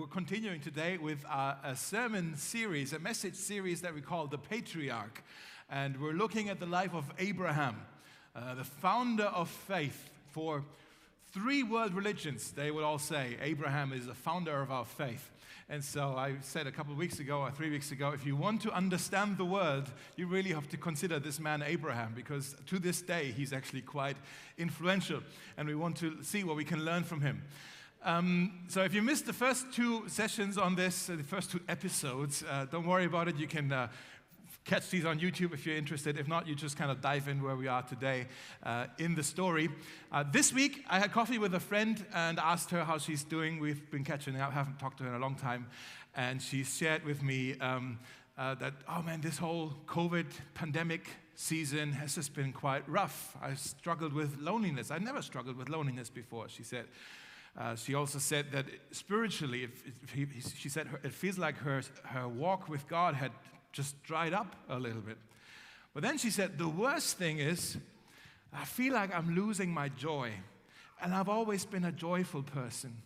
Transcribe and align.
we're 0.00 0.06
continuing 0.06 0.60
today 0.60 0.96
with 0.96 1.22
a, 1.24 1.56
a, 1.62 1.76
sermon 1.76 2.34
series, 2.34 2.94
a 2.94 2.98
message 2.98 3.34
series 3.34 3.82
that 3.82 3.94
we 3.94 4.00
call 4.00 4.26
The 4.26 4.38
Patriarch. 4.38 5.22
And 5.68 6.00
we're 6.00 6.14
looking 6.14 6.48
at 6.48 6.58
the 6.58 6.64
life 6.64 6.94
of 6.94 7.12
Abraham, 7.18 7.76
uh, 8.34 8.54
the 8.54 8.64
founder 8.64 9.24
of 9.24 9.50
faith 9.50 10.08
for 10.30 10.64
three 11.32 11.62
world 11.62 11.92
religions, 11.92 12.52
they 12.52 12.70
would 12.70 12.82
all 12.82 12.98
say. 12.98 13.36
Abraham 13.42 13.92
is 13.92 14.06
the 14.06 14.14
founder 14.14 14.62
of 14.62 14.70
our 14.70 14.86
faith. 14.86 15.30
And 15.68 15.84
so 15.84 16.14
I 16.16 16.36
said 16.40 16.66
a 16.66 16.72
couple 16.72 16.92
of 16.92 16.98
weeks 16.98 17.20
ago 17.20 17.40
or 17.40 17.50
three 17.50 17.68
weeks 17.68 17.92
ago 17.92 18.12
if 18.12 18.24
you 18.24 18.36
want 18.36 18.62
to 18.62 18.72
understand 18.72 19.36
the 19.36 19.44
world, 19.44 19.90
you 20.16 20.26
really 20.26 20.52
have 20.52 20.68
to 20.70 20.78
consider 20.78 21.18
this 21.18 21.38
man 21.38 21.62
Abraham 21.62 22.14
because 22.16 22.56
to 22.68 22.78
this 22.78 23.02
day 23.02 23.34
he's 23.36 23.52
actually 23.52 23.82
quite 23.82 24.16
influential. 24.56 25.20
And 25.58 25.68
we 25.68 25.74
want 25.74 25.98
to 25.98 26.22
see 26.22 26.42
what 26.42 26.56
we 26.56 26.64
can 26.64 26.86
learn 26.86 27.04
from 27.04 27.20
him. 27.20 27.42
Um, 28.02 28.64
so 28.68 28.82
if 28.82 28.94
you 28.94 29.02
missed 29.02 29.26
the 29.26 29.32
first 29.34 29.72
two 29.74 30.08
sessions 30.08 30.56
on 30.56 30.74
this, 30.74 31.10
uh, 31.10 31.16
the 31.16 31.22
first 31.22 31.50
two 31.50 31.60
episodes, 31.68 32.42
uh, 32.48 32.64
don't 32.70 32.86
worry 32.86 33.04
about 33.04 33.28
it. 33.28 33.36
You 33.36 33.46
can 33.46 33.70
uh, 33.70 33.88
catch 34.64 34.88
these 34.88 35.04
on 35.04 35.20
YouTube 35.20 35.52
if 35.52 35.66
you're 35.66 35.76
interested. 35.76 36.18
If 36.18 36.26
not, 36.26 36.46
you 36.46 36.54
just 36.54 36.78
kind 36.78 36.90
of 36.90 37.02
dive 37.02 37.28
in 37.28 37.42
where 37.42 37.56
we 37.56 37.68
are 37.68 37.82
today 37.82 38.26
uh, 38.62 38.86
in 38.98 39.14
the 39.14 39.22
story. 39.22 39.68
Uh, 40.10 40.24
this 40.32 40.50
week, 40.50 40.82
I 40.88 40.98
had 40.98 41.12
coffee 41.12 41.36
with 41.36 41.54
a 41.54 41.60
friend 41.60 42.02
and 42.14 42.38
asked 42.38 42.70
her 42.70 42.84
how 42.84 42.96
she's 42.96 43.22
doing. 43.22 43.60
We've 43.60 43.90
been 43.90 44.04
catching 44.04 44.34
up, 44.40 44.50
haven't 44.52 44.78
talked 44.78 44.96
to 44.98 45.04
her 45.04 45.10
in 45.10 45.16
a 45.16 45.18
long 45.18 45.34
time. 45.34 45.66
And 46.16 46.40
she 46.40 46.64
shared 46.64 47.04
with 47.04 47.22
me 47.22 47.58
um, 47.58 47.98
uh, 48.38 48.54
that, 48.54 48.72
oh 48.88 49.02
man, 49.02 49.20
this 49.20 49.36
whole 49.36 49.74
COVID 49.86 50.24
pandemic 50.54 51.06
season 51.34 51.92
has 51.92 52.14
just 52.14 52.34
been 52.34 52.52
quite 52.52 52.88
rough. 52.88 53.36
I 53.42 53.52
struggled 53.54 54.14
with 54.14 54.38
loneliness. 54.40 54.90
I 54.90 54.96
never 54.96 55.20
struggled 55.20 55.58
with 55.58 55.68
loneliness 55.68 56.08
before, 56.08 56.48
she 56.48 56.62
said. 56.62 56.86
Uh, 57.58 57.74
she 57.74 57.94
also 57.94 58.18
said 58.18 58.52
that 58.52 58.66
spiritually, 58.92 59.68
he, 60.14 60.26
she 60.56 60.68
said 60.68 60.86
her, 60.86 61.00
it 61.02 61.12
feels 61.12 61.38
like 61.38 61.56
her, 61.58 61.82
her 62.04 62.28
walk 62.28 62.68
with 62.68 62.86
God 62.88 63.14
had 63.14 63.32
just 63.72 64.02
dried 64.02 64.32
up 64.32 64.56
a 64.68 64.78
little 64.78 65.02
bit. 65.02 65.18
But 65.92 66.02
then 66.02 66.18
she 66.18 66.30
said, 66.30 66.58
the 66.58 66.68
worst 66.68 67.18
thing 67.18 67.38
is, 67.38 67.76
I 68.52 68.64
feel 68.64 68.94
like 68.94 69.14
I'm 69.14 69.34
losing 69.34 69.72
my 69.72 69.88
joy. 69.88 70.32
And 71.02 71.14
I've 71.14 71.28
always 71.28 71.64
been 71.64 71.84
a 71.84 71.92
joyful 71.92 72.42
person. 72.42 72.96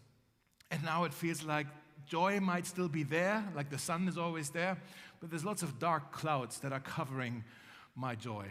And 0.70 0.82
now 0.82 1.04
it 1.04 1.14
feels 1.14 1.44
like 1.44 1.66
joy 2.06 2.40
might 2.40 2.66
still 2.66 2.88
be 2.88 3.02
there, 3.02 3.44
like 3.54 3.70
the 3.70 3.78
sun 3.78 4.08
is 4.08 4.18
always 4.18 4.50
there, 4.50 4.76
but 5.20 5.30
there's 5.30 5.44
lots 5.44 5.62
of 5.62 5.78
dark 5.78 6.12
clouds 6.12 6.58
that 6.60 6.72
are 6.72 6.80
covering 6.80 7.44
my 7.94 8.14
joy. 8.14 8.46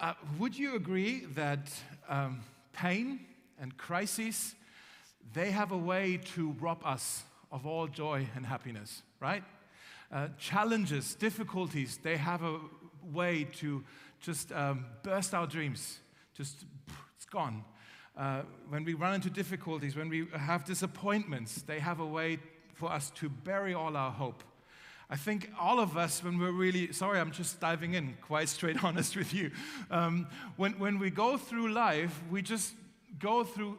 Uh, 0.00 0.12
would 0.38 0.56
you 0.56 0.76
agree 0.76 1.20
that 1.34 1.72
um, 2.08 2.40
pain 2.72 3.20
and 3.58 3.76
crises 3.76 4.54
they 5.32 5.50
have 5.50 5.72
a 5.72 5.76
way 5.76 6.18
to 6.34 6.52
rob 6.60 6.82
us 6.84 7.24
of 7.50 7.66
all 7.66 7.86
joy 7.86 8.26
and 8.34 8.46
happiness, 8.46 9.02
right? 9.20 9.42
Uh, 10.12 10.28
challenges, 10.38 11.14
difficulties, 11.14 11.98
they 12.02 12.16
have 12.16 12.42
a 12.42 12.60
way 13.12 13.44
to 13.44 13.84
just 14.20 14.52
um, 14.52 14.86
burst 15.02 15.34
our 15.34 15.46
dreams. 15.46 15.98
Just, 16.34 16.64
it's 17.16 17.26
gone. 17.26 17.64
Uh, 18.16 18.42
when 18.68 18.84
we 18.84 18.94
run 18.94 19.14
into 19.14 19.30
difficulties, 19.30 19.96
when 19.96 20.08
we 20.08 20.26
have 20.34 20.64
disappointments, 20.64 21.62
they 21.62 21.78
have 21.78 22.00
a 22.00 22.06
way 22.06 22.38
for 22.74 22.90
us 22.90 23.10
to 23.10 23.28
bury 23.28 23.74
all 23.74 23.96
our 23.96 24.10
hope. 24.10 24.42
I 25.08 25.16
think 25.16 25.50
all 25.60 25.78
of 25.78 25.96
us, 25.96 26.22
when 26.24 26.38
we're 26.38 26.50
really, 26.50 26.92
sorry, 26.92 27.20
I'm 27.20 27.30
just 27.30 27.60
diving 27.60 27.94
in, 27.94 28.16
quite 28.22 28.48
straight 28.48 28.82
honest 28.84 29.16
with 29.16 29.32
you. 29.32 29.50
Um, 29.90 30.26
when, 30.56 30.78
when 30.78 30.98
we 30.98 31.10
go 31.10 31.36
through 31.36 31.72
life, 31.72 32.20
we 32.30 32.42
just 32.42 32.74
go 33.18 33.44
through 33.44 33.78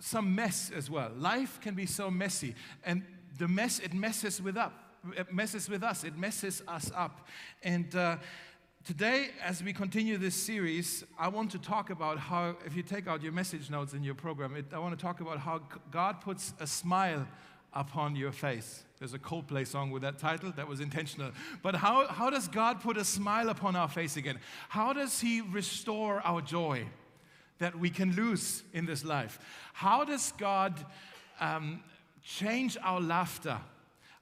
some 0.00 0.34
mess 0.34 0.70
as 0.74 0.90
well. 0.90 1.10
Life 1.16 1.60
can 1.60 1.74
be 1.74 1.86
so 1.86 2.10
messy, 2.10 2.54
and 2.84 3.02
the 3.38 3.48
mess 3.48 3.78
it 3.78 3.94
messes 3.94 4.40
with 4.40 4.56
up. 4.56 4.72
It 5.16 5.32
messes 5.32 5.68
with 5.68 5.82
us. 5.82 6.04
It 6.04 6.16
messes 6.16 6.62
us 6.66 6.90
up. 6.94 7.26
And 7.62 7.94
uh, 7.94 8.16
today, 8.84 9.28
as 9.42 9.62
we 9.62 9.72
continue 9.72 10.18
this 10.18 10.34
series, 10.34 11.04
I 11.18 11.28
want 11.28 11.52
to 11.52 11.58
talk 11.58 11.90
about 11.90 12.18
how, 12.18 12.56
if 12.66 12.76
you 12.76 12.82
take 12.82 13.06
out 13.06 13.22
your 13.22 13.32
message 13.32 13.70
notes 13.70 13.92
in 13.92 14.02
your 14.02 14.16
program, 14.16 14.56
it, 14.56 14.66
I 14.72 14.78
want 14.78 14.98
to 14.98 15.02
talk 15.02 15.20
about 15.20 15.38
how 15.38 15.60
God 15.90 16.20
puts 16.20 16.52
a 16.58 16.66
smile 16.66 17.26
upon 17.72 18.16
your 18.16 18.32
face. 18.32 18.84
There's 18.98 19.14
a 19.14 19.18
Coldplay 19.18 19.66
song 19.66 19.92
with 19.92 20.02
that 20.02 20.18
title 20.18 20.52
that 20.56 20.66
was 20.66 20.80
intentional. 20.80 21.30
But 21.62 21.76
how, 21.76 22.08
how 22.08 22.28
does 22.30 22.48
God 22.48 22.80
put 22.80 22.96
a 22.96 23.04
smile 23.04 23.50
upon 23.50 23.76
our 23.76 23.88
face 23.88 24.16
again? 24.16 24.40
How 24.68 24.92
does 24.92 25.20
He 25.20 25.40
restore 25.40 26.20
our 26.24 26.40
joy? 26.40 26.86
That 27.58 27.78
we 27.78 27.90
can 27.90 28.14
lose 28.14 28.62
in 28.72 28.86
this 28.86 29.04
life. 29.04 29.38
How 29.72 30.04
does 30.04 30.32
God 30.38 30.84
um, 31.40 31.82
change 32.22 32.76
our 32.82 33.00
laughter, 33.00 33.58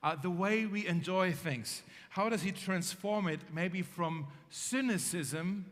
uh, 0.03 0.17
the 0.17 0.31
way 0.31 0.67
we 0.67 0.87
enjoy 0.87 1.33
things? 1.33 1.83
How 2.11 2.29
does 2.29 2.43
He 2.43 2.53
transform 2.53 3.29
it 3.29 3.41
maybe 3.53 3.83
from 3.83 4.27
cynicism 4.51 5.67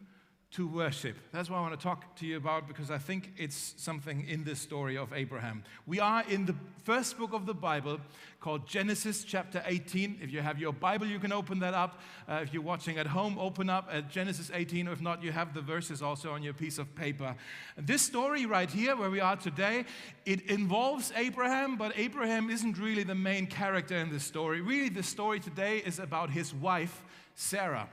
to 0.55 0.69
worship. 0.69 1.17
That's 1.33 1.51
what 1.51 1.57
I 1.57 1.61
want 1.63 1.79
to 1.79 1.83
talk 1.83 2.15
to 2.17 2.27
you 2.27 2.37
about 2.37 2.69
because 2.69 2.89
I 2.89 2.99
think 2.99 3.33
it's 3.37 3.75
something 3.77 4.25
in 4.29 4.45
this 4.45 4.61
story 4.61 4.97
of 4.97 5.13
Abraham. 5.13 5.65
We 5.85 5.99
are 5.99 6.23
in 6.29 6.47
the 6.47 6.55
first 6.85 7.19
book 7.19 7.33
of 7.33 7.45
the 7.45 7.55
Bible 7.55 7.99
called 8.41 8.65
Genesis 8.69 9.25
chapter 9.25 9.65
18. 9.67 10.21
If 10.23 10.31
you 10.31 10.43
have 10.43 10.61
your 10.61 10.73
Bible, 10.73 11.09
you 11.09 11.19
can 11.19 11.33
open 11.33 11.59
that 11.59 11.75
up. 11.75 12.01
Uh, 12.29 12.39
if 12.45 12.55
you're 12.55 12.63
watching 12.63 12.99
at 12.99 13.09
home, 13.09 13.37
open 13.37 13.69
up 13.69 13.89
at 13.91 14.09
Genesis 14.09 14.53
18. 14.55 14.87
If 14.87 15.01
not, 15.01 15.25
you 15.25 15.33
have 15.33 15.55
the 15.55 15.61
verses 15.61 16.03
also 16.03 16.31
on 16.31 16.45
your 16.45 16.55
piece 16.55 16.79
of 16.79 16.95
paper. 16.95 17.35
This 17.77 18.03
story 18.03 18.47
right 18.47 18.71
here, 18.71 18.95
where 18.95 19.11
we 19.11 19.19
are 19.19 19.37
today, 19.37 19.87
it 20.25 20.49
involves 20.49 21.13
Abraham, 21.17 21.77
but 21.77 21.99
Abraham 21.99 22.49
isn't 22.49 22.79
really 22.79 23.03
the 23.03 23.17
main 23.17 23.49
character 23.49 23.97
in 23.97 24.09
this 24.09 24.23
story. 24.23 24.61
Really, 24.61 24.89
the 24.89 25.03
story 25.03 25.41
today 25.41 25.79
is 25.79 25.99
about 25.99 26.31
his 26.31 26.55
wife, 26.55 27.03
Sarah. 27.35 27.89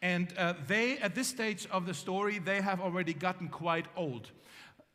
And 0.00 0.32
uh, 0.38 0.54
they, 0.66 0.98
at 0.98 1.14
this 1.14 1.28
stage 1.28 1.66
of 1.70 1.86
the 1.86 1.94
story, 1.94 2.38
they 2.38 2.60
have 2.60 2.80
already 2.80 3.14
gotten 3.14 3.48
quite 3.48 3.86
old. 3.96 4.30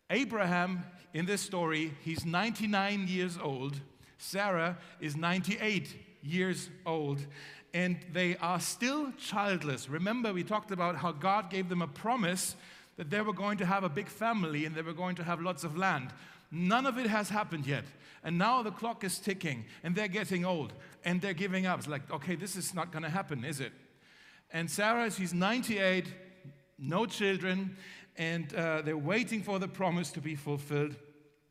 Abraham, 0.09 0.83
in 1.13 1.25
this 1.25 1.41
story, 1.41 1.93
he's 2.01 2.25
99 2.25 3.07
years 3.07 3.37
old. 3.41 3.79
Sarah 4.17 4.77
is 5.01 5.15
98 5.15 5.95
years 6.21 6.69
old. 6.85 7.25
And 7.73 7.97
they 8.13 8.37
are 8.37 8.59
still 8.59 9.11
childless. 9.17 9.89
Remember, 9.89 10.31
we 10.31 10.43
talked 10.43 10.71
about 10.71 10.95
how 10.95 11.11
God 11.11 11.49
gave 11.49 11.69
them 11.69 11.81
a 11.81 11.87
promise 11.87 12.55
that 12.97 13.09
they 13.09 13.21
were 13.21 13.33
going 13.33 13.57
to 13.57 13.65
have 13.65 13.83
a 13.83 13.89
big 13.89 14.07
family 14.07 14.65
and 14.65 14.75
they 14.75 14.83
were 14.83 14.93
going 14.93 15.15
to 15.15 15.23
have 15.23 15.41
lots 15.41 15.63
of 15.63 15.75
land. 15.75 16.11
None 16.51 16.85
of 16.85 16.99
it 16.99 17.07
has 17.07 17.29
happened 17.29 17.65
yet. 17.65 17.83
And 18.23 18.37
now 18.37 18.61
the 18.61 18.71
clock 18.71 19.03
is 19.03 19.17
ticking 19.17 19.65
and 19.83 19.95
they're 19.95 20.07
getting 20.07 20.45
old 20.45 20.71
and 21.03 21.19
they're 21.19 21.33
giving 21.33 21.65
up. 21.65 21.79
It's 21.79 21.87
like, 21.87 22.09
okay, 22.11 22.35
this 22.35 22.55
is 22.55 22.73
not 22.73 22.91
going 22.91 23.03
to 23.03 23.09
happen, 23.09 23.43
is 23.43 23.59
it? 23.59 23.73
And 24.53 24.69
Sarah, 24.69 25.09
she's 25.09 25.33
98, 25.33 26.05
no 26.77 27.07
children, 27.07 27.75
and 28.15 28.53
uh, 28.53 28.83
they're 28.83 28.95
waiting 28.95 29.41
for 29.41 29.57
the 29.57 29.67
promise 29.67 30.11
to 30.11 30.21
be 30.21 30.35
fulfilled. 30.35 30.95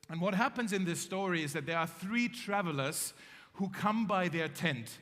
And 0.08 0.20
what 0.20 0.34
happens 0.34 0.72
in 0.72 0.84
this 0.84 1.00
story 1.00 1.42
is 1.42 1.52
that 1.54 1.66
there 1.66 1.78
are 1.78 1.88
three 1.88 2.28
travelers 2.28 3.12
who 3.54 3.68
come 3.70 4.06
by 4.06 4.28
their 4.28 4.46
tent. 4.46 4.98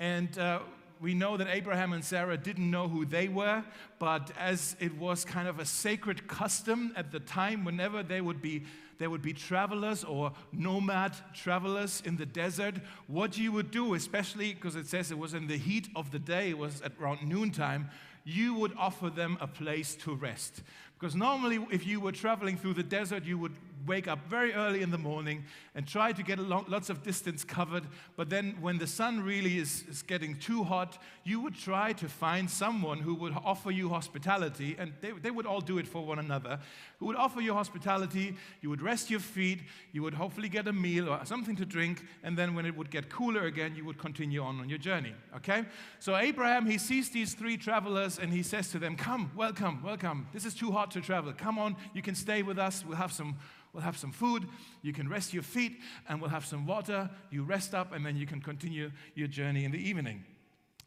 And 0.00 0.36
uh, 0.36 0.58
we 1.00 1.14
know 1.14 1.36
that 1.36 1.46
Abraham 1.46 1.92
and 1.92 2.04
Sarah 2.04 2.36
didn't 2.36 2.68
know 2.68 2.88
who 2.88 3.04
they 3.04 3.28
were, 3.28 3.62
but 4.00 4.32
as 4.36 4.74
it 4.80 4.96
was 4.98 5.24
kind 5.24 5.46
of 5.46 5.60
a 5.60 5.64
sacred 5.64 6.26
custom 6.26 6.92
at 6.96 7.12
the 7.12 7.20
time, 7.20 7.64
whenever 7.64 8.02
they 8.02 8.20
would 8.20 8.42
be 8.42 8.64
there 8.98 9.10
would 9.10 9.22
be 9.22 9.32
travelers 9.32 10.04
or 10.04 10.32
nomad 10.52 11.12
travelers 11.34 12.02
in 12.04 12.16
the 12.16 12.26
desert. 12.26 12.76
What 13.06 13.36
you 13.36 13.52
would 13.52 13.70
do, 13.70 13.94
especially 13.94 14.54
because 14.54 14.76
it 14.76 14.86
says 14.86 15.10
it 15.10 15.18
was 15.18 15.34
in 15.34 15.46
the 15.46 15.56
heat 15.56 15.88
of 15.94 16.10
the 16.10 16.18
day, 16.18 16.50
it 16.50 16.58
was 16.58 16.80
at 16.82 16.92
around 17.00 17.26
noontime, 17.26 17.90
you 18.24 18.54
would 18.54 18.72
offer 18.76 19.08
them 19.08 19.38
a 19.40 19.46
place 19.46 19.94
to 19.96 20.14
rest. 20.14 20.62
Because 20.98 21.14
normally, 21.14 21.64
if 21.70 21.86
you 21.86 22.00
were 22.00 22.12
traveling 22.12 22.56
through 22.56 22.74
the 22.74 22.82
desert, 22.82 23.24
you 23.24 23.38
would 23.38 23.54
wake 23.86 24.08
up 24.08 24.18
very 24.28 24.52
early 24.52 24.82
in 24.82 24.90
the 24.90 24.98
morning 24.98 25.44
and 25.74 25.86
try 25.86 26.12
to 26.12 26.22
get 26.22 26.38
lots 26.38 26.90
of 26.90 27.02
distance 27.02 27.44
covered. 27.44 27.84
But 28.16 28.30
then, 28.30 28.56
when 28.60 28.78
the 28.78 28.86
sun 28.86 29.22
really 29.22 29.58
is, 29.58 29.84
is 29.88 30.02
getting 30.02 30.36
too 30.38 30.64
hot, 30.64 30.98
you 31.24 31.40
would 31.40 31.54
try 31.54 31.92
to 31.94 32.08
find 32.08 32.50
someone 32.50 32.98
who 32.98 33.14
would 33.14 33.34
offer 33.44 33.70
you 33.70 33.88
hospitality, 33.88 34.76
and 34.78 34.92
they, 35.00 35.12
they 35.12 35.30
would 35.30 35.46
all 35.46 35.60
do 35.60 35.78
it 35.78 35.86
for 35.86 36.04
one 36.04 36.18
another, 36.18 36.58
who 36.98 37.06
would 37.06 37.16
offer 37.16 37.40
you 37.40 37.54
hospitality. 37.54 38.36
You 38.60 38.70
would 38.70 38.82
rest 38.82 39.10
your 39.10 39.20
feet, 39.20 39.60
you 39.92 40.02
would 40.02 40.14
hopefully 40.14 40.48
get 40.48 40.66
a 40.66 40.72
meal 40.72 41.08
or 41.08 41.24
something 41.24 41.56
to 41.56 41.64
drink, 41.64 42.04
and 42.22 42.36
then 42.36 42.54
when 42.54 42.66
it 42.66 42.76
would 42.76 42.90
get 42.90 43.08
cooler 43.08 43.46
again, 43.46 43.74
you 43.76 43.84
would 43.84 43.98
continue 43.98 44.42
on 44.42 44.60
on 44.60 44.68
your 44.68 44.78
journey. 44.78 45.14
Okay? 45.36 45.64
So, 45.98 46.16
Abraham, 46.16 46.66
he 46.66 46.78
sees 46.78 47.10
these 47.10 47.34
three 47.34 47.56
travelers 47.56 48.18
and 48.18 48.32
he 48.32 48.42
says 48.42 48.70
to 48.70 48.78
them, 48.78 48.96
Come, 48.96 49.30
welcome, 49.36 49.82
welcome. 49.82 50.26
This 50.32 50.44
is 50.44 50.54
too 50.54 50.70
hot 50.70 50.90
to 50.92 51.00
travel. 51.00 51.32
Come 51.32 51.58
on, 51.58 51.76
you 51.94 52.02
can 52.02 52.14
stay 52.14 52.42
with 52.42 52.58
us. 52.58 52.84
We'll 52.84 52.96
have 52.96 53.12
some 53.12 53.36
We'll 53.76 53.84
have 53.84 53.98
some 53.98 54.10
food, 54.10 54.48
you 54.80 54.94
can 54.94 55.06
rest 55.06 55.34
your 55.34 55.42
feet, 55.42 55.82
and 56.08 56.18
we'll 56.18 56.30
have 56.30 56.46
some 56.46 56.64
water. 56.64 57.10
You 57.28 57.42
rest 57.42 57.74
up, 57.74 57.92
and 57.92 58.06
then 58.06 58.16
you 58.16 58.24
can 58.24 58.40
continue 58.40 58.90
your 59.14 59.28
journey 59.28 59.66
in 59.66 59.70
the 59.70 59.78
evening. 59.78 60.24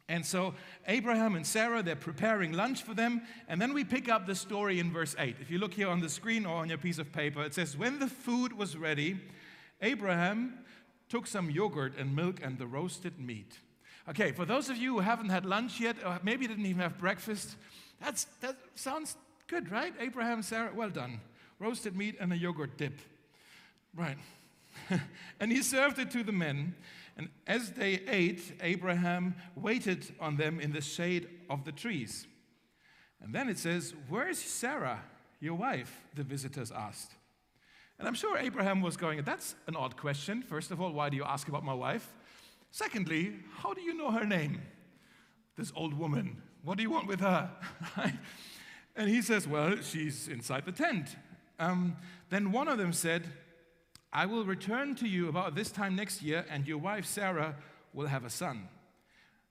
And 0.08 0.26
so 0.26 0.54
Abraham 0.88 1.36
and 1.36 1.46
Sarah, 1.46 1.84
they're 1.84 1.94
preparing 1.94 2.50
lunch 2.50 2.82
for 2.82 2.92
them. 2.92 3.22
And 3.46 3.62
then 3.62 3.74
we 3.74 3.84
pick 3.84 4.08
up 4.08 4.26
the 4.26 4.34
story 4.34 4.80
in 4.80 4.92
verse 4.92 5.14
8. 5.16 5.36
If 5.40 5.52
you 5.52 5.58
look 5.58 5.72
here 5.72 5.86
on 5.86 6.00
the 6.00 6.08
screen 6.08 6.44
or 6.44 6.56
on 6.56 6.68
your 6.68 6.78
piece 6.78 6.98
of 6.98 7.12
paper, 7.12 7.44
it 7.44 7.54
says, 7.54 7.76
When 7.76 8.00
the 8.00 8.08
food 8.08 8.58
was 8.58 8.76
ready, 8.76 9.20
Abraham 9.80 10.58
took 11.08 11.28
some 11.28 11.48
yogurt 11.48 11.96
and 11.96 12.16
milk 12.16 12.40
and 12.42 12.58
the 12.58 12.66
roasted 12.66 13.20
meat. 13.20 13.56
Okay, 14.08 14.32
for 14.32 14.44
those 14.44 14.68
of 14.68 14.78
you 14.78 14.94
who 14.94 14.98
haven't 14.98 15.28
had 15.28 15.46
lunch 15.46 15.78
yet, 15.78 15.94
or 16.04 16.18
maybe 16.24 16.48
didn't 16.48 16.66
even 16.66 16.82
have 16.82 16.98
breakfast, 16.98 17.54
that's, 18.00 18.24
that 18.40 18.56
sounds 18.74 19.16
good, 19.46 19.70
right? 19.70 19.94
Abraham, 20.00 20.42
Sarah, 20.42 20.72
well 20.74 20.90
done. 20.90 21.20
Roasted 21.60 21.94
meat 21.94 22.16
and 22.18 22.32
a 22.32 22.36
yogurt 22.36 22.76
dip. 22.76 22.98
Right. 23.94 24.18
and 25.40 25.52
he 25.52 25.62
served 25.62 25.98
it 25.98 26.10
to 26.12 26.24
the 26.24 26.32
men. 26.32 26.74
And 27.16 27.28
as 27.46 27.72
they 27.72 28.00
ate, 28.08 28.54
Abraham 28.62 29.34
waited 29.54 30.06
on 30.18 30.36
them 30.36 30.58
in 30.58 30.72
the 30.72 30.80
shade 30.80 31.28
of 31.50 31.64
the 31.64 31.72
trees. 31.72 32.26
And 33.22 33.34
then 33.34 33.48
it 33.48 33.58
says, 33.58 33.94
Where 34.08 34.28
is 34.28 34.38
Sarah, 34.38 35.02
your 35.38 35.54
wife? 35.54 36.00
The 36.14 36.22
visitors 36.22 36.72
asked. 36.72 37.12
And 37.98 38.08
I'm 38.08 38.14
sure 38.14 38.38
Abraham 38.38 38.80
was 38.80 38.96
going, 38.96 39.22
That's 39.22 39.54
an 39.66 39.76
odd 39.76 39.96
question. 39.98 40.42
First 40.42 40.70
of 40.70 40.80
all, 40.80 40.92
why 40.92 41.10
do 41.10 41.16
you 41.16 41.24
ask 41.24 41.46
about 41.48 41.62
my 41.62 41.74
wife? 41.74 42.10
Secondly, 42.70 43.34
how 43.58 43.74
do 43.74 43.82
you 43.82 43.94
know 43.94 44.10
her 44.10 44.24
name? 44.24 44.62
This 45.56 45.72
old 45.76 45.92
woman. 45.92 46.40
What 46.62 46.78
do 46.78 46.82
you 46.82 46.90
want 46.90 47.06
with 47.06 47.20
her? 47.20 47.50
and 48.96 49.10
he 49.10 49.20
says, 49.20 49.46
Well, 49.46 49.76
she's 49.82 50.28
inside 50.28 50.64
the 50.64 50.72
tent. 50.72 51.16
Um, 51.60 51.96
then 52.30 52.52
one 52.52 52.68
of 52.68 52.78
them 52.78 52.92
said, 52.92 53.28
I 54.12 54.26
will 54.26 54.44
return 54.44 54.96
to 54.96 55.06
you 55.06 55.28
about 55.28 55.54
this 55.54 55.70
time 55.70 55.94
next 55.94 56.22
year, 56.22 56.44
and 56.50 56.66
your 56.66 56.78
wife 56.78 57.04
Sarah 57.04 57.54
will 57.92 58.06
have 58.06 58.24
a 58.24 58.30
son. 58.30 58.68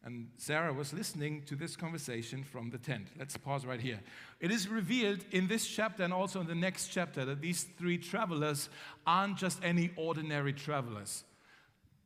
And 0.04 0.30
Sarah 0.38 0.74
was 0.74 0.92
listening 0.92 1.44
to 1.44 1.56
this 1.56 1.76
conversation 1.76 2.44
from 2.44 2.72
the 2.72 2.78
tent. 2.78 3.10
Let's 3.18 3.38
pause 3.38 3.66
right 3.66 3.80
here. 3.80 4.00
It 4.40 4.50
is 4.50 4.68
revealed 4.68 5.24
in 5.32 5.48
this 5.48 5.68
chapter 5.68 6.04
and 6.04 6.12
also 6.12 6.42
in 6.42 6.48
the 6.48 6.56
next 6.56 6.88
chapter 6.88 7.26
that 7.26 7.42
these 7.42 7.68
three 7.78 7.98
travelers 7.98 8.70
aren't 9.06 9.38
just 9.38 9.64
any 9.64 9.92
ordinary 9.96 10.54
travelers. 10.54 11.26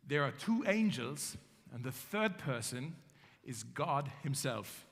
There 0.08 0.24
are 0.24 0.32
two 0.32 0.64
angels, 0.68 1.38
and 1.74 1.84
the 1.84 1.92
third 1.92 2.38
person 2.38 2.96
is 3.46 3.64
God 3.64 4.12
Himself. 4.22 4.86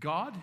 God 0.00 0.36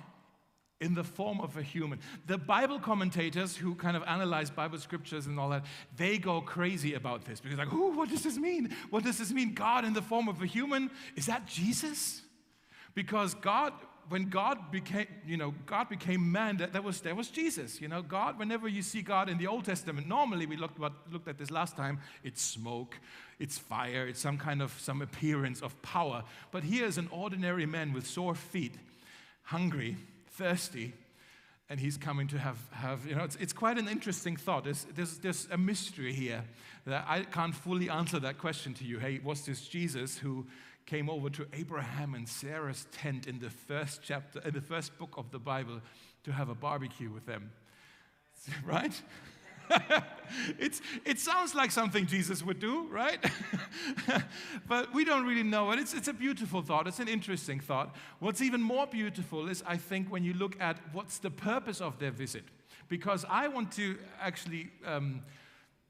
in 0.82 0.94
the 0.94 1.04
form 1.04 1.40
of 1.40 1.56
a 1.58 1.62
human. 1.62 2.00
The 2.28 2.38
Bible 2.38 2.80
commentators 2.80 3.56
who 3.56 3.76
kind 3.76 3.96
of 3.96 4.04
analyze 4.04 4.50
Bible 4.50 4.78
scriptures 4.78 5.28
and 5.28 5.40
all 5.40 5.50
that, 5.50 5.66
they 5.96 6.18
go 6.18 6.42
crazy 6.42 6.94
about 6.94 7.26
this 7.26 7.40
because, 7.40 7.58
like, 7.58 7.72
oh, 7.72 7.92
what 7.92 8.10
does 8.10 8.24
this 8.24 8.38
mean? 8.38 8.76
What 8.90 9.04
does 9.04 9.18
this 9.18 9.32
mean? 9.32 9.54
God 9.54 9.86
in 9.86 9.94
the 9.94 10.02
form 10.02 10.28
of 10.28 10.42
a 10.42 10.46
human? 10.46 10.92
Is 11.16 11.28
that 11.28 11.48
Jesus? 11.48 12.22
Because 12.96 13.34
God, 13.34 13.74
when 14.10 14.30
God 14.30 14.72
became, 14.72 15.08
you 15.26 15.38
know, 15.38 15.54
God 15.66 15.88
became 15.88 16.32
man, 16.32 16.58
that, 16.58 16.74
that 16.74 16.84
was 16.84 17.00
that 17.02 17.16
was 17.16 17.30
Jesus. 17.30 17.80
You 17.80 17.88
know, 17.88 18.02
God, 18.02 18.38
whenever 18.38 18.68
you 18.68 18.82
see 18.82 19.02
God 19.02 19.30
in 19.30 19.38
the 19.38 19.48
Old 19.48 19.66
Testament, 19.66 20.08
normally 20.08 20.46
we 20.46 20.58
looked, 20.58 20.80
what, 20.80 20.94
looked 21.12 21.28
at 21.30 21.38
this 21.38 21.50
last 21.50 21.78
time, 21.78 22.00
it's 22.24 22.42
smoke, 22.42 23.00
it's 23.40 23.58
fire, 23.58 24.06
it's 24.08 24.20
some 24.20 24.38
kind 24.38 24.62
of 24.62 24.78
some 24.80 25.02
appearance 25.02 25.62
of 25.62 25.82
power. 25.82 26.24
But 26.52 26.64
here 26.64 26.86
is 26.86 26.98
an 26.98 27.08
ordinary 27.12 27.66
man 27.66 27.94
with 27.94 28.06
sore 28.06 28.36
feet, 28.36 28.76
hungry 29.44 29.96
thirsty, 30.34 30.94
and 31.70 31.80
he's 31.80 31.98
coming 31.98 32.28
to 32.28 32.38
have, 32.38 32.58
have 32.72 33.06
you 33.06 33.16
know, 33.16 33.24
it's, 33.24 33.36
it's 33.38 33.54
quite 33.54 33.78
an 33.78 33.88
interesting 33.88 34.36
thought. 34.36 34.66
There's, 34.66 34.86
there's, 34.96 35.18
there's 35.20 35.48
a 35.52 35.58
mystery 35.58 36.14
here 36.14 36.44
that 36.86 37.06
I 37.08 37.24
can't 37.24 37.56
fully 37.56 37.90
answer 37.90 38.20
that 38.20 38.38
question 38.38 38.74
to 38.76 38.84
you. 38.84 39.00
Hey, 39.00 39.20
was 39.24 39.46
this 39.46 39.68
Jesus 39.68 40.18
who 40.18 40.46
came 40.86 41.10
over 41.10 41.30
to 41.30 41.48
Abraham 41.54 42.14
and 42.14 42.28
Sarah's 42.28 42.86
tent 42.92 43.28
in 43.28 43.40
the 43.40 43.50
first 43.50 44.02
chapter, 44.04 44.42
in 44.46 44.54
the 44.54 44.62
first 44.62 44.98
book 44.98 45.14
of 45.18 45.32
the 45.32 45.40
Bible 45.40 45.80
to 46.26 46.32
have 46.32 46.50
a 46.50 46.56
barbecue 46.56 47.10
with 47.10 47.26
them? 47.26 47.52
Right? 48.66 49.02
it's, 50.60 50.82
it 51.06 51.20
sounds 51.20 51.56
like 51.56 51.72
something 51.72 52.06
Jesus 52.06 52.44
would 52.44 52.60
do, 52.60 52.88
right? 52.90 53.24
but 54.68 54.94
we 54.94 55.06
don't 55.06 55.26
really 55.26 55.44
know 55.44 55.72
it. 55.72 55.80
It's, 55.80 55.94
it's 55.94 56.08
a 56.08 56.14
beautiful 56.14 56.62
thought, 56.62 56.88
it's 56.88 57.00
an 57.00 57.08
interesting 57.08 57.60
thought. 57.60 57.96
What's 58.20 58.42
even 58.42 58.62
more 58.62 58.88
beautiful 58.88 59.50
is, 59.50 59.64
I 59.66 59.78
think, 59.78 60.12
when 60.12 60.24
you 60.24 60.34
look 60.34 60.60
at 60.60 60.78
what's 60.92 61.20
the 61.20 61.32
purpose 61.32 61.82
of 61.82 62.00
their 62.00 62.12
visit. 62.12 62.44
Because 62.90 63.26
I 63.30 63.48
want 63.48 63.72
to 63.74 63.98
actually. 64.22 64.70
Um, 64.86 65.24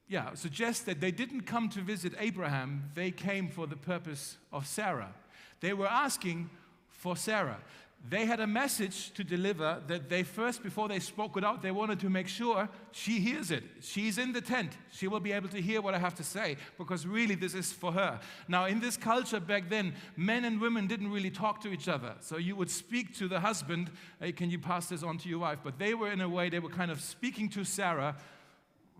yeah, 0.06 0.34
suggest 0.34 0.84
that 0.84 1.00
they 1.00 1.10
didn't 1.10 1.42
come 1.42 1.70
to 1.70 1.80
visit 1.80 2.12
Abraham, 2.18 2.90
they 2.94 3.10
came 3.10 3.48
for 3.48 3.66
the 3.66 3.76
purpose 3.76 4.36
of 4.52 4.66
Sarah. 4.66 5.14
They 5.60 5.72
were 5.72 5.86
asking 5.86 6.50
for 6.90 7.16
Sarah 7.16 7.58
they 8.06 8.26
had 8.26 8.38
a 8.40 8.46
message 8.46 9.14
to 9.14 9.24
deliver 9.24 9.82
that 9.86 10.10
they 10.10 10.24
first, 10.24 10.62
before 10.62 10.88
they 10.88 10.98
spoke 10.98 11.38
it 11.38 11.44
out, 11.44 11.62
they 11.62 11.70
wanted 11.70 12.00
to 12.00 12.10
make 12.10 12.28
sure 12.28 12.68
she 12.92 13.18
hears 13.18 13.50
it. 13.50 13.64
She's 13.80 14.18
in 14.18 14.32
the 14.32 14.42
tent. 14.42 14.76
She 14.92 15.08
will 15.08 15.20
be 15.20 15.32
able 15.32 15.48
to 15.48 15.60
hear 15.60 15.80
what 15.80 15.94
I 15.94 15.98
have 15.98 16.14
to 16.16 16.22
say 16.24 16.58
because 16.76 17.06
really 17.06 17.34
this 17.34 17.54
is 17.54 17.72
for 17.72 17.92
her. 17.92 18.20
Now, 18.46 18.66
in 18.66 18.78
this 18.78 18.98
culture 18.98 19.40
back 19.40 19.70
then, 19.70 19.94
men 20.16 20.44
and 20.44 20.60
women 20.60 20.86
didn't 20.86 21.10
really 21.10 21.30
talk 21.30 21.62
to 21.62 21.68
each 21.72 21.88
other. 21.88 22.14
So 22.20 22.36
you 22.36 22.56
would 22.56 22.70
speak 22.70 23.16
to 23.16 23.26
the 23.26 23.40
husband, 23.40 23.90
hey, 24.20 24.32
can 24.32 24.50
you 24.50 24.58
pass 24.58 24.86
this 24.86 25.02
on 25.02 25.16
to 25.18 25.28
your 25.28 25.38
wife? 25.38 25.60
But 25.64 25.78
they 25.78 25.94
were, 25.94 26.12
in 26.12 26.20
a 26.20 26.28
way, 26.28 26.50
they 26.50 26.58
were 26.58 26.68
kind 26.68 26.90
of 26.90 27.00
speaking 27.00 27.48
to 27.50 27.64
Sarah 27.64 28.16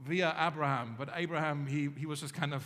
via 0.02 0.34
Abraham. 0.40 0.94
But 0.96 1.10
Abraham, 1.14 1.66
he, 1.66 1.90
he 1.94 2.06
was 2.06 2.22
just 2.22 2.32
kind 2.32 2.54
of 2.54 2.64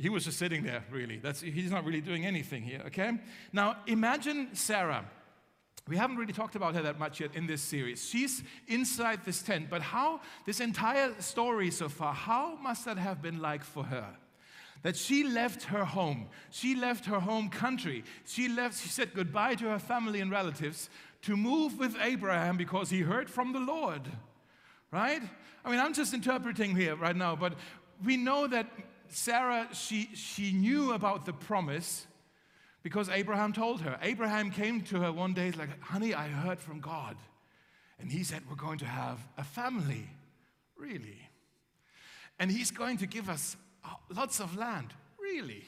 he 0.00 0.08
was 0.08 0.24
just 0.24 0.38
sitting 0.38 0.62
there, 0.62 0.84
really. 0.92 1.16
That's, 1.16 1.40
he's 1.40 1.72
not 1.72 1.84
really 1.84 2.00
doing 2.00 2.24
anything 2.24 2.62
here, 2.62 2.82
okay? 2.86 3.18
Now, 3.52 3.78
imagine 3.88 4.50
Sarah. 4.54 5.04
We 5.88 5.96
haven't 5.96 6.16
really 6.16 6.34
talked 6.34 6.54
about 6.54 6.74
her 6.74 6.82
that 6.82 6.98
much 6.98 7.20
yet 7.20 7.34
in 7.34 7.46
this 7.46 7.62
series. 7.62 8.06
She's 8.06 8.42
inside 8.66 9.24
this 9.24 9.42
tent, 9.42 9.68
but 9.70 9.80
how, 9.80 10.20
this 10.44 10.60
entire 10.60 11.14
story 11.18 11.70
so 11.70 11.88
far, 11.88 12.12
how 12.12 12.56
must 12.56 12.84
that 12.84 12.98
have 12.98 13.22
been 13.22 13.40
like 13.40 13.64
for 13.64 13.84
her? 13.84 14.06
That 14.82 14.96
she 14.96 15.24
left 15.24 15.64
her 15.64 15.84
home, 15.84 16.28
she 16.50 16.76
left 16.76 17.06
her 17.06 17.18
home 17.18 17.48
country, 17.48 18.04
she 18.26 18.48
left, 18.48 18.80
she 18.80 18.90
said 18.90 19.14
goodbye 19.14 19.54
to 19.56 19.64
her 19.64 19.78
family 19.78 20.20
and 20.20 20.30
relatives 20.30 20.90
to 21.22 21.36
move 21.36 21.78
with 21.78 21.96
Abraham 22.00 22.56
because 22.56 22.90
he 22.90 23.00
heard 23.00 23.28
from 23.28 23.52
the 23.52 23.58
Lord, 23.58 24.02
right? 24.92 25.22
I 25.64 25.70
mean, 25.70 25.80
I'm 25.80 25.94
just 25.94 26.14
interpreting 26.14 26.76
here 26.76 26.94
right 26.94 27.16
now, 27.16 27.34
but 27.34 27.54
we 28.04 28.16
know 28.16 28.46
that 28.46 28.66
Sarah, 29.08 29.68
she, 29.72 30.10
she 30.14 30.52
knew 30.52 30.92
about 30.92 31.24
the 31.24 31.32
promise 31.32 32.06
because 32.82 33.08
Abraham 33.08 33.52
told 33.52 33.80
her. 33.82 33.98
Abraham 34.02 34.50
came 34.50 34.80
to 34.82 35.00
her 35.00 35.12
one 35.12 35.34
day, 35.34 35.46
he's 35.46 35.56
like, 35.56 35.80
honey, 35.82 36.14
I 36.14 36.28
heard 36.28 36.60
from 36.60 36.80
God. 36.80 37.16
And 38.00 38.10
he 38.10 38.22
said, 38.22 38.42
We're 38.48 38.56
going 38.56 38.78
to 38.78 38.84
have 38.84 39.18
a 39.36 39.44
family. 39.44 40.08
Really? 40.76 41.18
And 42.38 42.50
he's 42.50 42.70
going 42.70 42.98
to 42.98 43.06
give 43.06 43.28
us 43.28 43.56
uh, 43.84 43.88
lots 44.14 44.40
of 44.40 44.56
land. 44.56 44.94
Really? 45.20 45.64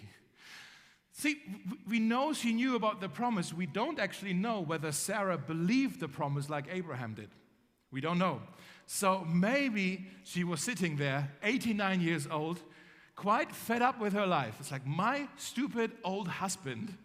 See, 1.13 1.43
we 1.89 1.99
know 1.99 2.33
she 2.33 2.53
knew 2.53 2.77
about 2.77 3.01
the 3.01 3.09
promise. 3.09 3.53
We 3.53 3.67
don't 3.67 3.99
actually 3.99 4.33
know 4.33 4.61
whether 4.61 4.93
Sarah 4.93 5.37
believed 5.37 6.01
the 6.01 6.09
promise 6.09 6.49
like 6.49 6.67
Abraham 6.71 7.15
did. 7.15 7.29
We 7.91 8.01
don't 8.01 8.19
know. 8.19 8.41
So 8.87 9.27
maybe 9.29 10.07
she 10.25 10.45
was 10.45 10.61
sitting 10.61 10.97
there, 10.97 11.31
89 11.43 12.01
years 12.01 12.29
old, 12.31 12.61
quite 13.17 13.53
fed 13.55 13.83
up 13.83 14.01
with 14.01 14.13
her 14.13 14.27
life. 14.27 14.57
It's 14.61 14.73
like, 14.73 14.87
my 14.87 15.29
stupid 15.37 15.93
old 16.05 16.29
husband 16.29 16.97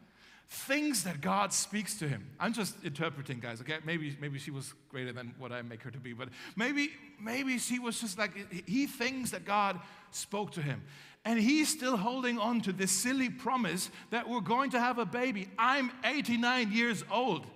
thinks 0.47 1.03
that 1.03 1.21
God 1.21 1.51
speaks 1.51 1.97
to 1.99 2.07
him. 2.07 2.27
I'm 2.39 2.53
just 2.53 2.75
interpreting, 2.83 3.39
guys, 3.39 3.61
okay? 3.61 3.77
Maybe, 3.83 4.15
maybe 4.21 4.39
she 4.39 4.51
was 4.51 4.73
greater 4.89 5.11
than 5.11 5.33
what 5.37 5.51
I 5.51 5.61
make 5.61 5.81
her 5.83 5.91
to 5.91 5.97
be, 5.97 6.13
but 6.13 6.29
maybe, 6.55 6.91
maybe 7.19 7.57
she 7.57 7.79
was 7.79 7.99
just 7.99 8.17
like, 8.17 8.31
he 8.67 8.85
thinks 8.85 9.31
that 9.31 9.43
God 9.45 9.79
spoke 10.11 10.51
to 10.51 10.61
him. 10.61 10.83
And 11.25 11.39
he's 11.39 11.69
still 11.69 11.97
holding 11.97 12.37
on 12.37 12.61
to 12.61 12.71
this 12.71 12.91
silly 12.91 13.29
promise 13.29 13.89
that 14.11 14.29
we're 14.29 14.41
going 14.41 14.69
to 14.71 14.79
have 14.79 14.99
a 14.99 15.05
baby. 15.05 15.47
I'm 15.57 15.91
89 16.03 16.71
years 16.71 17.03
old. 17.11 17.47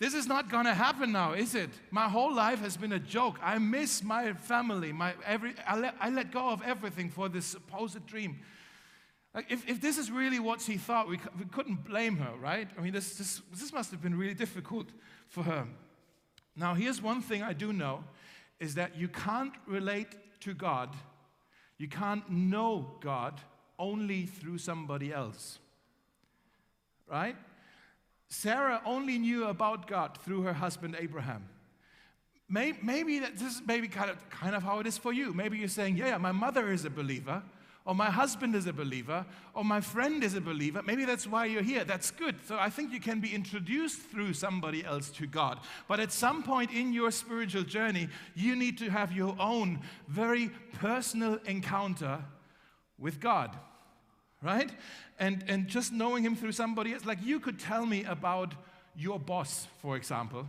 This 0.00 0.12
is 0.12 0.26
not 0.26 0.50
going 0.50 0.64
to 0.64 0.74
happen 0.74 1.12
now, 1.12 1.32
is 1.34 1.54
it? 1.54 1.70
My 1.90 2.08
whole 2.08 2.34
life 2.34 2.58
has 2.60 2.76
been 2.76 2.92
a 2.92 2.98
joke. 2.98 3.38
I 3.42 3.58
miss 3.58 4.02
my 4.02 4.32
family. 4.32 4.92
My 4.92 5.14
every, 5.24 5.54
I, 5.66 5.76
let, 5.78 5.94
I 6.00 6.10
let 6.10 6.32
go 6.32 6.50
of 6.50 6.62
everything 6.62 7.10
for 7.10 7.28
this 7.28 7.46
supposed 7.46 8.04
dream. 8.06 8.40
Like 9.34 9.46
if, 9.50 9.68
if 9.68 9.80
this 9.80 9.96
is 9.96 10.10
really 10.10 10.40
what 10.40 10.60
she 10.60 10.76
thought, 10.78 11.08
we, 11.08 11.18
we 11.38 11.44
couldn't 11.46 11.84
blame 11.84 12.16
her, 12.16 12.32
right? 12.40 12.68
I 12.76 12.80
mean, 12.80 12.92
this, 12.92 13.16
this, 13.16 13.40
this 13.52 13.72
must 13.72 13.92
have 13.92 14.02
been 14.02 14.16
really 14.16 14.34
difficult 14.34 14.88
for 15.28 15.42
her. 15.44 15.66
Now, 16.56 16.74
here's 16.74 17.00
one 17.00 17.22
thing 17.22 17.42
I 17.42 17.52
do 17.52 17.72
know 17.72 18.04
is 18.60 18.74
that 18.74 18.96
you 18.96 19.08
can't 19.08 19.52
relate 19.66 20.08
to 20.40 20.54
God, 20.54 20.90
you 21.78 21.88
can't 21.88 22.28
know 22.30 22.96
God 23.00 23.40
only 23.78 24.26
through 24.26 24.58
somebody 24.58 25.12
else. 25.12 25.58
Right? 27.10 27.36
Sarah 28.34 28.82
only 28.84 29.16
knew 29.16 29.46
about 29.46 29.86
God 29.86 30.18
through 30.18 30.42
her 30.42 30.52
husband 30.52 30.96
Abraham. 30.98 31.48
Maybe 32.48 33.20
that 33.20 33.38
this 33.38 33.54
is 33.56 33.62
maybe 33.66 33.88
kind 33.88 34.10
of, 34.10 34.28
kind 34.28 34.54
of 34.54 34.62
how 34.62 34.80
it 34.80 34.86
is 34.86 34.98
for 34.98 35.12
you. 35.12 35.32
Maybe 35.32 35.58
you're 35.58 35.68
saying, 35.68 35.96
yeah, 35.96 36.08
yeah, 36.08 36.18
my 36.18 36.32
mother 36.32 36.70
is 36.70 36.84
a 36.84 36.90
believer, 36.90 37.42
or 37.86 37.94
my 37.94 38.10
husband 38.10 38.54
is 38.54 38.66
a 38.66 38.72
believer, 38.72 39.24
or 39.54 39.64
my 39.64 39.80
friend 39.80 40.24
is 40.24 40.34
a 40.34 40.40
believer. 40.40 40.82
Maybe 40.82 41.04
that's 41.04 41.26
why 41.26 41.46
you're 41.46 41.62
here. 41.62 41.84
That's 41.84 42.10
good. 42.10 42.36
So 42.46 42.58
I 42.58 42.70
think 42.70 42.92
you 42.92 43.00
can 43.00 43.20
be 43.20 43.32
introduced 43.32 44.00
through 44.00 44.34
somebody 44.34 44.84
else 44.84 45.10
to 45.10 45.26
God. 45.26 45.60
But 45.86 46.00
at 46.00 46.12
some 46.12 46.42
point 46.42 46.72
in 46.72 46.92
your 46.92 47.12
spiritual 47.12 47.62
journey, 47.62 48.08
you 48.34 48.56
need 48.56 48.78
to 48.78 48.90
have 48.90 49.12
your 49.12 49.36
own 49.38 49.80
very 50.08 50.50
personal 50.80 51.38
encounter 51.46 52.18
with 52.98 53.20
God, 53.20 53.56
right? 54.44 54.70
And, 55.18 55.44
and 55.48 55.66
just 55.66 55.92
knowing 55.92 56.22
him 56.22 56.36
through 56.36 56.52
somebody 56.52 56.92
else. 56.92 57.04
Like 57.04 57.18
you 57.22 57.40
could 57.40 57.58
tell 57.58 57.86
me 57.86 58.04
about 58.04 58.54
your 58.96 59.18
boss, 59.18 59.66
for 59.80 59.96
example. 59.96 60.46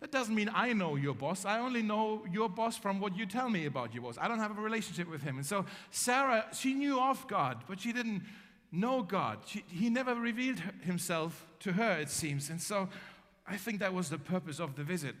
That 0.00 0.12
doesn't 0.12 0.34
mean 0.34 0.50
I 0.54 0.72
know 0.74 0.94
your 0.94 1.14
boss. 1.14 1.44
I 1.44 1.58
only 1.58 1.82
know 1.82 2.24
your 2.30 2.48
boss 2.48 2.76
from 2.76 3.00
what 3.00 3.16
you 3.16 3.26
tell 3.26 3.50
me 3.50 3.66
about 3.66 3.92
your 3.92 4.04
boss. 4.04 4.16
I 4.20 4.28
don't 4.28 4.38
have 4.38 4.56
a 4.56 4.60
relationship 4.60 5.10
with 5.10 5.22
him. 5.22 5.38
And 5.38 5.46
so 5.46 5.64
Sarah, 5.90 6.46
she 6.52 6.74
knew 6.74 7.00
of 7.00 7.26
God, 7.26 7.64
but 7.66 7.80
she 7.80 7.92
didn't 7.92 8.22
know 8.70 9.02
God. 9.02 9.38
She, 9.46 9.64
he 9.68 9.90
never 9.90 10.14
revealed 10.14 10.60
himself 10.82 11.46
to 11.60 11.72
her, 11.72 11.98
it 11.98 12.10
seems. 12.10 12.50
And 12.50 12.60
so 12.60 12.88
I 13.46 13.56
think 13.56 13.80
that 13.80 13.92
was 13.92 14.10
the 14.10 14.18
purpose 14.18 14.60
of 14.60 14.76
the 14.76 14.84
visit, 14.84 15.16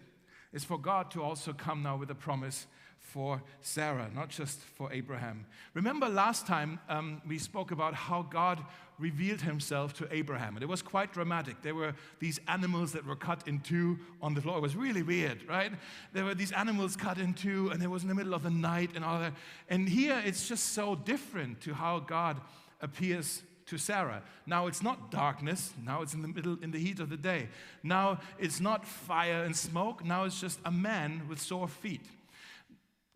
is 0.52 0.64
for 0.64 0.78
God 0.78 1.10
to 1.12 1.22
also 1.22 1.52
come 1.52 1.82
now 1.82 1.96
with 1.96 2.10
a 2.10 2.14
promise 2.14 2.66
for 2.98 3.42
Sarah, 3.60 4.10
not 4.14 4.28
just 4.28 4.60
for 4.60 4.92
Abraham. 4.92 5.46
Remember 5.74 6.08
last 6.08 6.46
time 6.46 6.78
um, 6.88 7.22
we 7.26 7.38
spoke 7.38 7.70
about 7.70 7.94
how 7.94 8.22
God 8.22 8.62
revealed 8.98 9.40
himself 9.40 9.94
to 9.94 10.08
Abraham, 10.12 10.56
and 10.56 10.62
it 10.62 10.68
was 10.68 10.82
quite 10.82 11.12
dramatic. 11.12 11.62
There 11.62 11.74
were 11.74 11.94
these 12.18 12.40
animals 12.48 12.92
that 12.92 13.06
were 13.06 13.16
cut 13.16 13.46
in 13.46 13.60
two 13.60 13.98
on 14.20 14.34
the 14.34 14.42
floor. 14.42 14.58
It 14.58 14.62
was 14.62 14.76
really 14.76 15.02
weird, 15.02 15.48
right? 15.48 15.72
There 16.12 16.24
were 16.24 16.34
these 16.34 16.52
animals 16.52 16.96
cut 16.96 17.18
in 17.18 17.32
two, 17.34 17.70
and 17.70 17.82
it 17.82 17.86
was 17.88 18.02
in 18.02 18.08
the 18.08 18.14
middle 18.14 18.34
of 18.34 18.42
the 18.42 18.50
night 18.50 18.90
and 18.94 19.04
all 19.04 19.20
that. 19.20 19.34
And 19.68 19.88
here 19.88 20.20
it's 20.24 20.48
just 20.48 20.72
so 20.72 20.96
different 20.96 21.60
to 21.62 21.74
how 21.74 22.00
God 22.00 22.40
appears 22.80 23.42
to 23.66 23.78
Sarah. 23.78 24.22
Now 24.46 24.66
it's 24.66 24.82
not 24.82 25.10
darkness, 25.10 25.72
now 25.84 26.02
it's 26.02 26.14
in 26.14 26.22
the 26.22 26.28
middle, 26.28 26.58
in 26.62 26.72
the 26.72 26.78
heat 26.78 27.00
of 27.00 27.10
the 27.10 27.16
day. 27.16 27.48
Now 27.82 28.20
it's 28.38 28.60
not 28.60 28.86
fire 28.86 29.44
and 29.44 29.54
smoke, 29.54 30.04
now 30.04 30.24
it's 30.24 30.40
just 30.40 30.58
a 30.64 30.70
man 30.70 31.22
with 31.28 31.40
sore 31.40 31.68
feet. 31.68 32.06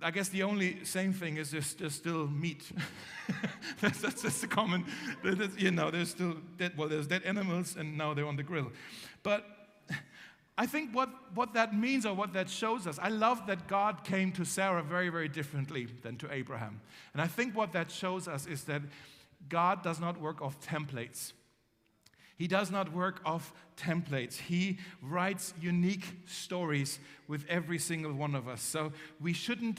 I 0.03 0.11
guess 0.11 0.29
the 0.29 0.43
only 0.43 0.85
same 0.85 1.13
thing 1.13 1.37
is 1.37 1.51
there's, 1.51 1.75
there's 1.75 1.95
still 1.95 2.27
meat. 2.27 2.71
that's, 3.81 4.01
that's, 4.01 4.23
that's 4.23 4.41
the 4.41 4.47
common, 4.47 4.85
you 5.57 5.71
know, 5.71 5.91
there's 5.91 6.11
still 6.11 6.37
dead, 6.57 6.73
well, 6.77 6.89
there's 6.89 7.07
dead 7.07 7.23
animals 7.25 7.77
and 7.77 7.97
now 7.97 8.15
they're 8.15 8.27
on 8.27 8.37
the 8.37 8.43
grill. 8.43 8.71
But 9.23 9.45
I 10.59 10.67
think 10.67 10.95
what, 10.95 11.09
what 11.35 11.55
that 11.55 11.75
means 11.75 12.05
or 12.05 12.15
what 12.15 12.33
that 12.35 12.49
shows 12.49 12.87
us, 12.87 12.99
I 13.01 13.09
love 13.09 13.47
that 13.47 13.69
God 13.69 14.05
came 14.05 14.33
to 14.33 14.45
Sarah 14.45 14.83
very, 14.83 15.09
very 15.09 15.29
differently 15.29 15.87
than 16.03 16.17
to 16.19 16.33
Abraham. 16.33 16.81
And 17.13 17.23
I 17.23 17.27
think 17.27 17.57
what 17.57 17.73
that 17.73 17.91
shows 17.91 18.29
us 18.29 18.47
is 18.47 18.65
that 18.65 18.83
God 19.49 19.83
does 19.83 20.01
not 20.01 20.21
work 20.21 20.43
off 20.43 20.61
templates. 20.61 21.33
He 22.43 22.49
does 22.49 22.73
not 22.73 22.93
work 22.93 23.21
off 23.25 23.55
templates. 23.77 24.37
He 24.37 24.81
writes 25.01 25.55
unique 25.61 26.05
stories 26.27 26.99
with 27.29 27.47
every 27.49 27.79
single 27.79 28.13
one 28.13 28.35
of 28.35 28.49
us. 28.49 28.61
So 28.61 28.91
we 29.21 29.33
shouldn't 29.33 29.79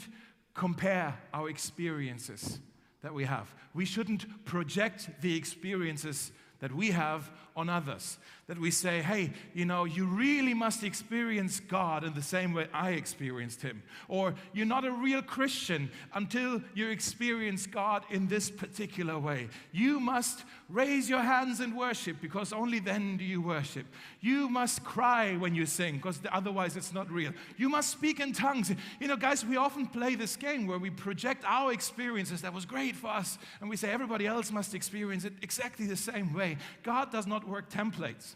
compare 0.54 1.14
our 1.34 1.50
experiences 1.50 2.60
that 3.02 3.12
we 3.12 3.24
have. 3.24 3.54
We 3.74 3.84
shouldn't 3.84 4.46
project 4.46 5.10
the 5.20 5.36
experiences 5.36 6.32
that 6.60 6.74
we 6.74 6.92
have 6.92 7.30
on 7.54 7.68
others. 7.68 8.16
That 8.46 8.58
we 8.58 8.70
say, 8.70 9.00
hey, 9.00 9.32
you 9.54 9.64
know, 9.64 9.84
you 9.84 10.04
really 10.04 10.52
must 10.52 10.84
experience 10.84 11.60
God 11.60 12.04
in 12.04 12.12
the 12.12 12.22
same 12.22 12.52
way 12.52 12.68
I 12.74 12.90
experienced 12.90 13.62
Him. 13.62 13.82
Or 14.06 14.34
you're 14.52 14.66
not 14.66 14.84
a 14.84 14.90
real 14.90 15.22
Christian 15.22 15.90
until 16.12 16.60
you 16.74 16.90
experience 16.90 17.66
God 17.66 18.04
in 18.10 18.28
this 18.28 18.50
particular 18.50 19.18
way. 19.18 19.48
You 19.72 19.98
must 19.98 20.44
raise 20.68 21.08
your 21.08 21.22
hands 21.22 21.60
and 21.60 21.74
worship 21.74 22.18
because 22.20 22.52
only 22.52 22.80
then 22.80 23.16
do 23.16 23.24
you 23.24 23.40
worship. 23.40 23.86
You 24.20 24.48
must 24.50 24.84
cry 24.84 25.36
when 25.36 25.54
you 25.54 25.64
sing 25.64 25.96
because 25.96 26.20
otherwise 26.30 26.76
it's 26.76 26.92
not 26.92 27.10
real. 27.10 27.32
You 27.56 27.68
must 27.70 27.90
speak 27.90 28.20
in 28.20 28.32
tongues. 28.32 28.70
You 29.00 29.08
know, 29.08 29.16
guys, 29.16 29.44
we 29.44 29.56
often 29.56 29.86
play 29.86 30.16
this 30.16 30.36
game 30.36 30.66
where 30.66 30.78
we 30.78 30.90
project 30.90 31.44
our 31.46 31.72
experiences 31.72 32.42
that 32.42 32.52
was 32.52 32.66
great 32.66 32.96
for 32.96 33.08
us 33.08 33.38
and 33.60 33.70
we 33.70 33.76
say 33.76 33.90
everybody 33.90 34.26
else 34.26 34.50
must 34.50 34.74
experience 34.74 35.24
it 35.24 35.32
exactly 35.40 35.86
the 35.86 35.96
same 35.96 36.34
way. 36.34 36.56
God 36.82 37.10
does 37.10 37.26
not 37.26 37.46
work 37.48 37.70
templates. 37.70 38.33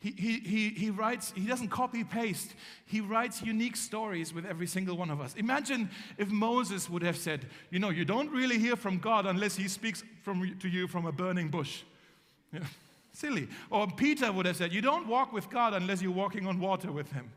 He, 0.00 0.12
he, 0.12 0.68
he, 0.70 0.90
writes, 0.90 1.32
he 1.34 1.46
doesn't 1.46 1.68
copy 1.68 2.04
paste, 2.04 2.54
he 2.86 3.00
writes 3.00 3.42
unique 3.42 3.76
stories 3.76 4.32
with 4.32 4.46
every 4.46 4.68
single 4.68 4.96
one 4.96 5.10
of 5.10 5.20
us. 5.20 5.34
Imagine 5.34 5.90
if 6.16 6.28
Moses 6.28 6.88
would 6.88 7.02
have 7.02 7.16
said, 7.16 7.46
You 7.70 7.80
know, 7.80 7.90
you 7.90 8.04
don't 8.04 8.30
really 8.30 8.58
hear 8.58 8.76
from 8.76 8.98
God 8.98 9.26
unless 9.26 9.56
he 9.56 9.66
speaks 9.66 10.04
from, 10.22 10.56
to 10.60 10.68
you 10.68 10.86
from 10.86 11.06
a 11.06 11.12
burning 11.12 11.48
bush. 11.48 11.82
Yeah, 12.52 12.60
silly. 13.12 13.48
Or 13.70 13.88
Peter 13.88 14.30
would 14.30 14.46
have 14.46 14.56
said, 14.56 14.72
You 14.72 14.82
don't 14.82 15.08
walk 15.08 15.32
with 15.32 15.50
God 15.50 15.74
unless 15.74 16.00
you're 16.00 16.12
walking 16.12 16.46
on 16.46 16.60
water 16.60 16.92
with 16.92 17.10
him. 17.10 17.32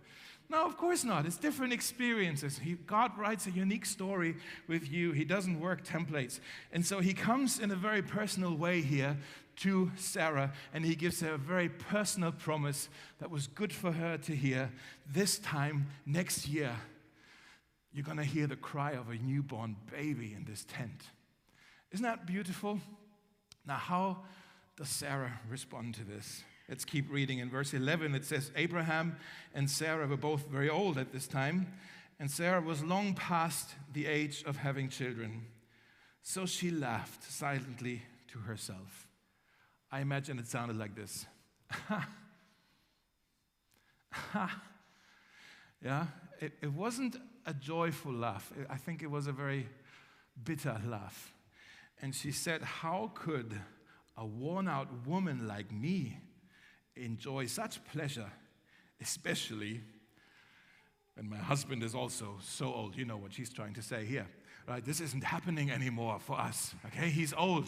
No, 0.47 0.65
of 0.65 0.77
course 0.77 1.03
not. 1.03 1.25
It's 1.25 1.37
different 1.37 1.71
experiences. 1.71 2.59
He, 2.59 2.73
God 2.73 3.17
writes 3.17 3.47
a 3.47 3.51
unique 3.51 3.85
story 3.85 4.35
with 4.67 4.91
you. 4.91 5.13
He 5.13 5.23
doesn't 5.23 5.59
work 5.59 5.83
templates. 5.83 6.41
And 6.73 6.85
so 6.85 6.99
he 6.99 7.13
comes 7.13 7.57
in 7.59 7.71
a 7.71 7.75
very 7.75 8.01
personal 8.01 8.53
way 8.53 8.81
here 8.81 9.17
to 9.61 9.91
Sarah, 9.95 10.51
and 10.73 10.83
he 10.83 10.95
gives 10.95 11.21
her 11.21 11.33
a 11.33 11.37
very 11.37 11.69
personal 11.69 12.31
promise 12.31 12.89
that 13.19 13.29
was 13.29 13.47
good 13.47 13.71
for 13.71 13.91
her 13.91 14.17
to 14.17 14.35
hear. 14.35 14.71
This 15.11 15.37
time 15.39 15.87
next 16.05 16.47
year, 16.47 16.75
you're 17.93 18.05
going 18.05 18.17
to 18.17 18.23
hear 18.23 18.47
the 18.47 18.55
cry 18.55 18.91
of 18.91 19.09
a 19.09 19.15
newborn 19.15 19.75
baby 19.91 20.33
in 20.35 20.45
this 20.45 20.65
tent. 20.65 21.03
Isn't 21.91 22.03
that 22.03 22.25
beautiful? 22.25 22.79
Now, 23.67 23.75
how 23.75 24.17
does 24.77 24.89
Sarah 24.89 25.39
respond 25.47 25.93
to 25.95 26.03
this? 26.03 26.43
Let's 26.67 26.85
keep 26.85 27.11
reading. 27.11 27.39
In 27.39 27.49
verse 27.49 27.73
11, 27.73 28.15
it 28.15 28.25
says 28.25 28.49
Abraham 28.55 29.17
and 29.53 29.69
Sarah 29.69 30.07
were 30.07 30.17
both 30.17 30.47
very 30.47 30.69
old 30.69 30.97
at 30.97 31.11
this 31.11 31.27
time, 31.27 31.67
and 32.19 32.31
Sarah 32.31 32.61
was 32.61 32.83
long 32.83 33.13
past 33.13 33.75
the 33.93 34.07
age 34.07 34.43
of 34.45 34.57
having 34.57 34.89
children. 34.89 35.45
So 36.23 36.45
she 36.45 36.71
laughed 36.71 37.29
silently 37.29 38.03
to 38.31 38.39
herself. 38.39 39.10
I 39.91 39.99
imagine 39.99 40.39
it 40.39 40.47
sounded 40.47 40.77
like 40.77 40.95
this. 40.95 41.25
yeah, 45.83 46.05
it, 46.39 46.53
it 46.61 46.71
wasn't 46.71 47.17
a 47.45 47.53
joyful 47.53 48.13
laugh. 48.13 48.51
I 48.69 48.77
think 48.77 49.03
it 49.03 49.11
was 49.11 49.27
a 49.27 49.31
very 49.33 49.67
bitter 50.43 50.79
laugh. 50.87 51.33
And 52.01 52.15
she 52.15 52.31
said, 52.31 52.61
How 52.61 53.11
could 53.13 53.59
a 54.17 54.25
worn 54.25 54.67
out 54.67 54.87
woman 55.05 55.47
like 55.47 55.71
me 55.71 56.17
enjoy 56.95 57.47
such 57.47 57.83
pleasure, 57.85 58.31
especially 59.01 59.81
when 61.15 61.29
my 61.29 61.37
husband 61.37 61.83
is 61.83 61.93
also 61.93 62.37
so 62.41 62.73
old? 62.73 62.95
You 62.95 63.05
know 63.05 63.17
what 63.17 63.33
she's 63.33 63.51
trying 63.51 63.73
to 63.73 63.81
say 63.81 64.05
here, 64.05 64.27
right? 64.67 64.83
This 64.83 65.01
isn't 65.01 65.23
happening 65.23 65.69
anymore 65.69 66.19
for 66.19 66.39
us, 66.39 66.73
okay? 66.87 67.09
He's 67.09 67.33
old, 67.33 67.67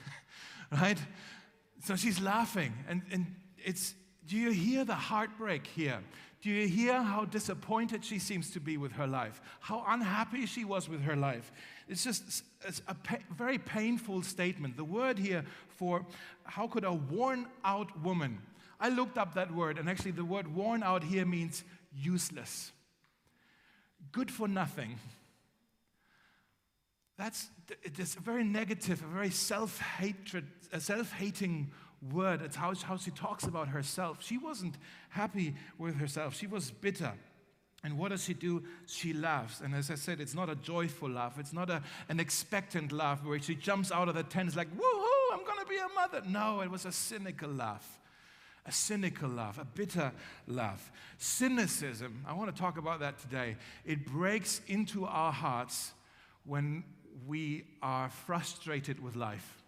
right? 0.72 0.98
So 1.84 1.96
she's 1.96 2.20
laughing. 2.20 2.72
And, 2.88 3.02
and 3.12 3.26
it's, 3.56 3.94
do 4.26 4.36
you 4.36 4.50
hear 4.50 4.84
the 4.84 4.94
heartbreak 4.94 5.66
here? 5.66 6.00
Do 6.40 6.50
you 6.50 6.68
hear 6.68 7.02
how 7.02 7.24
disappointed 7.24 8.04
she 8.04 8.18
seems 8.20 8.50
to 8.52 8.60
be 8.60 8.76
with 8.76 8.92
her 8.92 9.06
life? 9.06 9.40
How 9.60 9.84
unhappy 9.88 10.46
she 10.46 10.64
was 10.64 10.88
with 10.88 11.02
her 11.02 11.16
life? 11.16 11.50
It's 11.88 12.04
just 12.04 12.44
it's 12.64 12.80
a 12.86 12.94
pa- 12.94 13.18
very 13.36 13.58
painful 13.58 14.22
statement. 14.22 14.76
The 14.76 14.84
word 14.84 15.18
here 15.18 15.44
for 15.68 16.06
how 16.44 16.68
could 16.68 16.84
a 16.84 16.92
worn 16.92 17.46
out 17.64 18.00
woman, 18.02 18.38
I 18.78 18.88
looked 18.88 19.18
up 19.18 19.34
that 19.34 19.52
word, 19.52 19.78
and 19.78 19.88
actually 19.88 20.12
the 20.12 20.24
word 20.24 20.54
worn 20.54 20.84
out 20.84 21.02
here 21.02 21.26
means 21.26 21.64
useless, 21.92 22.70
good 24.12 24.30
for 24.30 24.46
nothing. 24.46 24.98
That's 27.18 27.50
a 28.16 28.20
very 28.20 28.44
negative, 28.44 29.02
a 29.02 29.06
very 29.06 29.30
self-hatred, 29.30 30.46
a 30.72 30.80
self-hating 30.80 31.72
word. 32.12 32.42
It's 32.42 32.54
how, 32.54 32.72
how 32.74 32.96
she 32.96 33.10
talks 33.10 33.44
about 33.44 33.66
herself. 33.68 34.18
She 34.22 34.38
wasn't 34.38 34.76
happy 35.08 35.56
with 35.78 35.96
herself. 35.96 36.36
She 36.36 36.46
was 36.46 36.70
bitter. 36.70 37.12
And 37.84 37.98
what 37.98 38.10
does 38.10 38.24
she 38.24 38.34
do? 38.34 38.62
She 38.86 39.12
laughs. 39.12 39.60
And 39.60 39.74
as 39.74 39.90
I 39.90 39.96
said, 39.96 40.20
it's 40.20 40.34
not 40.34 40.48
a 40.48 40.54
joyful 40.54 41.10
laugh. 41.10 41.38
It's 41.38 41.52
not 41.52 41.70
a, 41.70 41.82
an 42.08 42.20
expectant 42.20 42.92
laugh 42.92 43.24
where 43.24 43.40
she 43.40 43.56
jumps 43.56 43.90
out 43.90 44.08
of 44.08 44.14
the 44.14 44.22
tent, 44.22 44.54
like, 44.54 44.68
woohoo, 44.76 45.32
I'm 45.32 45.44
going 45.44 45.58
to 45.58 45.66
be 45.68 45.76
a 45.76 45.88
mother. 45.94 46.22
No, 46.26 46.60
it 46.60 46.70
was 46.70 46.84
a 46.84 46.92
cynical 46.92 47.50
laugh. 47.50 47.98
A 48.66 48.72
cynical 48.72 49.28
laugh, 49.28 49.58
a 49.58 49.64
bitter 49.64 50.12
laugh. 50.46 50.92
Cynicism, 51.16 52.24
I 52.28 52.34
want 52.34 52.54
to 52.54 52.60
talk 52.60 52.78
about 52.78 53.00
that 53.00 53.18
today. 53.18 53.56
It 53.84 54.06
breaks 54.06 54.60
into 54.66 55.04
our 55.06 55.32
hearts 55.32 55.92
when 56.44 56.84
we 57.26 57.64
are 57.82 58.10
frustrated 58.10 59.02
with 59.02 59.16
life, 59.16 59.62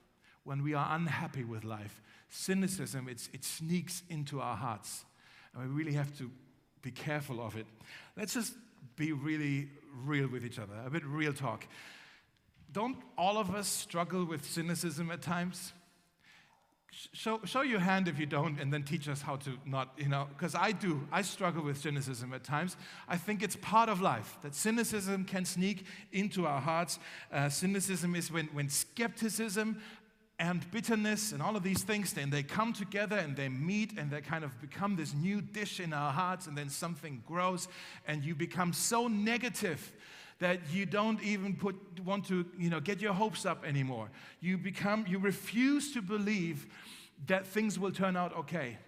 when 0.45 0.62
we 0.62 0.75
are 0.75 0.95
unhappy 0.95 1.45
with 1.45 1.64
life, 1.64 2.00
cynicism, 2.28 3.09
it 3.09 3.45
sneaks 3.45 4.02
into 4.09 4.40
our 4.40 4.57
hearts. 4.57 5.04
And 5.54 5.62
we 5.62 5.69
really 5.69 5.95
have 5.95 6.16
to 6.19 6.30
be 6.83 6.90
careful 6.90 7.45
of 7.45 7.57
it. 7.57 7.66
Let's 8.16 8.35
just 8.35 8.54
be 8.97 9.12
really 9.12 9.69
real 10.04 10.28
with 10.28 10.45
each 10.45 10.59
other, 10.59 10.75
a 10.87 10.90
bit 10.90 11.04
real 11.04 11.33
talk. 11.33 11.66
Don't 12.73 12.97
all 13.19 13.37
of 13.37 13.54
us 13.54 13.69
struggle 13.69 14.25
with 14.25 14.45
cynicism 14.45 15.11
at 15.11 15.23
times? 15.23 15.73
Show, 17.12 17.40
show 17.44 17.62
your 17.62 17.80
hand 17.80 18.09
if 18.09 18.18
you 18.18 18.26
don't, 18.26 18.61
and 18.61 18.73
then 18.73 18.82
teach 18.82 19.09
us 19.09 19.23
how 19.23 19.37
to 19.37 19.50
not, 19.64 19.92
you 19.97 20.09
know, 20.09 20.26
because 20.37 20.54
I 20.54 20.73
do. 20.73 21.06
I 21.12 21.23
struggle 21.23 21.62
with 21.62 21.78
cynicism 21.78 22.32
at 22.35 22.44
times. 22.44 22.76
I 23.09 23.16
think 23.16 23.42
it's 23.42 23.56
part 23.56 23.88
of 23.88 24.00
life 24.00 24.38
that 24.42 24.54
cynicism 24.54 25.25
can 25.25 25.44
sneak 25.44 25.85
into 26.12 26.47
our 26.47 26.61
hearts. 26.61 26.99
Uh, 27.32 27.49
cynicism 27.49 28.14
is 28.14 28.30
when, 28.30 28.47
when 28.52 28.68
skepticism 28.68 29.80
and 30.38 30.68
bitterness 30.70 31.32
and 31.32 31.42
all 31.42 31.54
of 31.54 31.62
these 31.62 31.82
things, 31.82 32.14
then 32.14 32.30
they 32.30 32.42
come 32.42 32.73
together 32.73 33.16
and 33.16 33.37
they 33.37 33.49
meet 33.49 33.99
and 33.99 34.11
they 34.11 34.23
kind 34.23 34.42
of 34.42 34.59
become 34.61 34.97
this 34.97 35.12
new 35.12 35.42
dish 35.42 35.80
in 35.80 35.92
our 35.92 36.12
hearts, 36.12 36.47
and 36.47 36.56
then 36.56 36.68
something 36.68 37.23
grows, 37.26 37.68
and 38.06 38.25
you 38.25 38.35
become 38.35 38.73
so 38.73 39.06
negative 39.06 39.92
that 40.40 40.59
you 40.73 40.87
don't 40.87 41.23
even 41.23 41.54
put, 41.54 41.76
want 42.04 42.26
to 42.26 42.44
you 42.59 42.70
know, 42.70 42.80
get 42.80 43.00
your 43.00 43.12
hopes 43.12 43.47
up 43.47 43.64
anymore. 43.64 44.11
You 44.40 44.59
become, 44.59 45.04
you 45.06 45.18
refuse 45.18 45.92
to 45.92 46.02
believe 46.02 46.66
that 47.26 47.47
things 47.47 47.78
will 47.78 47.92
turn 47.92 48.16
out 48.16 48.37
okay. 48.37 48.78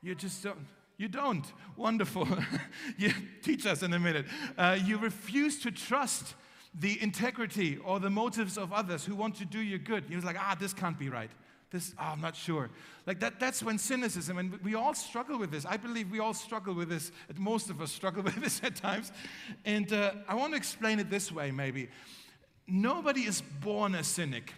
You 0.00 0.14
just 0.14 0.42
don't. 0.42 0.66
You 0.96 1.08
don't. 1.08 1.44
Wonderful. 1.76 2.28
you 2.98 3.12
teach 3.42 3.66
us 3.66 3.82
in 3.82 3.92
a 3.92 3.98
minute. 3.98 4.26
Uh, 4.56 4.78
you 4.84 4.96
refuse 4.96 5.58
to 5.60 5.72
trust 5.72 6.34
the 6.72 7.00
integrity 7.02 7.78
or 7.78 7.98
the 7.98 8.10
motives 8.10 8.56
of 8.56 8.72
others 8.72 9.04
who 9.04 9.16
want 9.16 9.34
to 9.36 9.44
do 9.44 9.58
you 9.58 9.78
good. 9.78 10.04
You're 10.08 10.20
like, 10.20 10.36
ah, 10.38 10.56
this 10.58 10.72
can't 10.72 10.98
be 10.98 11.08
right. 11.08 11.30
This, 11.70 11.94
oh, 11.98 12.04
I'm 12.04 12.20
not 12.20 12.36
sure. 12.36 12.70
Like 13.06 13.20
that, 13.20 13.40
that's 13.40 13.62
when 13.62 13.78
cynicism, 13.78 14.38
and 14.38 14.60
we 14.62 14.74
all 14.74 14.94
struggle 14.94 15.38
with 15.38 15.50
this. 15.50 15.66
I 15.66 15.76
believe 15.76 16.10
we 16.10 16.20
all 16.20 16.34
struggle 16.34 16.74
with 16.74 16.88
this. 16.88 17.10
Most 17.36 17.70
of 17.70 17.80
us 17.80 17.90
struggle 17.92 18.22
with 18.24 18.36
this 18.36 18.60
at 18.62 18.76
times. 18.76 19.12
And 19.64 19.92
uh, 19.92 20.12
I 20.28 20.34
want 20.34 20.52
to 20.52 20.56
explain 20.56 21.00
it 21.00 21.10
this 21.10 21.32
way, 21.32 21.50
maybe. 21.50 21.88
Nobody 22.66 23.22
is 23.22 23.42
born 23.60 23.94
a 23.94 24.04
cynic. 24.04 24.52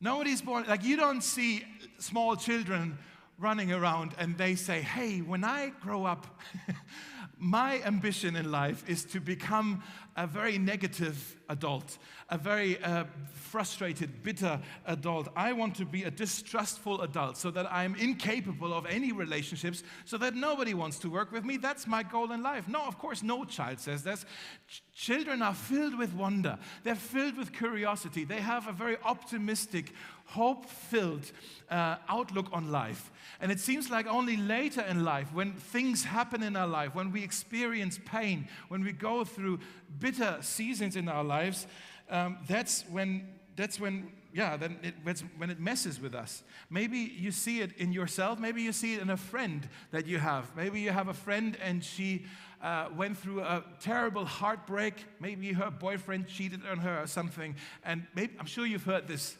Nobody's 0.00 0.42
born, 0.42 0.64
like, 0.68 0.84
you 0.84 0.96
don't 0.96 1.22
see 1.22 1.64
small 1.98 2.36
children 2.36 2.98
running 3.38 3.72
around 3.72 4.14
and 4.18 4.36
they 4.36 4.54
say, 4.54 4.80
hey, 4.80 5.20
when 5.20 5.44
I 5.44 5.72
grow 5.80 6.04
up, 6.04 6.26
my 7.38 7.80
ambition 7.82 8.36
in 8.36 8.50
life 8.50 8.84
is 8.88 9.04
to 9.06 9.20
become 9.20 9.82
a 10.16 10.26
very 10.26 10.58
negative 10.58 11.36
adult, 11.48 11.98
a 12.30 12.36
very 12.36 12.82
uh, 12.82 13.04
frustrated, 13.32 14.22
bitter 14.22 14.60
adult. 14.86 15.28
I 15.34 15.52
want 15.52 15.74
to 15.76 15.86
be 15.86 16.04
a 16.04 16.10
distrustful 16.10 17.00
adult 17.00 17.38
so 17.38 17.50
that 17.52 17.72
I'm 17.72 17.94
incapable 17.94 18.74
of 18.74 18.84
any 18.84 19.12
relationships, 19.12 19.82
so 20.04 20.18
that 20.18 20.34
nobody 20.34 20.74
wants 20.74 20.98
to 21.00 21.10
work 21.10 21.32
with 21.32 21.44
me. 21.44 21.56
That's 21.56 21.86
my 21.86 22.02
goal 22.02 22.32
in 22.32 22.42
life. 22.42 22.68
No, 22.68 22.82
of 22.86 22.98
course, 22.98 23.22
no 23.22 23.44
child 23.44 23.80
says 23.80 24.02
this. 24.02 24.26
Ch- 24.68 24.82
children 24.94 25.40
are 25.40 25.54
filled 25.54 25.96
with 25.96 26.12
wonder, 26.12 26.58
they're 26.84 26.94
filled 26.94 27.36
with 27.38 27.52
curiosity, 27.52 28.24
they 28.24 28.40
have 28.40 28.68
a 28.68 28.72
very 28.72 28.98
optimistic, 29.04 29.92
hope 30.26 30.66
filled 30.66 31.32
uh, 31.70 31.96
outlook 32.08 32.48
on 32.52 32.70
life. 32.70 33.10
And 33.40 33.50
it 33.50 33.60
seems 33.60 33.88
like 33.88 34.06
only 34.06 34.36
later 34.36 34.82
in 34.82 35.04
life, 35.04 35.32
when 35.32 35.52
things 35.52 36.04
happen 36.04 36.42
in 36.42 36.56
our 36.56 36.66
life, 36.66 36.94
when 36.94 37.12
we 37.12 37.22
experience 37.22 37.98
pain, 38.04 38.48
when 38.68 38.84
we 38.84 38.92
go 38.92 39.24
through 39.24 39.60
bitter 39.98 40.38
seasons 40.40 40.96
in 40.96 41.08
our 41.08 41.24
lives, 41.24 41.66
um, 42.10 42.38
that's 42.46 42.84
when 42.90 43.28
that's 43.56 43.80
when 43.80 44.12
yeah 44.32 44.56
then 44.56 44.78
it, 44.82 44.94
when 45.36 45.50
it 45.50 45.60
messes 45.60 46.00
with 46.00 46.14
us. 46.14 46.42
Maybe 46.70 46.98
you 46.98 47.30
see 47.30 47.60
it 47.60 47.76
in 47.76 47.92
yourself 47.92 48.38
maybe 48.38 48.62
you 48.62 48.72
see 48.72 48.94
it 48.94 49.02
in 49.02 49.10
a 49.10 49.16
friend 49.16 49.68
that 49.90 50.06
you 50.06 50.18
have. 50.18 50.54
Maybe 50.56 50.80
you 50.80 50.90
have 50.90 51.08
a 51.08 51.14
friend 51.14 51.56
and 51.62 51.82
she 51.82 52.24
uh, 52.62 52.88
went 52.96 53.18
through 53.18 53.40
a 53.40 53.64
terrible 53.80 54.24
heartbreak. 54.24 54.94
Maybe 55.20 55.52
her 55.52 55.70
boyfriend 55.70 56.28
cheated 56.28 56.60
on 56.70 56.78
her 56.78 57.02
or 57.02 57.06
something. 57.06 57.56
And 57.84 58.06
maybe, 58.14 58.34
i'm 58.38 58.46
sure 58.46 58.66
you've 58.66 58.84
heard 58.84 59.06
this 59.08 59.36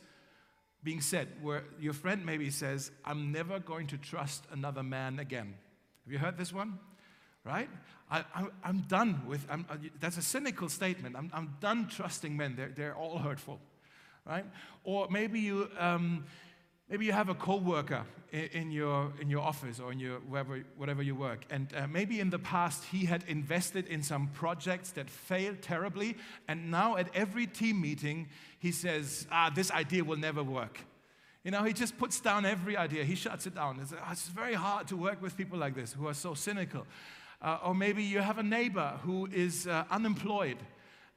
being 0.85 1.01
said 1.01 1.29
where 1.43 1.65
your 1.81 1.93
friend 1.93 2.25
maybe 2.25 2.51
says 2.51 2.93
i'm 3.05 3.33
never 3.33 3.59
going 3.59 3.89
to 3.89 3.99
trust 3.99 4.45
another 4.53 4.83
man 4.83 5.19
again. 5.19 5.55
Have 6.05 6.13
you 6.13 6.19
heard 6.19 6.39
this 6.39 6.53
one? 6.53 6.79
Right 7.45 7.71
I, 8.11 8.25
am 8.65 8.85
done 8.89 9.23
with, 9.27 9.47
I'm, 9.51 9.67
uh, 9.69 9.77
that's 10.01 10.17
a 10.17 10.23
cynical 10.23 10.69
statement. 10.69 11.17
I'm, 11.17 11.31
I'm 11.35 11.57
done 11.61 11.89
trusting 11.89 12.37
men. 12.37 12.55
They're, 12.57 12.73
they're 12.75 12.95
all 12.95 13.19
hurtful, 13.19 13.61
right? 14.27 14.47
Or 14.85 15.09
maybe 15.11 15.41
you, 15.41 15.69
um, 15.79 16.25
maybe 16.89 17.05
you 17.05 17.13
have 17.13 17.29
a 17.29 17.35
coworker 17.35 18.05
in, 18.33 18.45
in, 18.53 18.71
your, 18.71 19.13
in 19.21 19.29
your 19.29 19.43
office 19.43 19.79
or 19.79 19.93
in 19.93 20.01
your, 20.01 20.21
wherever, 20.21 20.65
whatever 20.77 21.03
you 21.03 21.15
work. 21.15 21.45
And 21.51 21.73
uh, 21.77 21.87
maybe 21.87 22.21
in 22.21 22.31
the 22.31 22.39
past 22.39 22.85
he 22.85 23.05
had 23.05 23.25
invested 23.29 23.87
in 23.87 24.03
some 24.03 24.29
projects 24.29 24.91
that 24.93 25.11
failed 25.11 25.61
terribly. 25.61 26.17
And 26.49 26.71
now 26.71 26.97
at 26.97 27.15
every 27.15 27.47
team 27.47 27.81
meeting, 27.81 28.29
he 28.59 28.73
says, 28.73 29.27
ah, 29.31 29.51
this 29.55 29.71
idea 29.71 30.03
will 30.03 30.17
never 30.17 30.43
work. 30.43 30.81
You 31.45 31.51
know, 31.51 31.63
he 31.63 31.73
just 31.73 31.97
puts 31.99 32.21
down 32.21 32.45
every 32.45 32.77
idea. 32.77 33.05
He 33.05 33.15
shuts 33.15 33.47
it 33.47 33.55
down. 33.55 33.79
It's, 33.81 33.93
it's 34.11 34.29
very 34.29 34.55
hard 34.55 34.89
to 34.89 34.97
work 34.97 35.23
with 35.23 35.37
people 35.37 35.59
like 35.59 35.75
this 35.75 35.93
who 35.93 36.09
are 36.09 36.15
so 36.15 36.35
cynical. 36.35 36.87
Uh, 37.41 37.59
or 37.65 37.75
maybe 37.75 38.03
you 38.03 38.19
have 38.19 38.39
a 38.39 38.43
neighbor 38.43 38.99
who 39.03 39.29
is 39.33 39.67
uh, 39.67 39.85
unemployed 39.91 40.59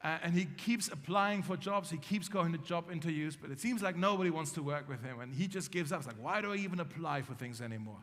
uh, 0.04 0.18
and 0.24 0.34
he 0.34 0.46
keeps 0.46 0.88
applying 0.88 1.42
for 1.44 1.58
jobs, 1.58 1.90
he 1.90 1.98
keeps 1.98 2.28
going 2.28 2.52
to 2.52 2.58
job 2.60 2.92
interviews, 2.92 3.36
but 3.36 3.52
it 3.52 3.60
seems 3.60 3.82
like 3.82 3.96
nobody 3.96 4.30
wants 4.30 4.52
to 4.52 4.64
work 4.64 4.88
with 4.88 5.04
him 5.04 5.20
and 5.20 5.34
he 5.34 5.48
just 5.48 5.72
gives 5.72 5.92
up. 5.92 6.00
It's 6.00 6.08
like, 6.08 6.22
why 6.22 6.42
do 6.42 6.52
I 6.54 6.58
even 6.58 6.80
apply 6.80 7.22
for 7.24 7.34
things 7.34 7.62
anymore? 7.62 8.00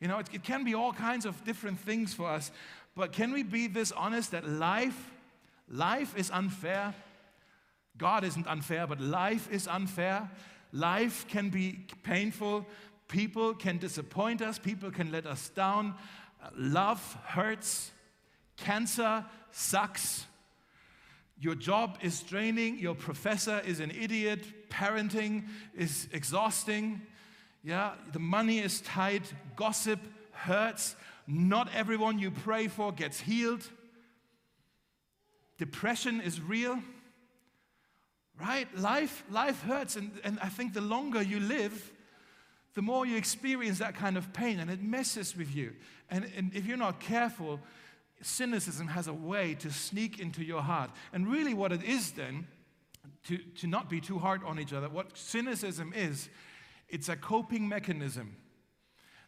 You 0.00 0.08
know, 0.08 0.18
it, 0.18 0.28
it 0.32 0.42
can 0.42 0.64
be 0.64 0.74
all 0.74 0.92
kinds 0.92 1.26
of 1.26 1.44
different 1.44 1.78
things 1.78 2.12
for 2.12 2.28
us, 2.28 2.50
but 2.94 3.12
can 3.12 3.32
we 3.32 3.42
be 3.42 3.66
this 3.66 3.92
honest 3.92 4.32
that 4.32 4.48
life, 4.48 5.12
life 5.68 6.16
is 6.16 6.30
unfair? 6.30 6.94
God 7.96 8.24
isn't 8.24 8.46
unfair, 8.46 8.86
but 8.86 9.00
life 9.00 9.48
is 9.52 9.68
unfair. 9.68 10.28
Life 10.72 11.26
can 11.28 11.50
be 11.50 11.86
painful. 12.02 12.66
People 13.06 13.54
can 13.54 13.78
disappoint 13.78 14.42
us. 14.42 14.58
People 14.58 14.90
can 14.90 15.12
let 15.12 15.26
us 15.26 15.48
down. 15.50 15.94
Love 16.56 17.16
hurts. 17.24 17.90
Cancer 18.56 19.24
sucks. 19.50 20.26
Your 21.40 21.54
job 21.54 21.98
is 22.00 22.20
draining. 22.22 22.78
Your 22.78 22.94
professor 22.94 23.60
is 23.66 23.80
an 23.80 23.90
idiot. 23.90 24.70
Parenting 24.70 25.44
is 25.76 26.08
exhausting. 26.12 27.02
Yeah, 27.62 27.92
the 28.12 28.18
money 28.18 28.58
is 28.58 28.80
tight. 28.82 29.32
Gossip 29.56 30.00
hurts. 30.32 30.96
Not 31.26 31.68
everyone 31.74 32.18
you 32.18 32.30
pray 32.30 32.68
for 32.68 32.92
gets 32.92 33.20
healed. 33.20 33.66
Depression 35.58 36.20
is 36.20 36.40
real. 36.40 36.78
Right? 38.40 38.66
Life, 38.76 39.24
life 39.30 39.62
hurts. 39.62 39.96
And, 39.96 40.10
and 40.24 40.38
I 40.40 40.48
think 40.48 40.74
the 40.74 40.80
longer 40.80 41.22
you 41.22 41.40
live, 41.40 41.92
the 42.74 42.82
more 42.82 43.06
you 43.06 43.16
experience 43.16 43.78
that 43.78 43.94
kind 43.94 44.16
of 44.16 44.32
pain 44.32 44.58
and 44.60 44.70
it 44.70 44.82
messes 44.82 45.36
with 45.36 45.54
you. 45.54 45.72
And, 46.10 46.28
and 46.36 46.52
if 46.54 46.66
you're 46.66 46.76
not 46.76 47.00
careful, 47.00 47.60
cynicism 48.20 48.88
has 48.88 49.06
a 49.06 49.12
way 49.12 49.54
to 49.54 49.70
sneak 49.70 50.18
into 50.18 50.44
your 50.44 50.62
heart. 50.62 50.90
And 51.12 51.30
really, 51.30 51.54
what 51.54 51.72
it 51.72 51.82
is 51.82 52.12
then, 52.12 52.46
to, 53.28 53.38
to 53.38 53.66
not 53.66 53.88
be 53.88 54.00
too 54.00 54.18
hard 54.18 54.42
on 54.44 54.58
each 54.58 54.72
other, 54.72 54.88
what 54.88 55.16
cynicism 55.16 55.92
is, 55.94 56.28
it's 56.88 57.08
a 57.08 57.16
coping 57.16 57.68
mechanism 57.68 58.36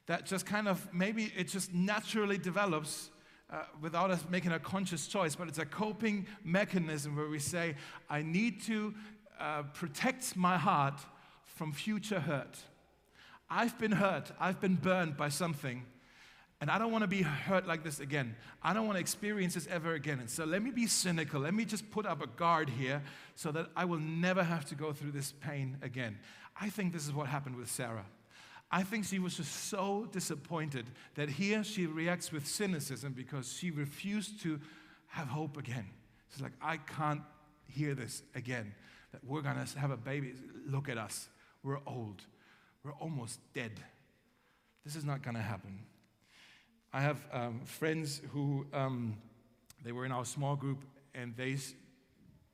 that 0.06 0.26
just 0.26 0.46
kind 0.46 0.68
of 0.68 0.92
maybe 0.92 1.32
it 1.37 1.48
just 1.48 1.72
naturally 1.74 2.38
develops 2.38 3.11
uh, 3.50 3.62
without 3.80 4.11
us 4.11 4.24
making 4.28 4.52
a 4.52 4.59
conscious 4.59 5.06
choice, 5.06 5.37
but 5.37 5.48
it's 5.48 5.59
a 5.59 5.66
coping 5.66 6.26
mechanism 6.44 7.16
where 7.16 7.28
we 7.28 7.38
say, 7.38 7.74
I 8.11 8.22
need 8.22 8.62
to 8.62 8.94
uh, 9.38 9.62
protect 9.74 10.37
my 10.37 10.56
heart 10.56 11.00
from 11.44 11.72
future 11.72 12.20
hurt. 12.20 12.59
I've 13.48 13.78
been 13.78 13.92
hurt, 13.92 14.32
I've 14.40 14.61
been 14.61 14.74
burned 14.74 15.16
by 15.16 15.28
something, 15.28 15.85
and 16.61 16.70
I 16.70 16.78
don't 16.78 16.90
want 16.90 17.02
to 17.02 17.09
be 17.09 17.22
hurt 17.22 17.66
like 17.66 17.85
this 17.85 18.00
again. 18.00 18.35
I 18.62 18.72
don't 18.72 18.87
want 18.87 18.96
to 18.96 19.00
experience 19.00 19.54
this 19.54 19.66
ever 19.66 19.94
again. 19.94 20.20
And 20.20 20.30
so 20.30 20.44
let 20.44 20.62
me 20.62 20.70
be 20.70 20.87
cynical. 20.87 21.42
Let 21.42 21.52
me 21.52 21.66
just 21.66 21.90
put 21.90 22.06
up 22.06 22.22
a 22.22 22.26
guard 22.26 22.70
here 22.70 23.02
so 23.35 23.52
that 23.52 23.66
I 23.76 23.85
will 23.85 23.98
never 23.98 24.42
have 24.42 24.64
to 24.66 24.74
go 24.74 24.92
through 24.92 25.12
this 25.12 25.32
pain 25.32 25.76
again. 25.82 26.18
I 26.59 26.70
think 26.70 26.94
this 26.94 27.06
is 27.06 27.12
what 27.12 27.26
happened 27.26 27.56
with 27.56 27.70
Sarah. 27.70 28.06
I 28.70 28.82
think 28.82 29.04
she 29.04 29.18
was 29.18 29.37
just 29.37 29.68
so 29.68 30.09
disappointed 30.11 30.87
that 31.14 31.28
here 31.28 31.62
she 31.62 31.87
reacts 31.87 32.32
with 32.32 32.46
cynicism 32.46 33.12
because 33.12 33.52
she 33.52 33.70
refused 33.70 34.40
to 34.42 34.59
have 35.09 35.28
hope 35.28 35.56
again. 35.56 35.87
She's 36.32 36.42
like, 36.42 36.52
I 36.61 36.78
can't 36.78 37.22
hear 37.68 37.94
this 37.94 38.22
again. 38.35 38.74
That 39.12 39.22
we're 39.24 39.42
going 39.42 39.64
to 39.64 39.78
have 39.78 39.90
a 39.90 39.96
baby. 39.96 40.35
Look 40.66 40.88
at 40.88 40.98
us. 40.98 41.28
We're 41.62 41.80
old. 41.87 42.22
We're 42.87 42.92
almost 43.01 43.40
dead. 43.53 43.72
This 44.85 44.94
is 44.94 45.05
not 45.05 45.20
going 45.20 45.35
to 45.35 45.42
happen. 45.42 45.81
I 46.92 47.01
have 47.01 47.18
um, 47.33 47.62
friends 47.64 48.22
who 48.31 48.64
um, 48.72 49.16
they 49.85 49.90
were 49.90 50.07
in 50.07 50.12
our 50.12 50.25
small 50.25 50.55
group 50.55 50.85
and 51.12 51.37
they, 51.37 51.57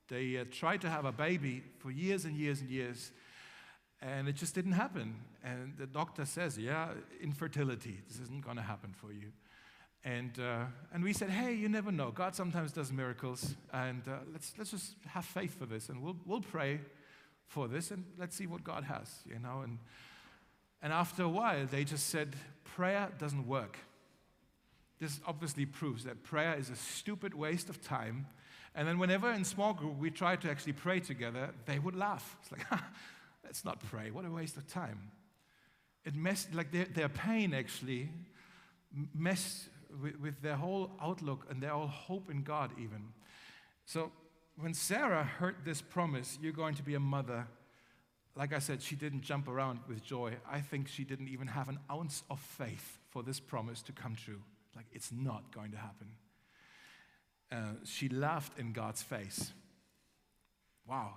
they 0.08 0.38
uh, 0.38 0.44
tried 0.50 0.80
to 0.80 0.88
have 0.88 1.04
a 1.04 1.12
baby 1.12 1.62
for 1.80 1.90
years 1.90 2.24
and 2.24 2.34
years 2.34 2.62
and 2.62 2.70
years, 2.70 3.12
and 4.00 4.26
it 4.26 4.36
just 4.36 4.54
didn't 4.54 4.72
happen. 4.72 5.16
And 5.44 5.74
the 5.76 5.86
doctor 5.86 6.24
says, 6.24 6.56
Yeah, 6.56 6.92
infertility, 7.20 8.00
this 8.08 8.18
isn't 8.18 8.42
going 8.42 8.56
to 8.56 8.62
happen 8.62 8.94
for 8.94 9.12
you. 9.12 9.32
And, 10.02 10.38
uh, 10.40 10.64
and 10.94 11.04
we 11.04 11.12
said, 11.12 11.28
Hey, 11.28 11.52
you 11.52 11.68
never 11.68 11.92
know. 11.92 12.10
God 12.10 12.34
sometimes 12.34 12.72
does 12.72 12.90
miracles, 12.90 13.54
and 13.70 14.00
uh, 14.08 14.20
let's, 14.32 14.54
let's 14.56 14.70
just 14.70 14.94
have 15.08 15.26
faith 15.26 15.58
for 15.58 15.66
this, 15.66 15.90
and 15.90 16.02
we'll, 16.02 16.16
we'll 16.24 16.40
pray 16.40 16.80
for 17.48 17.68
this, 17.68 17.90
and 17.90 18.06
let's 18.18 18.34
see 18.34 18.46
what 18.46 18.64
God 18.64 18.84
has, 18.84 19.10
you 19.26 19.38
know. 19.38 19.60
And 19.62 19.78
And 20.82 20.92
after 20.92 21.22
a 21.22 21.28
while, 21.28 21.66
they 21.66 21.84
just 21.84 22.08
said, 22.08 22.34
prayer 22.64 23.08
doesn't 23.18 23.46
work. 23.46 23.78
This 24.98 25.20
obviously 25.26 25.66
proves 25.66 26.04
that 26.04 26.22
prayer 26.22 26.56
is 26.58 26.70
a 26.70 26.76
stupid 26.76 27.34
waste 27.34 27.68
of 27.68 27.82
time. 27.82 28.26
And 28.74 28.88
then, 28.88 28.98
whenever 28.98 29.30
in 29.30 29.44
small 29.44 29.74
group 29.74 29.98
we 29.98 30.10
tried 30.10 30.40
to 30.42 30.50
actually 30.50 30.72
pray 30.72 31.00
together, 31.00 31.50
they 31.66 31.78
would 31.78 31.94
laugh. 31.94 32.36
It's 32.40 32.52
like, 32.52 32.80
let's 33.44 33.64
not 33.64 33.80
pray. 33.80 34.10
What 34.10 34.24
a 34.24 34.30
waste 34.30 34.56
of 34.56 34.66
time. 34.66 35.10
It 36.04 36.14
messed, 36.14 36.54
like 36.54 36.72
their, 36.72 36.86
their 36.86 37.08
pain 37.08 37.52
actually 37.52 38.10
messed 39.14 39.68
with, 40.02 40.18
with 40.20 40.40
their 40.40 40.56
whole 40.56 40.90
outlook 41.00 41.46
and 41.50 41.62
their 41.62 41.70
whole 41.70 41.86
hope 41.86 42.30
in 42.30 42.42
God, 42.42 42.70
even. 42.78 43.08
So, 43.84 44.10
when 44.56 44.74
Sarah 44.74 45.24
heard 45.24 45.56
this 45.64 45.82
promise, 45.82 46.38
you're 46.40 46.52
going 46.52 46.74
to 46.76 46.82
be 46.82 46.94
a 46.94 47.00
mother, 47.00 47.46
like 48.34 48.54
I 48.54 48.58
said, 48.58 48.82
she 48.82 48.96
didn't 48.96 49.22
jump 49.22 49.48
around 49.48 49.80
with 49.88 50.02
joy. 50.02 50.34
I 50.50 50.60
think 50.60 50.88
she 50.88 51.04
didn't 51.04 51.28
even 51.28 51.48
have 51.48 51.68
an 51.68 51.78
ounce 51.90 52.22
of 52.30 52.40
faith 52.40 52.98
for 53.10 53.22
this 53.22 53.40
promise 53.40 53.82
to 53.82 53.92
come 53.92 54.16
true. 54.16 54.40
Like, 54.74 54.86
it's 54.92 55.12
not 55.12 55.54
going 55.54 55.72
to 55.72 55.76
happen. 55.76 56.08
Uh, 57.50 57.84
she 57.84 58.08
laughed 58.08 58.58
in 58.58 58.72
God's 58.72 59.02
face. 59.02 59.52
Wow. 60.88 61.14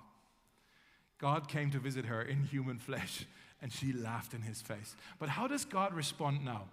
God 1.18 1.48
came 1.48 1.70
to 1.70 1.78
visit 1.78 2.04
her 2.04 2.20
in 2.20 2.44
human 2.44 2.78
flesh, 2.78 3.24
and 3.62 3.72
she 3.72 3.92
laughed 3.94 4.34
in 4.34 4.42
his 4.42 4.60
face. 4.60 4.94
But 5.18 5.30
how 5.30 5.48
does 5.48 5.64
God 5.64 5.94
respond 5.94 6.44
now? 6.44 6.64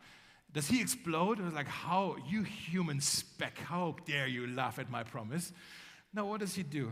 Does 0.52 0.68
he 0.68 0.82
explode? 0.82 1.40
Was 1.40 1.54
like, 1.54 1.68
how, 1.68 2.18
you 2.30 2.44
human 2.44 3.00
speck, 3.00 3.58
how 3.58 3.96
dare 4.06 4.28
you 4.28 4.48
laugh 4.48 4.78
at 4.78 4.92
my 4.92 5.04
promise? 5.04 5.54
No, 6.14 6.26
what 6.26 6.42
does 6.42 6.54
he 6.54 6.62
do? 6.62 6.92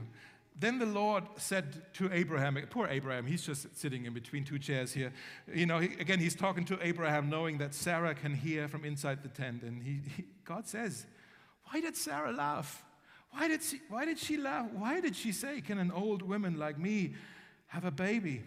Then 0.57 0.79
the 0.79 0.85
Lord 0.85 1.23
said 1.37 1.93
to 1.93 2.11
Abraham, 2.11 2.57
poor 2.69 2.87
Abraham, 2.87 3.25
he's 3.25 3.43
just 3.43 3.75
sitting 3.75 4.05
in 4.05 4.13
between 4.13 4.43
two 4.43 4.59
chairs 4.59 4.93
here. 4.93 5.11
You 5.51 5.65
know, 5.65 5.79
he, 5.79 5.87
again, 5.99 6.19
he's 6.19 6.35
talking 6.35 6.65
to 6.65 6.77
Abraham, 6.85 7.29
knowing 7.29 7.57
that 7.59 7.73
Sarah 7.73 8.13
can 8.13 8.35
hear 8.35 8.67
from 8.67 8.85
inside 8.85 9.23
the 9.23 9.29
tent. 9.29 9.63
And 9.63 9.81
he, 9.81 10.01
he, 10.15 10.25
God 10.43 10.67
says, 10.67 11.05
Why 11.71 11.81
did 11.81 11.95
Sarah 11.95 12.31
laugh? 12.31 12.83
Why 13.31 13.47
did, 13.47 13.63
she, 13.63 13.79
why 13.89 14.05
did 14.05 14.19
she 14.19 14.37
laugh? 14.37 14.69
Why 14.73 14.99
did 14.99 15.15
she 15.15 15.31
say, 15.31 15.61
Can 15.61 15.79
an 15.79 15.91
old 15.91 16.21
woman 16.21 16.59
like 16.59 16.77
me 16.77 17.15
have 17.67 17.85
a 17.85 17.91
baby? 17.91 18.43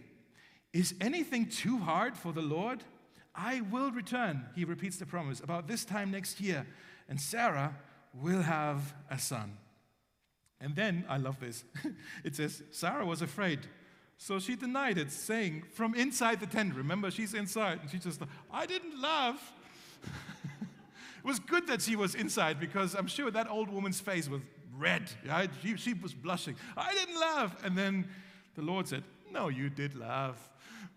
Is 0.72 0.94
anything 1.00 1.48
too 1.48 1.78
hard 1.78 2.16
for 2.16 2.32
the 2.32 2.42
Lord? 2.42 2.84
I 3.34 3.62
will 3.62 3.90
return, 3.90 4.46
he 4.54 4.64
repeats 4.64 4.98
the 4.98 5.06
promise, 5.06 5.40
about 5.40 5.66
this 5.66 5.84
time 5.84 6.10
next 6.10 6.40
year, 6.40 6.66
and 7.08 7.20
Sarah 7.20 7.74
will 8.12 8.42
have 8.42 8.94
a 9.10 9.18
son. 9.18 9.56
And 10.64 10.74
then, 10.74 11.04
I 11.08 11.18
love 11.18 11.38
this, 11.40 11.64
it 12.24 12.34
says, 12.34 12.62
Sarah 12.70 13.04
was 13.04 13.20
afraid. 13.20 13.60
So 14.16 14.38
she 14.38 14.56
denied 14.56 14.96
it, 14.96 15.12
saying, 15.12 15.64
from 15.74 15.94
inside 15.94 16.40
the 16.40 16.46
tent, 16.46 16.74
remember, 16.74 17.10
she's 17.10 17.34
inside, 17.34 17.80
and 17.82 17.90
she 17.90 17.98
just, 17.98 18.22
I 18.50 18.64
didn't 18.64 19.00
laugh. 19.00 19.52
it 20.02 21.24
was 21.24 21.38
good 21.38 21.66
that 21.66 21.82
she 21.82 21.96
was 21.96 22.14
inside 22.14 22.58
because 22.58 22.94
I'm 22.94 23.08
sure 23.08 23.30
that 23.30 23.50
old 23.50 23.68
woman's 23.68 24.00
face 24.00 24.28
was 24.28 24.40
red. 24.76 25.10
Right? 25.28 25.50
She, 25.62 25.76
she 25.76 25.92
was 25.94 26.14
blushing. 26.14 26.56
I 26.76 26.94
didn't 26.94 27.20
laugh. 27.20 27.62
And 27.62 27.76
then 27.76 28.08
the 28.54 28.62
Lord 28.62 28.88
said, 28.88 29.04
No, 29.30 29.48
you 29.48 29.68
did 29.68 29.94
laugh. 29.94 30.48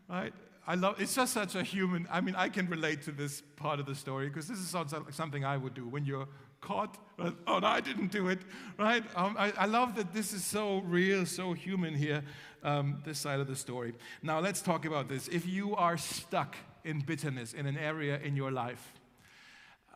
Right? 0.10 0.34
I 0.66 0.76
love 0.76 1.00
it's 1.00 1.16
just 1.16 1.34
such 1.34 1.56
a 1.56 1.64
human. 1.64 2.08
I 2.12 2.22
mean, 2.22 2.36
I 2.36 2.50
can 2.50 2.68
relate 2.68 3.02
to 3.04 3.12
this 3.12 3.42
part 3.56 3.80
of 3.80 3.86
the 3.86 3.96
story 3.96 4.28
because 4.28 4.48
this 4.48 4.60
is 4.60 4.70
something 5.12 5.46
I 5.46 5.58
would 5.58 5.74
do 5.74 5.88
when 5.88 6.06
you're 6.06 6.28
caught. 6.62 6.98
Oh, 7.20 7.60
no, 7.60 7.68
I 7.68 7.82
didn't 7.82 8.12
do 8.12 8.28
it, 8.30 8.40
right? 8.78 9.04
Um, 9.16 9.36
I, 9.40 9.52
I, 9.58 9.66
love 9.66 9.96
that 9.96 10.14
this 10.14 10.34
is 10.34 10.44
so 10.44 10.80
real, 10.80 11.26
so 11.26 11.54
human 11.54 11.96
here, 11.96 12.24
um, 12.64 13.02
this 13.06 13.18
side 13.18 13.40
of 13.40 13.48
the 13.48 13.56
story. 13.56 13.94
Now, 14.22 14.40
let's 14.40 14.62
talk 14.62 14.86
about 14.86 15.08
this. 15.08 15.28
If 15.28 15.48
you 15.48 15.76
are 15.76 15.98
stuck 15.98 16.56
in 16.84 17.00
bitterness 17.00 17.54
in 17.54 17.66
an 17.66 17.78
area 17.78 18.20
in 18.20 18.36
your 18.36 18.52
life, 18.52 18.94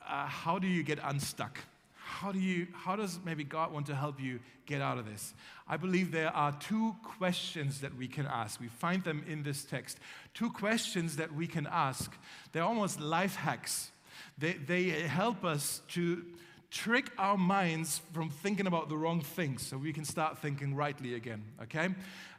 uh, 0.08 0.26
how 0.26 0.58
do 0.58 0.68
you 0.68 0.82
get 0.82 1.00
unstuck? 1.04 1.60
How, 1.96 2.32
do 2.32 2.40
you, 2.40 2.68
how 2.74 2.96
does 2.96 3.20
maybe 3.24 3.44
God 3.44 3.72
want 3.72 3.86
to 3.88 3.96
help 3.96 4.20
you 4.20 4.40
get 4.66 4.82
out 4.82 4.98
of 4.98 5.06
this? 5.06 5.34
I 5.68 5.78
believe 5.78 6.12
there 6.12 6.36
are 6.36 6.52
two 6.60 6.96
questions 7.04 7.82
that 7.82 7.96
we 7.96 8.08
can 8.08 8.26
ask. 8.26 8.60
We 8.60 8.68
find 8.68 9.04
them 9.04 9.24
in 9.28 9.44
this 9.44 9.64
text. 9.64 10.00
Two 10.34 10.52
questions 10.52 11.16
that 11.16 11.34
we 11.34 11.48
can 11.48 11.68
ask. 11.72 12.12
They're 12.52 12.64
almost 12.64 13.00
life 13.00 13.36
hacks. 13.36 13.92
They, 14.38 14.54
they 14.54 14.90
help 14.90 15.46
us 15.46 15.82
to 15.90 16.26
trick 16.72 17.12
our 17.18 17.38
minds 17.38 18.02
from 18.14 18.30
thinking 18.30 18.66
about 18.66 18.88
the 18.88 18.96
wrong 18.96 19.22
things 19.22 19.68
so 19.68 19.78
we 19.78 19.92
can 19.92 20.06
start 20.06 20.38
thinking 20.38 20.74
rightly 20.74 21.16
again, 21.16 21.44
okay? 21.62 21.90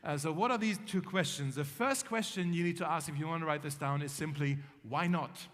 Uh, 0.02 0.16
so, 0.16 0.32
what 0.32 0.50
are 0.50 0.58
these 0.58 0.78
two 0.86 1.02
questions? 1.02 1.54
The 1.54 1.64
first 1.64 2.06
question 2.06 2.52
you 2.52 2.64
need 2.64 2.78
to 2.78 2.90
ask 2.90 3.08
if 3.08 3.18
you 3.18 3.28
want 3.28 3.42
to 3.42 3.46
write 3.46 3.62
this 3.62 3.74
down 3.74 4.00
is 4.02 4.10
simply, 4.10 4.58
why 4.88 5.06
not? 5.06 5.46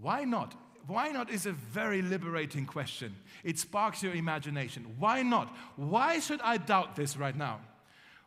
Why 0.00 0.24
not? 0.24 0.54
Why 0.86 1.08
not 1.08 1.30
is 1.30 1.46
a 1.46 1.52
very 1.52 2.02
liberating 2.02 2.66
question. 2.66 3.16
It 3.42 3.58
sparks 3.58 4.02
your 4.02 4.14
imagination. 4.14 4.96
Why 4.98 5.22
not? 5.22 5.54
Why 5.76 6.18
should 6.20 6.40
I 6.42 6.58
doubt 6.58 6.96
this 6.96 7.16
right 7.16 7.36
now? 7.36 7.60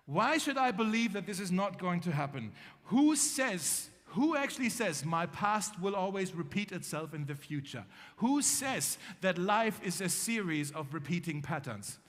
Why 0.05 0.37
should 0.39 0.57
I 0.57 0.71
believe 0.71 1.13
that 1.13 1.25
this 1.25 1.39
is 1.39 1.51
not 1.51 1.79
going 1.79 2.01
to 2.01 2.11
happen? 2.11 2.51
Who 2.85 3.15
says 3.15 3.89
who 4.09 4.35
actually 4.35 4.69
says 4.69 5.05
my 5.05 5.27
past 5.27 5.79
will 5.79 5.95
always 5.95 6.33
repeat 6.33 6.71
itself 6.71 7.13
in 7.13 7.25
the 7.25 7.35
future? 7.35 7.85
Who 8.17 8.41
says 8.41 8.97
that 9.21 9.37
life 9.37 9.79
is 9.83 10.01
a 10.01 10.09
series 10.09 10.71
of 10.71 10.93
repeating 10.93 11.41
patterns? 11.41 11.99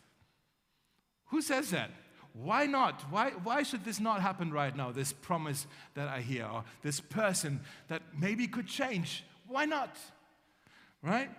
Who 1.26 1.42
says 1.42 1.70
that? 1.70 1.90
Why 2.32 2.66
not? 2.66 3.02
Why, 3.10 3.30
why 3.42 3.62
should 3.62 3.84
this 3.84 4.00
not 4.00 4.22
happen 4.22 4.52
right 4.52 4.74
now? 4.74 4.92
This 4.92 5.12
promise 5.12 5.66
that 5.94 6.08
I 6.08 6.20
hear, 6.20 6.46
or 6.46 6.64
this 6.82 7.00
person 7.00 7.60
that 7.88 8.02
maybe 8.18 8.46
could 8.46 8.66
change. 8.66 9.24
Why 9.46 9.66
not? 9.66 9.96
Right? 11.02 11.30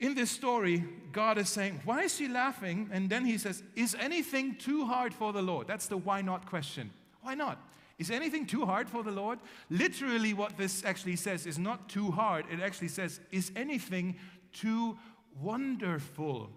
In 0.00 0.14
this 0.14 0.30
story, 0.30 0.82
God 1.12 1.36
is 1.36 1.50
saying, 1.50 1.82
Why 1.84 2.02
is 2.02 2.16
she 2.16 2.26
laughing? 2.26 2.88
And 2.90 3.10
then 3.10 3.24
he 3.26 3.38
says, 3.38 3.62
Is 3.76 3.94
anything 4.00 4.56
too 4.56 4.86
hard 4.86 5.12
for 5.12 5.32
the 5.32 5.42
Lord? 5.42 5.68
That's 5.68 5.86
the 5.86 5.98
why 5.98 6.22
not 6.22 6.46
question. 6.46 6.90
Why 7.20 7.34
not? 7.34 7.58
Is 8.00 8.10
anything 8.10 8.46
too 8.46 8.64
hard 8.64 8.88
for 8.88 9.02
the 9.02 9.10
Lord? 9.10 9.40
Literally, 9.68 10.32
what 10.32 10.56
this 10.56 10.86
actually 10.86 11.16
says 11.16 11.44
is 11.44 11.58
not 11.58 11.90
too 11.90 12.10
hard. 12.10 12.46
It 12.50 12.58
actually 12.58 12.88
says, 12.88 13.20
Is 13.30 13.52
anything 13.54 14.16
too 14.54 14.96
wonderful 15.38 16.48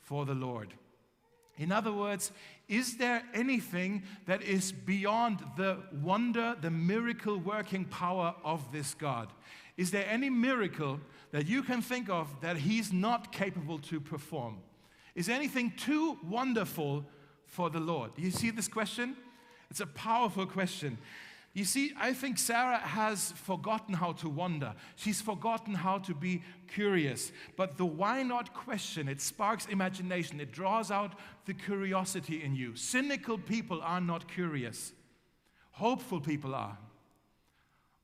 for 0.00 0.24
the 0.24 0.34
Lord? 0.34 0.74
In 1.58 1.72
other 1.72 1.92
words, 1.92 2.30
is 2.68 2.98
there 2.98 3.24
anything 3.34 4.04
that 4.26 4.42
is 4.42 4.70
beyond 4.70 5.40
the 5.56 5.78
wonder, 6.00 6.56
the 6.60 6.70
miracle 6.70 7.36
working 7.36 7.84
power 7.84 8.36
of 8.44 8.70
this 8.70 8.94
God? 8.94 9.32
Is 9.76 9.90
there 9.90 10.06
any 10.08 10.30
miracle 10.30 11.00
that 11.32 11.48
you 11.48 11.64
can 11.64 11.82
think 11.82 12.10
of 12.10 12.28
that 12.42 12.58
He's 12.58 12.92
not 12.92 13.32
capable 13.32 13.80
to 13.80 14.00
perform? 14.00 14.58
Is 15.16 15.28
anything 15.28 15.72
too 15.76 16.16
wonderful 16.22 17.04
for 17.44 17.70
the 17.70 17.80
Lord? 17.80 18.14
Do 18.14 18.22
you 18.22 18.30
see 18.30 18.50
this 18.50 18.68
question? 18.68 19.16
It's 19.72 19.80
a 19.80 19.86
powerful 19.86 20.44
question. 20.44 20.98
You 21.54 21.64
see, 21.64 21.94
I 21.98 22.12
think 22.12 22.36
Sarah 22.36 22.76
has 22.76 23.32
forgotten 23.32 23.94
how 23.94 24.12
to 24.12 24.28
wonder. 24.28 24.74
She's 24.96 25.22
forgotten 25.22 25.72
how 25.72 25.96
to 26.00 26.14
be 26.14 26.42
curious. 26.68 27.32
But 27.56 27.78
the 27.78 27.86
why 27.86 28.22
not 28.22 28.52
question, 28.52 29.08
it 29.08 29.22
sparks 29.22 29.64
imagination, 29.64 30.40
it 30.40 30.52
draws 30.52 30.90
out 30.90 31.14
the 31.46 31.54
curiosity 31.54 32.44
in 32.44 32.54
you. 32.54 32.76
Cynical 32.76 33.38
people 33.38 33.80
are 33.80 34.02
not 34.02 34.28
curious, 34.28 34.92
hopeful 35.70 36.20
people 36.20 36.54
are. 36.54 36.76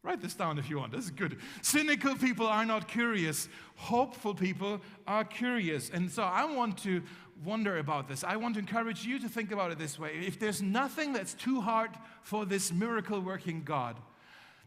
Write 0.03 0.23
this 0.23 0.35
down 0.35 0.59
if 0.59 0.71
you 0.71 0.79
want. 0.79 0.93
This 0.93 1.05
is 1.05 1.11
good. 1.11 1.39
Cynical 1.61 2.17
people 2.17 2.47
are 2.47 2.65
not 2.65 2.89
curious. 2.89 3.47
Hopeful 3.75 4.33
people 4.33 4.81
are 5.07 5.25
curious. 5.25 5.91
And 5.91 6.11
so 6.11 6.23
I 6.23 6.47
want 6.47 6.79
to 6.85 7.03
wonder 7.45 7.79
about 7.79 8.09
this. 8.09 8.25
I 8.25 8.37
want 8.37 8.55
to 8.55 8.61
encourage 8.61 9.05
you 9.05 9.19
to 9.21 9.29
think 9.29 9.53
about 9.53 9.71
it 9.71 9.79
this 9.79 9.99
way. 9.99 10.13
If 10.27 10.39
there's 10.39 10.63
nothing 10.63 11.13
that's 11.13 11.35
too 11.35 11.61
hard 11.61 11.91
for 12.23 12.45
this 12.45 12.73
miracle 12.73 13.21
working 13.21 13.63
God, 13.65 13.97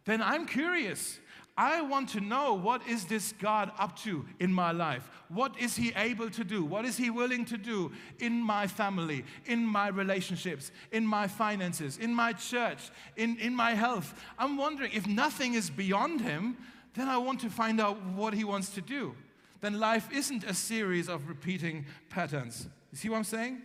then 0.06 0.22
I'm 0.22 0.46
curious. 0.46 1.20
I 1.58 1.82
want 1.82 2.10
to 2.10 2.22
know 2.22 2.54
what 2.54 2.88
is 2.88 3.06
this 3.06 3.34
God 3.34 3.72
up 3.78 3.98
to 4.00 4.26
in 4.40 4.54
my 4.54 4.72
life? 4.72 5.10
What 5.28 5.60
is 5.60 5.76
he 5.76 5.92
able 5.96 6.30
to 6.32 6.44
do? 6.44 6.64
What 6.64 6.86
is 6.86 6.98
he 6.98 7.10
willing 7.10 7.46
to 7.46 7.58
do 7.58 7.92
in 8.20 8.42
my 8.42 8.68
family, 8.68 9.26
in 9.46 9.66
my 9.66 9.90
relationships, 9.90 10.72
in 10.92 11.06
my 11.06 11.28
finances, 11.28 11.98
in 11.98 12.16
my 12.16 12.34
church, 12.34 12.90
in, 13.18 13.38
in 13.38 13.54
my 13.54 13.72
health? 13.74 14.20
I'm 14.40 14.58
wondering 14.58 14.92
if 14.94 15.08
nothing 15.08 15.54
is 15.54 15.70
beyond 15.70 16.22
him, 16.22 16.58
then 16.94 17.10
I 17.10 17.18
want 17.18 17.42
to 17.42 17.50
find 17.50 17.80
out 17.80 18.02
what 18.04 18.34
he 18.34 18.44
wants 18.44 18.70
to 18.70 18.82
do 18.82 19.16
then 19.62 19.80
life 19.80 20.10
isn't 20.12 20.44
a 20.44 20.54
series 20.54 21.08
of 21.08 21.28
repeating 21.28 21.86
patterns. 22.10 22.68
You 22.92 22.98
see 22.98 23.10
what 23.10 23.18
I'm 23.18 23.24
saying? 23.24 23.62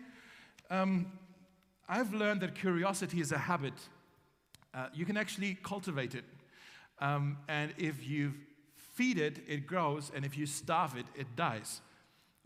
Um, 0.71 1.13
I've 1.89 2.13
learned 2.13 2.41
that 2.43 2.55
curiosity 2.55 3.21
is 3.21 3.33
a 3.33 3.39
habit. 3.39 3.75
Uh, 4.75 4.89
you 4.95 5.05
can 5.05 5.17
actually 5.17 5.57
cultivate 5.63 6.15
it. 6.15 6.25
Um, 6.99 7.39
and 7.49 7.73
if 7.79 8.07
you 8.07 8.35
feed 8.75 9.19
it, 9.19 9.41
it 9.47 9.67
grows, 9.67 10.11
and 10.15 10.25
if 10.25 10.37
you 10.37 10.47
starve 10.47 10.97
it, 10.97 11.07
it 11.15 11.37
dies. 11.37 11.81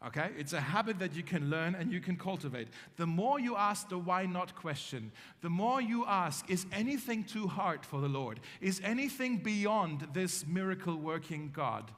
Okay? 0.07 0.31
It's 0.37 0.53
a 0.53 0.61
habit 0.61 0.99
that 0.99 1.15
you 1.15 1.23
can 1.23 1.51
learn 1.51 1.75
and 1.75 1.93
you 1.93 2.01
can 2.01 2.17
cultivate. 2.17 2.69
The 2.97 3.07
more 3.07 3.39
you 3.39 3.57
ask 3.57 3.89
the 3.89 3.99
why 3.99 4.27
not 4.27 4.55
question, 4.55 5.13
the 5.43 5.51
more 5.51 5.81
you 5.81 6.07
ask, 6.07 6.49
is 6.51 6.67
anything 6.73 7.25
too 7.25 7.47
hard 7.47 7.85
for 7.85 8.01
the 8.01 8.09
Lord? 8.09 8.41
Is 8.61 8.81
anything 8.83 9.39
beyond 9.39 10.09
this 10.13 10.47
miracle 10.47 10.97
working 10.97 11.51
God? 11.53 11.91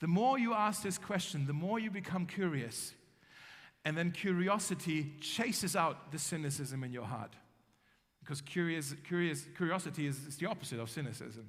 The 0.00 0.06
more 0.06 0.38
you 0.38 0.52
ask 0.52 0.82
this 0.82 0.98
question, 0.98 1.46
the 1.46 1.52
more 1.52 1.78
you 1.78 1.90
become 1.90 2.26
curious. 2.26 2.92
And 3.84 3.96
then 3.96 4.10
curiosity 4.10 5.14
chases 5.20 5.76
out 5.76 6.10
the 6.10 6.18
cynicism 6.18 6.82
in 6.82 6.92
your 6.92 7.04
heart. 7.04 7.34
Because 8.20 8.40
curious, 8.40 8.94
curious, 9.06 9.46
curiosity 9.56 10.06
is, 10.06 10.26
is 10.26 10.36
the 10.36 10.46
opposite 10.46 10.80
of 10.80 10.90
cynicism, 10.90 11.48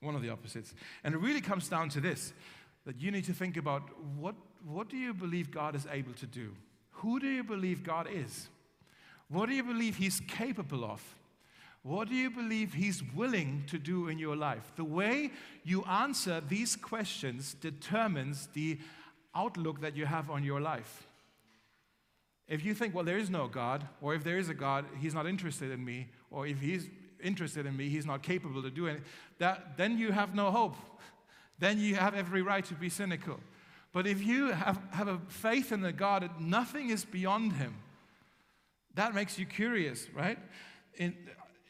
one 0.00 0.14
of 0.14 0.22
the 0.22 0.30
opposites. 0.30 0.74
And 1.02 1.14
it 1.14 1.18
really 1.18 1.40
comes 1.40 1.68
down 1.68 1.88
to 1.90 2.00
this 2.00 2.32
that 2.84 3.00
you 3.00 3.10
need 3.10 3.24
to 3.24 3.32
think 3.32 3.56
about 3.56 3.82
what, 4.16 4.36
what 4.64 4.88
do 4.88 4.96
you 4.96 5.12
believe 5.12 5.50
God 5.50 5.74
is 5.74 5.86
able 5.90 6.12
to 6.14 6.26
do? 6.26 6.52
Who 6.90 7.18
do 7.18 7.28
you 7.28 7.42
believe 7.42 7.82
God 7.82 8.06
is? 8.10 8.48
What 9.28 9.48
do 9.48 9.54
you 9.54 9.64
believe 9.64 9.96
He's 9.96 10.20
capable 10.20 10.84
of? 10.84 11.02
What 11.82 12.08
do 12.08 12.14
you 12.14 12.30
believe 12.30 12.74
He's 12.74 13.02
willing 13.14 13.64
to 13.68 13.78
do 13.78 14.08
in 14.08 14.18
your 14.18 14.36
life? 14.36 14.72
The 14.76 14.84
way 14.84 15.30
you 15.64 15.82
answer 15.84 16.40
these 16.40 16.76
questions 16.76 17.54
determines 17.54 18.48
the 18.52 18.78
outlook 19.34 19.80
that 19.80 19.96
you 19.96 20.06
have 20.06 20.30
on 20.30 20.44
your 20.44 20.60
life. 20.60 21.06
If 22.48 22.64
you 22.64 22.74
think, 22.74 22.94
well, 22.94 23.04
there 23.04 23.18
is 23.18 23.30
no 23.30 23.48
God, 23.48 23.86
or 24.00 24.14
if 24.14 24.22
there 24.24 24.38
is 24.38 24.48
a 24.48 24.54
God, 24.54 24.84
He's 25.00 25.14
not 25.14 25.26
interested 25.26 25.70
in 25.70 25.84
me, 25.84 26.08
or 26.30 26.46
if 26.46 26.60
He's 26.60 26.88
interested 27.22 27.66
in 27.66 27.76
me, 27.76 27.88
He's 27.88 28.06
not 28.06 28.22
capable 28.22 28.62
to 28.62 28.70
do 28.70 28.86
it, 28.86 29.02
that, 29.38 29.76
then 29.76 29.98
you 29.98 30.12
have 30.12 30.34
no 30.34 30.50
hope 30.50 30.76
then 31.58 31.78
you 31.78 31.94
have 31.94 32.14
every 32.14 32.42
right 32.42 32.64
to 32.64 32.74
be 32.74 32.88
cynical. 32.88 33.38
But 33.92 34.06
if 34.06 34.24
you 34.24 34.50
have, 34.50 34.80
have 34.90 35.06
a 35.06 35.20
faith 35.28 35.70
in 35.70 35.80
the 35.80 35.92
God 35.92 36.22
that 36.22 36.40
nothing 36.40 36.90
is 36.90 37.04
beyond 37.04 37.52
him, 37.52 37.76
that 38.94 39.14
makes 39.14 39.38
you 39.38 39.46
curious, 39.46 40.08
right? 40.14 40.38
In, 40.96 41.14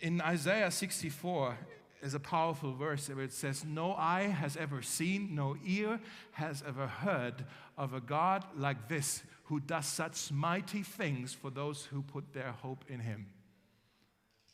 in 0.03 0.21
Isaiah 0.21 0.71
64 0.71 1.57
is 2.03 2.15
a 2.15 2.21
powerful 2.21 2.75
verse 2.75 3.09
where 3.09 3.25
it 3.25 3.33
says, 3.33 3.65
No 3.65 3.95
eye 3.95 4.25
has 4.27 4.57
ever 4.57 4.83
seen, 4.83 5.35
no 5.35 5.57
ear 5.65 6.01
has 6.33 6.63
ever 6.67 6.89
heard 6.89 7.45
of 7.79 7.95
a 7.95 8.01
God 8.01 8.45
like 8.57 8.89
this 8.89 9.23
who 9.45 9.61
does 9.61 9.87
such 9.87 10.33
mighty 10.33 10.83
things 10.83 11.33
for 11.33 11.51
those 11.51 11.85
who 11.85 12.03
put 12.03 12.33
their 12.33 12.51
hope 12.51 12.85
in 12.89 12.99
him. 12.99 13.27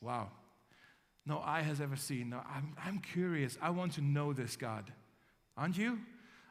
Wow. 0.03 0.29
No 1.25 1.41
eye 1.41 1.63
has 1.63 1.81
ever 1.81 1.97
seen. 1.97 2.31
No, 2.31 2.43
I'm, 2.49 2.77
I'm 2.85 2.99
curious. 2.99 3.57
I 3.61 3.71
want 3.71 3.95
to 3.95 4.03
know 4.03 4.35
this 4.35 4.57
God. 4.57 4.93
Aren't 5.57 5.79
you? 5.79 5.99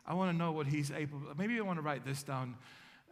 I 0.06 0.16
want 0.16 0.32
to 0.32 0.38
know 0.38 0.52
what 0.52 0.68
he's 0.68 0.92
able. 0.92 1.20
Maybe 1.38 1.58
I 1.60 1.62
want 1.62 1.78
to 1.78 1.84
write 1.84 2.04
this 2.04 2.24
down 2.24 2.56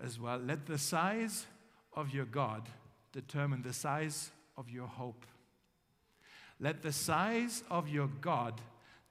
as 0.03 0.19
well. 0.19 0.39
Let 0.39 0.65
the 0.65 0.77
size 0.77 1.45
of 1.93 2.13
your 2.13 2.25
God 2.25 2.67
determine 3.11 3.61
the 3.61 3.73
size 3.73 4.31
of 4.57 4.69
your 4.69 4.87
hope. 4.87 5.25
Let 6.59 6.81
the 6.81 6.91
size 6.91 7.63
of 7.69 7.89
your 7.89 8.07
God 8.21 8.61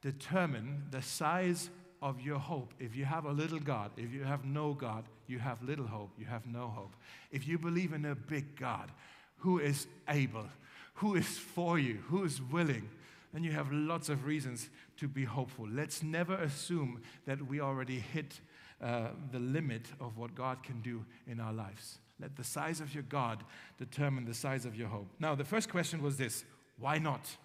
determine 0.00 0.84
the 0.90 1.02
size 1.02 1.70
of 2.02 2.20
your 2.20 2.38
hope. 2.38 2.74
If 2.78 2.94
you 2.94 3.04
have 3.04 3.24
a 3.24 3.32
little 3.32 3.58
God, 3.58 3.90
if 3.96 4.12
you 4.12 4.24
have 4.24 4.44
no 4.44 4.74
God, 4.74 5.04
you 5.26 5.38
have 5.38 5.62
little 5.62 5.86
hope, 5.86 6.10
you 6.18 6.26
have 6.26 6.46
no 6.46 6.68
hope. 6.68 6.94
If 7.30 7.48
you 7.48 7.58
believe 7.58 7.92
in 7.92 8.04
a 8.04 8.14
big 8.14 8.56
God 8.58 8.90
who 9.38 9.58
is 9.58 9.86
able, 10.08 10.46
who 10.94 11.14
is 11.16 11.38
for 11.38 11.78
you, 11.78 11.98
who 12.08 12.24
is 12.24 12.40
willing, 12.40 12.88
then 13.32 13.42
you 13.42 13.52
have 13.52 13.72
lots 13.72 14.08
of 14.08 14.26
reasons 14.26 14.68
to 14.98 15.08
be 15.08 15.24
hopeful. 15.24 15.66
Let's 15.68 16.02
never 16.02 16.34
assume 16.34 17.02
that 17.26 17.46
we 17.46 17.60
already 17.60 17.98
hit 17.98 18.40
uh, 18.82 19.08
the 19.32 19.38
limit 19.38 19.86
of 20.00 20.18
what 20.18 20.34
God 20.34 20.62
can 20.62 20.80
do 20.82 21.04
in 21.26 21.40
our 21.40 21.52
lives. 21.52 21.98
Let 22.20 22.36
the 22.36 22.44
size 22.44 22.80
of 22.80 22.94
your 22.94 23.02
God 23.02 23.42
determine 23.78 24.24
the 24.24 24.34
size 24.34 24.66
of 24.66 24.76
your 24.76 24.88
hope. 24.88 25.08
Now, 25.18 25.34
the 25.34 25.44
first 25.44 25.68
question 25.68 26.02
was 26.02 26.16
this 26.16 26.44
why 26.84 26.98
not? 26.98 27.38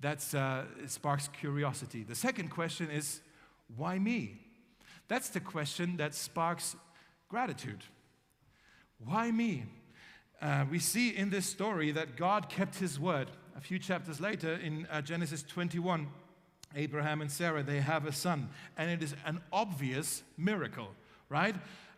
That 0.00 0.22
uh, 0.34 0.64
sparks 0.88 1.28
curiosity. 1.28 2.02
The 2.02 2.14
second 2.14 2.50
question 2.50 2.90
is 2.90 3.22
why 3.74 3.98
me? 3.98 4.38
That's 5.08 5.30
the 5.30 5.40
question 5.40 5.96
that 5.96 6.14
sparks 6.14 6.76
gratitude. 7.30 7.82
Why 9.02 9.30
me? 9.30 9.64
Uh, 10.42 10.66
we 10.70 10.80
see 10.80 11.16
in 11.16 11.30
this 11.30 11.46
story 11.46 11.92
that 11.92 12.16
God 12.16 12.50
kept 12.50 12.76
his 12.76 13.00
word 13.00 13.28
a 13.56 13.60
few 13.62 13.78
chapters 13.78 14.20
later 14.20 14.52
in 14.52 14.86
uh, 14.90 15.00
Genesis 15.00 15.42
21, 15.42 16.06
Abraham 16.76 17.22
and 17.22 17.30
Sarah, 17.30 17.62
they 17.62 17.80
have 17.80 18.04
a 18.04 18.12
son. 18.12 18.50
And 18.76 18.90
it 18.90 19.02
is 19.02 19.14
an 19.24 19.40
obvious 19.50 20.22
miracle, 20.36 20.90
right? 21.30 21.54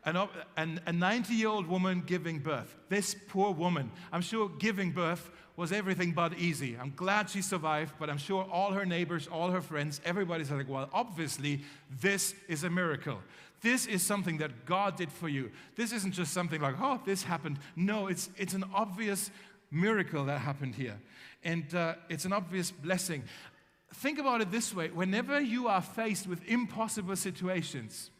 An, 0.06 0.80
a 0.86 0.92
90 0.92 1.34
year 1.34 1.48
old 1.48 1.66
woman 1.66 2.02
giving 2.06 2.38
birth. 2.38 2.76
This 2.88 3.16
poor 3.28 3.52
woman, 3.52 3.90
I'm 4.12 4.22
sure 4.22 4.48
giving 4.48 4.92
birth 4.92 5.30
was 5.56 5.72
everything 5.72 6.12
but 6.12 6.38
easy. 6.38 6.76
I'm 6.80 6.92
glad 6.94 7.28
she 7.28 7.42
survived, 7.42 7.94
but 7.98 8.08
I'm 8.08 8.18
sure 8.18 8.46
all 8.52 8.72
her 8.72 8.84
neighbors, 8.84 9.26
all 9.26 9.50
her 9.50 9.60
friends, 9.60 10.00
everybody's 10.04 10.50
like, 10.50 10.68
well, 10.68 10.88
obviously, 10.92 11.62
this 12.00 12.34
is 12.46 12.62
a 12.62 12.70
miracle. 12.70 13.18
This 13.62 13.86
is 13.86 14.02
something 14.02 14.38
that 14.38 14.66
God 14.66 14.96
did 14.96 15.10
for 15.10 15.28
you. 15.28 15.50
This 15.74 15.92
isn't 15.92 16.12
just 16.12 16.32
something 16.32 16.60
like, 16.60 16.76
oh, 16.80 17.00
this 17.04 17.24
happened. 17.24 17.58
No, 17.74 18.06
it's, 18.06 18.28
it's 18.36 18.54
an 18.54 18.64
obvious 18.74 19.30
miracle 19.70 20.26
that 20.26 20.38
happened 20.38 20.74
here. 20.74 21.00
And 21.42 21.74
uh, 21.74 21.94
it's 22.08 22.26
an 22.26 22.32
obvious 22.32 22.70
blessing. 22.70 23.24
Think 23.94 24.18
about 24.18 24.42
it 24.42 24.50
this 24.50 24.74
way 24.74 24.90
whenever 24.90 25.40
you 25.40 25.68
are 25.68 25.80
faced 25.80 26.26
with 26.26 26.46
impossible 26.46 27.16
situations, 27.16 28.10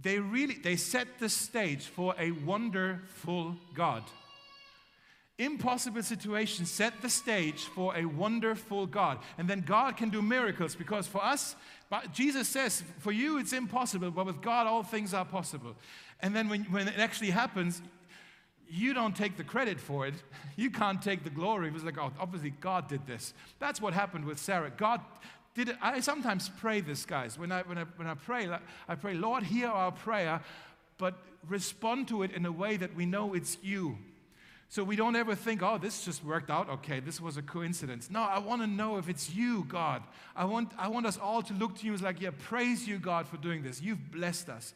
they 0.00 0.18
really 0.18 0.54
they 0.54 0.76
set 0.76 1.18
the 1.18 1.28
stage 1.28 1.86
for 1.86 2.14
a 2.18 2.30
wonderful 2.30 3.56
God. 3.74 4.04
Impossible 5.38 6.02
situations 6.02 6.70
set 6.70 7.00
the 7.02 7.08
stage 7.08 7.62
for 7.64 7.96
a 7.96 8.04
wonderful 8.04 8.86
God. 8.86 9.18
And 9.38 9.48
then 9.48 9.62
God 9.62 9.96
can 9.96 10.10
do 10.10 10.22
miracles 10.22 10.74
because 10.74 11.06
for 11.06 11.24
us, 11.24 11.56
Jesus 12.12 12.48
says, 12.48 12.82
for 12.98 13.12
you 13.12 13.38
it's 13.38 13.52
impossible, 13.52 14.10
but 14.10 14.26
with 14.26 14.40
God 14.40 14.66
all 14.66 14.82
things 14.82 15.14
are 15.14 15.24
possible. 15.24 15.74
And 16.20 16.36
then 16.36 16.48
when, 16.48 16.64
when 16.64 16.86
it 16.86 16.98
actually 16.98 17.30
happens, 17.30 17.82
you 18.68 18.94
don't 18.94 19.16
take 19.16 19.36
the 19.36 19.44
credit 19.44 19.80
for 19.80 20.06
it. 20.06 20.14
You 20.54 20.70
can't 20.70 21.00
take 21.00 21.24
the 21.24 21.30
glory. 21.30 21.68
It 21.68 21.72
was 21.72 21.82
like, 21.82 21.96
oh, 21.96 22.12
obviously 22.20 22.50
God 22.50 22.86
did 22.86 23.06
this. 23.06 23.32
That's 23.58 23.80
what 23.80 23.94
happened 23.94 24.26
with 24.26 24.38
Sarah. 24.38 24.70
God 24.70 25.00
did. 25.54 25.76
I 25.80 26.00
sometimes 26.00 26.48
pray 26.48 26.80
this, 26.80 27.04
guys. 27.04 27.38
When 27.38 27.52
I, 27.52 27.62
when 27.62 27.78
I, 27.78 27.84
when 27.96 28.08
I 28.08 28.14
pray, 28.14 28.48
I 28.88 28.94
pray, 28.94 29.14
Lord, 29.14 29.42
hear 29.42 29.68
our 29.68 29.92
prayer, 29.92 30.40
but 30.98 31.14
respond 31.48 32.08
to 32.08 32.22
it 32.22 32.32
in 32.32 32.46
a 32.46 32.52
way 32.52 32.76
that 32.76 32.94
we 32.94 33.06
know 33.06 33.34
it's 33.34 33.58
you. 33.62 33.98
So 34.72 34.82
we 34.82 34.96
don't 34.96 35.16
ever 35.16 35.34
think, 35.34 35.62
oh, 35.62 35.76
this 35.76 36.02
just 36.02 36.24
worked 36.24 36.48
out 36.48 36.70
okay, 36.70 36.98
this 36.98 37.20
was 37.20 37.36
a 37.36 37.42
coincidence. 37.42 38.10
No, 38.10 38.22
I 38.22 38.38
want 38.38 38.62
to 38.62 38.66
know 38.66 38.96
if 38.96 39.06
it's 39.06 39.28
you, 39.34 39.66
God. 39.68 40.02
I 40.34 40.46
want, 40.46 40.72
I 40.78 40.88
want 40.88 41.04
us 41.04 41.18
all 41.18 41.42
to 41.42 41.52
look 41.52 41.76
to 41.80 41.86
you 41.86 41.92
as 41.92 42.00
like, 42.00 42.22
yeah, 42.22 42.30
praise 42.38 42.88
you, 42.88 42.98
God, 42.98 43.28
for 43.28 43.36
doing 43.36 43.62
this. 43.62 43.82
You've 43.82 44.10
blessed 44.10 44.48
us. 44.48 44.72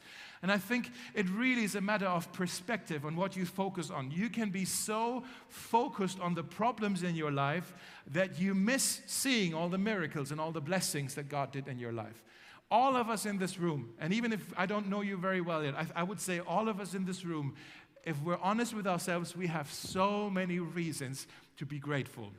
And 0.46 0.52
I 0.52 0.58
think 0.58 0.92
it 1.12 1.28
really 1.30 1.64
is 1.64 1.74
a 1.74 1.80
matter 1.80 2.06
of 2.06 2.32
perspective 2.32 3.04
on 3.04 3.16
what 3.16 3.34
you 3.34 3.44
focus 3.44 3.90
on. 3.90 4.12
You 4.12 4.30
can 4.30 4.50
be 4.50 4.64
so 4.64 5.24
focused 5.48 6.20
on 6.20 6.34
the 6.34 6.44
problems 6.44 7.02
in 7.02 7.16
your 7.16 7.32
life 7.32 7.74
that 8.12 8.38
you 8.38 8.54
miss 8.54 9.00
seeing 9.06 9.54
all 9.54 9.68
the 9.68 9.76
miracles 9.76 10.30
and 10.30 10.40
all 10.40 10.52
the 10.52 10.60
blessings 10.60 11.16
that 11.16 11.28
God 11.28 11.50
did 11.50 11.66
in 11.66 11.80
your 11.80 11.90
life. 11.90 12.22
All 12.70 12.94
of 12.94 13.10
us 13.10 13.26
in 13.26 13.38
this 13.38 13.58
room, 13.58 13.92
and 13.98 14.12
even 14.12 14.32
if 14.32 14.54
I 14.56 14.66
don't 14.66 14.88
know 14.88 15.00
you 15.00 15.16
very 15.16 15.40
well 15.40 15.64
yet, 15.64 15.74
I, 15.74 15.88
I 15.96 16.02
would 16.04 16.20
say 16.20 16.38
all 16.38 16.68
of 16.68 16.78
us 16.78 16.94
in 16.94 17.04
this 17.04 17.24
room 17.24 17.56
if 18.04 18.22
we're 18.22 18.38
honest 18.40 18.72
with 18.72 18.86
ourselves, 18.86 19.36
we 19.36 19.48
have 19.48 19.68
so 19.68 20.30
many 20.30 20.60
reasons 20.60 21.26
to 21.56 21.66
be 21.66 21.80
grateful. 21.80 22.30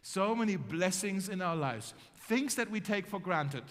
So 0.00 0.34
many 0.34 0.56
blessings 0.56 1.28
in 1.28 1.42
our 1.42 1.56
lives, 1.56 1.92
things 2.26 2.54
that 2.54 2.70
we 2.70 2.80
take 2.80 3.06
for 3.06 3.20
granted, 3.20 3.64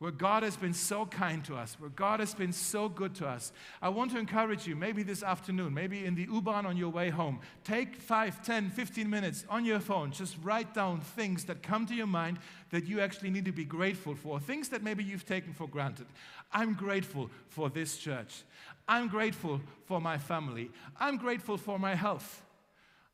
where 0.00 0.10
God 0.10 0.42
has 0.42 0.56
been 0.56 0.72
so 0.72 1.04
kind 1.04 1.44
to 1.44 1.54
us, 1.54 1.76
where 1.78 1.90
God 1.90 2.20
has 2.20 2.32
been 2.34 2.54
so 2.54 2.88
good 2.88 3.14
to 3.16 3.28
us. 3.28 3.52
I 3.82 3.90
want 3.90 4.10
to 4.12 4.18
encourage 4.18 4.66
you, 4.66 4.74
maybe 4.74 5.02
this 5.02 5.22
afternoon, 5.22 5.74
maybe 5.74 6.06
in 6.06 6.14
the 6.14 6.22
U-Bahn 6.22 6.64
on 6.64 6.78
your 6.78 6.88
way 6.88 7.10
home, 7.10 7.38
take 7.64 7.96
5, 7.96 8.42
10, 8.42 8.70
15 8.70 9.10
minutes 9.10 9.44
on 9.50 9.66
your 9.66 9.78
phone, 9.78 10.10
just 10.10 10.36
write 10.42 10.72
down 10.72 11.02
things 11.02 11.44
that 11.44 11.62
come 11.62 11.84
to 11.84 11.94
your 11.94 12.06
mind 12.06 12.38
that 12.70 12.86
you 12.86 13.00
actually 13.00 13.28
need 13.28 13.44
to 13.44 13.52
be 13.52 13.64
grateful 13.64 14.14
for, 14.14 14.40
things 14.40 14.70
that 14.70 14.82
maybe 14.82 15.04
you've 15.04 15.26
taken 15.26 15.52
for 15.52 15.68
granted. 15.68 16.06
I'm 16.50 16.72
grateful 16.72 17.30
for 17.50 17.68
this 17.68 17.98
church. 17.98 18.42
I'm 18.88 19.06
grateful 19.06 19.60
for 19.84 20.00
my 20.00 20.16
family. 20.16 20.70
I'm 20.98 21.18
grateful 21.18 21.58
for 21.58 21.78
my 21.78 21.94
health. 21.94 22.42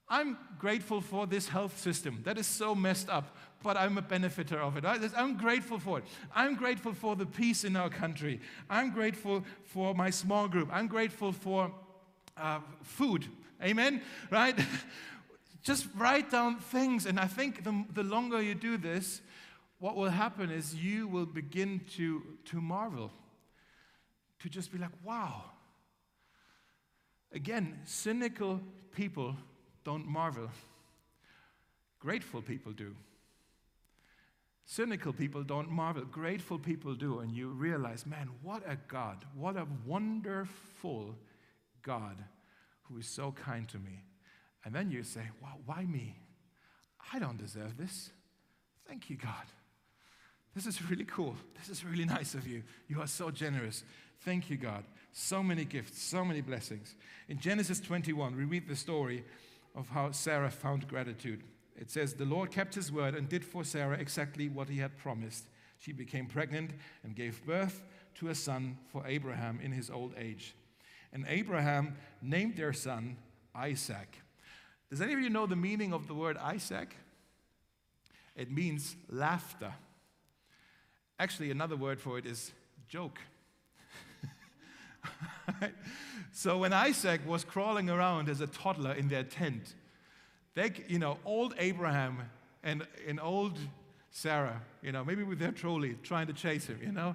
I'm 0.09 0.39
grateful 0.61 1.01
for 1.01 1.27
this 1.27 1.49
health 1.49 1.81
system 1.81 2.21
that 2.23 2.39
is 2.39 2.47
so 2.47 2.77
messed 2.77 3.09
up, 3.09 3.37
but 3.67 3.77
I'm 3.77 3.99
a 3.99 4.03
benefiter 4.03 4.61
of 4.61 4.77
it. 4.77 4.85
I'm 5.17 5.37
grateful 5.37 5.81
for 5.81 5.99
it. 5.99 6.05
I'm 6.33 6.55
grateful 6.55 6.95
for 6.95 7.17
the 7.17 7.27
peace 7.27 7.65
in 7.65 7.75
our 7.75 7.91
country. 7.91 8.41
I'm 8.71 8.93
grateful 8.93 9.45
for 9.65 9.93
my 9.93 10.09
small 10.11 10.47
group. 10.47 10.69
I'm 10.73 10.87
grateful 10.87 11.33
for 11.33 11.73
uh, 12.37 12.61
food. 12.83 13.27
Amen? 13.61 14.03
Right? 14.31 14.57
Just 15.63 15.89
write 15.97 16.31
down 16.31 16.59
things. 16.59 17.07
And 17.07 17.19
I 17.19 17.27
think 17.27 17.65
the, 17.65 17.85
the 17.93 18.05
longer 18.05 18.41
you 18.41 18.55
do 18.55 18.77
this, 18.77 19.21
what 19.81 19.97
will 19.97 20.11
happen 20.11 20.53
is 20.53 20.77
you 20.77 21.09
will 21.09 21.27
begin 21.27 21.81
to, 21.97 22.23
to 22.45 22.61
marvel, 22.61 23.11
to 24.39 24.49
just 24.49 24.71
be 24.71 24.79
like, 24.79 24.93
wow 25.05 25.43
Again, 27.33 27.81
cynical 27.85 28.61
people 28.93 29.37
don't 29.85 30.07
marvel, 30.07 30.49
grateful 31.99 32.41
people 32.41 32.73
do. 32.73 32.95
Cynical 34.69 35.13
people 35.13 35.45
don't 35.45 35.71
marvel, 35.71 36.05
grateful 36.05 36.59
people 36.59 36.95
do, 36.95 37.21
and 37.21 37.31
you 37.31 37.51
realize, 37.51 38.05
man, 38.05 38.29
what 38.43 38.65
a 38.69 38.77
God, 38.89 39.25
what 39.35 39.57
a 39.57 39.67
wonderful 39.87 41.15
God 41.83 42.17
who 42.83 42.99
is 42.99 43.07
so 43.07 43.31
kind 43.31 43.69
to 43.69 43.79
me. 43.79 44.03
And 44.65 44.75
then 44.75 44.91
you 44.91 45.05
say, 45.05 45.23
wow, 45.41 45.55
why 45.65 45.85
me? 45.85 46.17
I 47.13 47.21
don't 47.21 47.39
deserve 47.39 47.77
this. 47.79 48.11
Thank 48.89 49.09
you, 49.09 49.17
God. 49.17 49.45
This 50.53 50.67
is 50.67 50.83
really 50.91 51.05
cool. 51.05 51.37
This 51.57 51.69
is 51.69 51.85
really 51.85 52.05
nice 52.05 52.35
of 52.35 52.49
you. 52.49 52.65
You 52.89 53.01
are 53.01 53.07
so 53.07 53.31
generous. 53.31 53.85
Thank 54.23 54.51
you, 54.51 54.57
God. 54.57 54.83
So 55.13 55.45
many 55.45 55.65
gifts, 55.65 56.03
so 56.03 56.25
many 56.25 56.41
blessings. 56.41 56.97
In 57.29 57.39
Genesis 57.39 57.79
21, 57.79 58.37
we 58.37 58.45
read 58.45 58.67
the 58.67 58.75
story 58.75 59.25
of 59.77 59.89
how 59.89 60.11
Sarah 60.11 60.51
found 60.51 60.89
gratitude. 60.89 61.45
It 61.79 61.91
says, 61.91 62.15
The 62.15 62.25
Lord 62.25 62.51
kept 62.51 62.75
his 62.75 62.91
word 62.91 63.15
and 63.15 63.29
did 63.29 63.45
for 63.45 63.65
Sarah 63.65 63.99
exactly 63.99 64.49
what 64.49 64.69
he 64.69 64.79
had 64.79 64.97
promised. 64.97 65.45
She 65.79 65.93
became 65.93 66.27
pregnant 66.27 66.73
and 67.05 67.15
gave 67.15 67.45
birth 67.45 67.83
to 68.17 68.29
a 68.29 68.35
son 68.35 68.79
for 68.89 69.07
Abraham 69.07 69.61
in 69.63 69.73
his 69.73 69.91
old 69.91 70.15
age. 70.17 70.55
And 71.13 71.27
Abraham 71.29 71.97
named 72.23 72.57
their 72.57 72.73
son 72.73 73.19
Isaac. 73.55 74.19
Does 74.91 75.01
any 75.01 75.13
of 75.13 75.21
you 75.21 75.31
know 75.31 75.47
the 75.47 75.57
meaning 75.57 75.93
of 75.93 76.07
the 76.07 76.15
word 76.15 76.37
Isaac? 76.39 76.95
It 78.35 78.51
means 78.51 78.97
laughter. 79.09 79.73
Actually, 81.19 81.51
another 81.51 81.77
word 81.77 82.01
for 82.01 82.19
it 82.19 82.27
is 82.27 82.53
joke. 82.89 83.19
so 86.33 86.59
when 86.59 86.73
Isaac 86.73 87.27
was 87.27 87.45
crawling 87.45 87.89
around 87.89 88.29
as 88.29 88.41
a 88.41 88.47
toddler 88.47 88.93
in 88.93 89.09
their 89.09 89.25
tent, 89.25 89.75
they, 90.57 90.73
you 90.89 90.99
know, 90.99 91.19
old 91.27 91.55
Abraham 91.59 92.23
and, 92.65 92.85
and 93.07 93.21
old 93.21 93.59
Sarah, 94.11 94.63
you 94.83 94.91
know, 94.91 95.05
maybe 95.05 95.23
with 95.23 95.39
their 95.39 95.53
trolley 95.53 95.99
trying 96.03 96.27
to 96.29 96.33
chase 96.33 96.67
him, 96.67 96.81
you 96.83 96.93
know, 96.93 97.15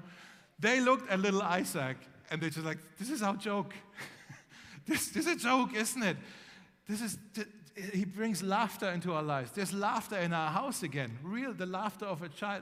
they 0.60 0.80
looked 0.80 1.10
at 1.10 1.20
little 1.20 1.42
Isaac 1.42 1.98
and 2.30 2.40
they're 2.40 2.52
just 2.52 2.66
like, 2.66 2.78
this 3.00 3.10
is 3.10 3.24
our 3.24 3.36
joke. 3.36 3.74
this, 4.86 5.10
this 5.10 5.26
is 5.26 5.34
a 5.34 5.36
joke, 5.36 5.74
isn't 5.76 6.04
it? 6.04 6.18
This 6.88 7.02
is, 7.02 7.18
he 7.92 8.06
brings 8.06 8.44
laughter 8.44 8.90
into 8.90 9.12
our 9.14 9.24
lives. 9.24 9.52
There's 9.52 9.74
laughter 9.74 10.18
in 10.20 10.34
our 10.34 10.52
house 10.52 10.84
again. 10.84 11.18
Real, 11.24 11.52
the 11.52 11.66
laughter 11.66 12.06
of 12.06 12.22
a 12.22 12.30
child. 12.30 12.62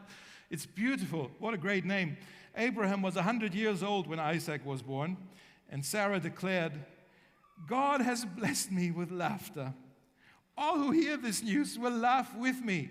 It's 0.50 0.66
beautiful. 0.66 1.30
What 1.40 1.54
a 1.54 1.58
great 1.58 1.84
name. 1.84 2.16
Abraham 2.56 3.02
was 3.02 3.16
100 3.16 3.54
years 3.54 3.84
old 3.84 4.08
when 4.08 4.20
Isaac 4.20 4.66
was 4.66 4.82
born, 4.82 5.18
and 5.70 5.86
Sarah 5.86 6.22
declared, 6.22 6.72
God 7.68 8.00
has 8.00 8.24
blessed 8.24 8.72
me 8.72 8.92
with 8.92 9.12
laughter. 9.12 9.74
All 10.60 10.78
who 10.78 10.92
hear 10.92 11.16
this 11.16 11.42
news 11.42 11.80
will 11.80 11.94
laugh 11.94 12.36
with 12.36 12.62
me. 12.62 12.90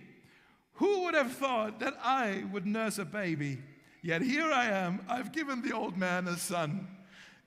Who 0.75 1.05
would 1.05 1.15
have 1.15 1.33
thought 1.33 1.81
that 1.81 1.99
I 2.03 2.45
would 2.51 2.67
nurse 2.67 2.97
a 2.97 3.05
baby? 3.05 3.59
Yet 4.03 4.23
here 4.23 4.51
I 4.51 4.65
am, 4.67 5.05
I've 5.07 5.33
given 5.33 5.61
the 5.61 5.75
old 5.75 5.99
man 5.99 6.27
a 6.29 6.39
son. 6.39 6.89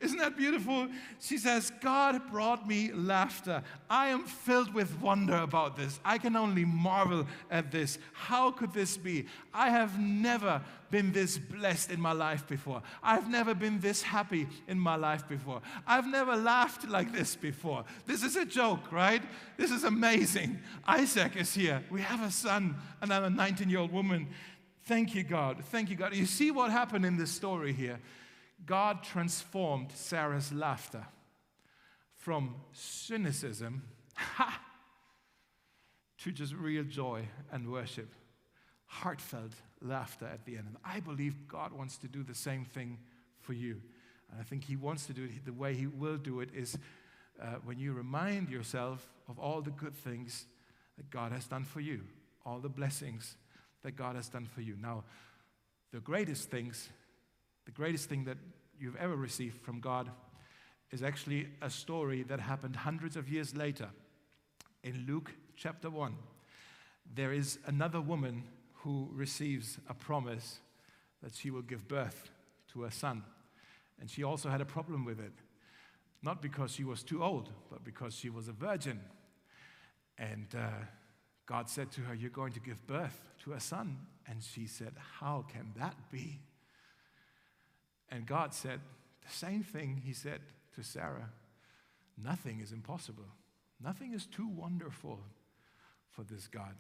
Isn't 0.01 0.17
that 0.17 0.35
beautiful? 0.35 0.87
She 1.19 1.37
says, 1.37 1.71
God 1.79 2.31
brought 2.31 2.67
me 2.67 2.91
laughter. 2.91 3.61
I 3.87 4.07
am 4.07 4.23
filled 4.23 4.73
with 4.73 4.99
wonder 4.99 5.37
about 5.37 5.77
this. 5.77 5.99
I 6.03 6.17
can 6.17 6.35
only 6.35 6.65
marvel 6.65 7.27
at 7.51 7.71
this. 7.71 7.99
How 8.13 8.49
could 8.49 8.73
this 8.73 8.97
be? 8.97 9.27
I 9.53 9.69
have 9.69 9.99
never 9.99 10.59
been 10.89 11.11
this 11.11 11.37
blessed 11.37 11.91
in 11.91 12.01
my 12.01 12.13
life 12.13 12.47
before. 12.47 12.81
I've 13.03 13.29
never 13.29 13.53
been 13.53 13.79
this 13.79 14.01
happy 14.01 14.47
in 14.67 14.79
my 14.79 14.95
life 14.95 15.27
before. 15.29 15.61
I've 15.85 16.07
never 16.07 16.35
laughed 16.35 16.87
like 16.89 17.13
this 17.13 17.35
before. 17.35 17.85
This 18.07 18.23
is 18.23 18.35
a 18.35 18.45
joke, 18.45 18.91
right? 18.91 19.21
This 19.55 19.69
is 19.69 19.83
amazing. 19.83 20.59
Isaac 20.87 21.35
is 21.35 21.53
here. 21.53 21.83
We 21.91 22.01
have 22.01 22.23
a 22.23 22.31
son, 22.31 22.75
and 23.03 23.13
I'm 23.13 23.23
a 23.23 23.29
19 23.29 23.69
year 23.69 23.79
old 23.79 23.91
woman. 23.91 24.29
Thank 24.85 25.13
you, 25.13 25.21
God. 25.21 25.63
Thank 25.65 25.91
you, 25.91 25.95
God. 25.95 26.15
You 26.15 26.25
see 26.25 26.49
what 26.49 26.71
happened 26.71 27.05
in 27.05 27.17
this 27.17 27.29
story 27.29 27.71
here? 27.71 27.99
God 28.65 29.03
transformed 29.03 29.91
Sarah's 29.93 30.51
laughter 30.51 31.05
from 32.15 32.55
cynicism 32.73 33.83
ha, 34.15 34.61
to 36.19 36.31
just 36.31 36.53
real 36.53 36.83
joy 36.83 37.27
and 37.51 37.71
worship, 37.71 38.13
heartfelt 38.85 39.53
laughter 39.81 40.25
at 40.31 40.45
the 40.45 40.57
end. 40.57 40.67
And 40.67 40.77
I 40.85 40.99
believe 40.99 41.47
God 41.47 41.73
wants 41.73 41.97
to 41.99 42.07
do 42.07 42.23
the 42.23 42.35
same 42.35 42.65
thing 42.65 42.99
for 43.39 43.53
you. 43.53 43.81
And 44.31 44.39
I 44.39 44.43
think 44.43 44.63
He 44.63 44.75
wants 44.75 45.07
to 45.07 45.13
do 45.13 45.23
it. 45.23 45.45
The 45.45 45.53
way 45.53 45.73
He 45.73 45.87
will 45.87 46.17
do 46.17 46.41
it 46.41 46.49
is 46.53 46.77
uh, 47.41 47.55
when 47.63 47.79
you 47.79 47.93
remind 47.93 48.49
yourself 48.49 49.07
of 49.27 49.39
all 49.39 49.61
the 49.61 49.71
good 49.71 49.95
things 49.95 50.45
that 50.97 51.09
God 51.09 51.31
has 51.31 51.47
done 51.47 51.63
for 51.63 51.79
you, 51.79 52.01
all 52.45 52.59
the 52.59 52.69
blessings 52.69 53.35
that 53.81 53.95
God 53.95 54.15
has 54.15 54.29
done 54.29 54.45
for 54.45 54.61
you. 54.61 54.75
Now, 54.79 55.03
the 55.91 55.99
greatest 55.99 56.51
things 56.51 56.89
the 57.65 57.71
greatest 57.71 58.09
thing 58.09 58.25
that 58.25 58.37
you've 58.79 58.95
ever 58.95 59.15
received 59.15 59.61
from 59.61 59.79
God 59.79 60.09
is 60.91 61.03
actually 61.03 61.47
a 61.61 61.69
story 61.69 62.23
that 62.23 62.39
happened 62.39 62.75
hundreds 62.75 63.15
of 63.15 63.29
years 63.29 63.55
later. 63.55 63.89
In 64.83 65.05
Luke 65.07 65.31
chapter 65.55 65.89
1, 65.89 66.15
there 67.13 67.31
is 67.31 67.59
another 67.65 68.01
woman 68.01 68.43
who 68.73 69.09
receives 69.13 69.77
a 69.87 69.93
promise 69.93 70.59
that 71.21 71.35
she 71.35 71.51
will 71.51 71.61
give 71.61 71.87
birth 71.87 72.31
to 72.73 72.85
a 72.85 72.91
son. 72.91 73.23
And 73.99 74.09
she 74.09 74.23
also 74.23 74.49
had 74.49 74.61
a 74.61 74.65
problem 74.65 75.05
with 75.05 75.19
it. 75.19 75.33
Not 76.23 76.41
because 76.41 76.71
she 76.71 76.83
was 76.83 77.03
too 77.03 77.23
old, 77.23 77.49
but 77.69 77.83
because 77.83 78.15
she 78.15 78.29
was 78.29 78.47
a 78.47 78.51
virgin. 78.51 78.99
And 80.17 80.47
uh, 80.55 80.69
God 81.45 81.69
said 81.69 81.91
to 81.93 82.01
her, 82.01 82.13
You're 82.13 82.29
going 82.29 82.53
to 82.53 82.59
give 82.59 82.85
birth 82.87 83.29
to 83.43 83.53
a 83.53 83.59
son. 83.59 83.97
And 84.27 84.43
she 84.43 84.67
said, 84.67 84.93
How 85.19 85.45
can 85.47 85.73
that 85.77 85.95
be? 86.11 86.39
And 88.11 88.25
God 88.25 88.53
said 88.53 88.81
the 89.25 89.33
same 89.33 89.63
thing 89.63 90.01
He 90.05 90.13
said 90.13 90.41
to 90.75 90.83
Sarah 90.83 91.29
Nothing 92.21 92.59
is 92.59 92.71
impossible, 92.71 93.25
nothing 93.83 94.13
is 94.13 94.25
too 94.25 94.47
wonderful 94.47 95.19
for 96.11 96.23
this 96.23 96.47
God. 96.47 96.75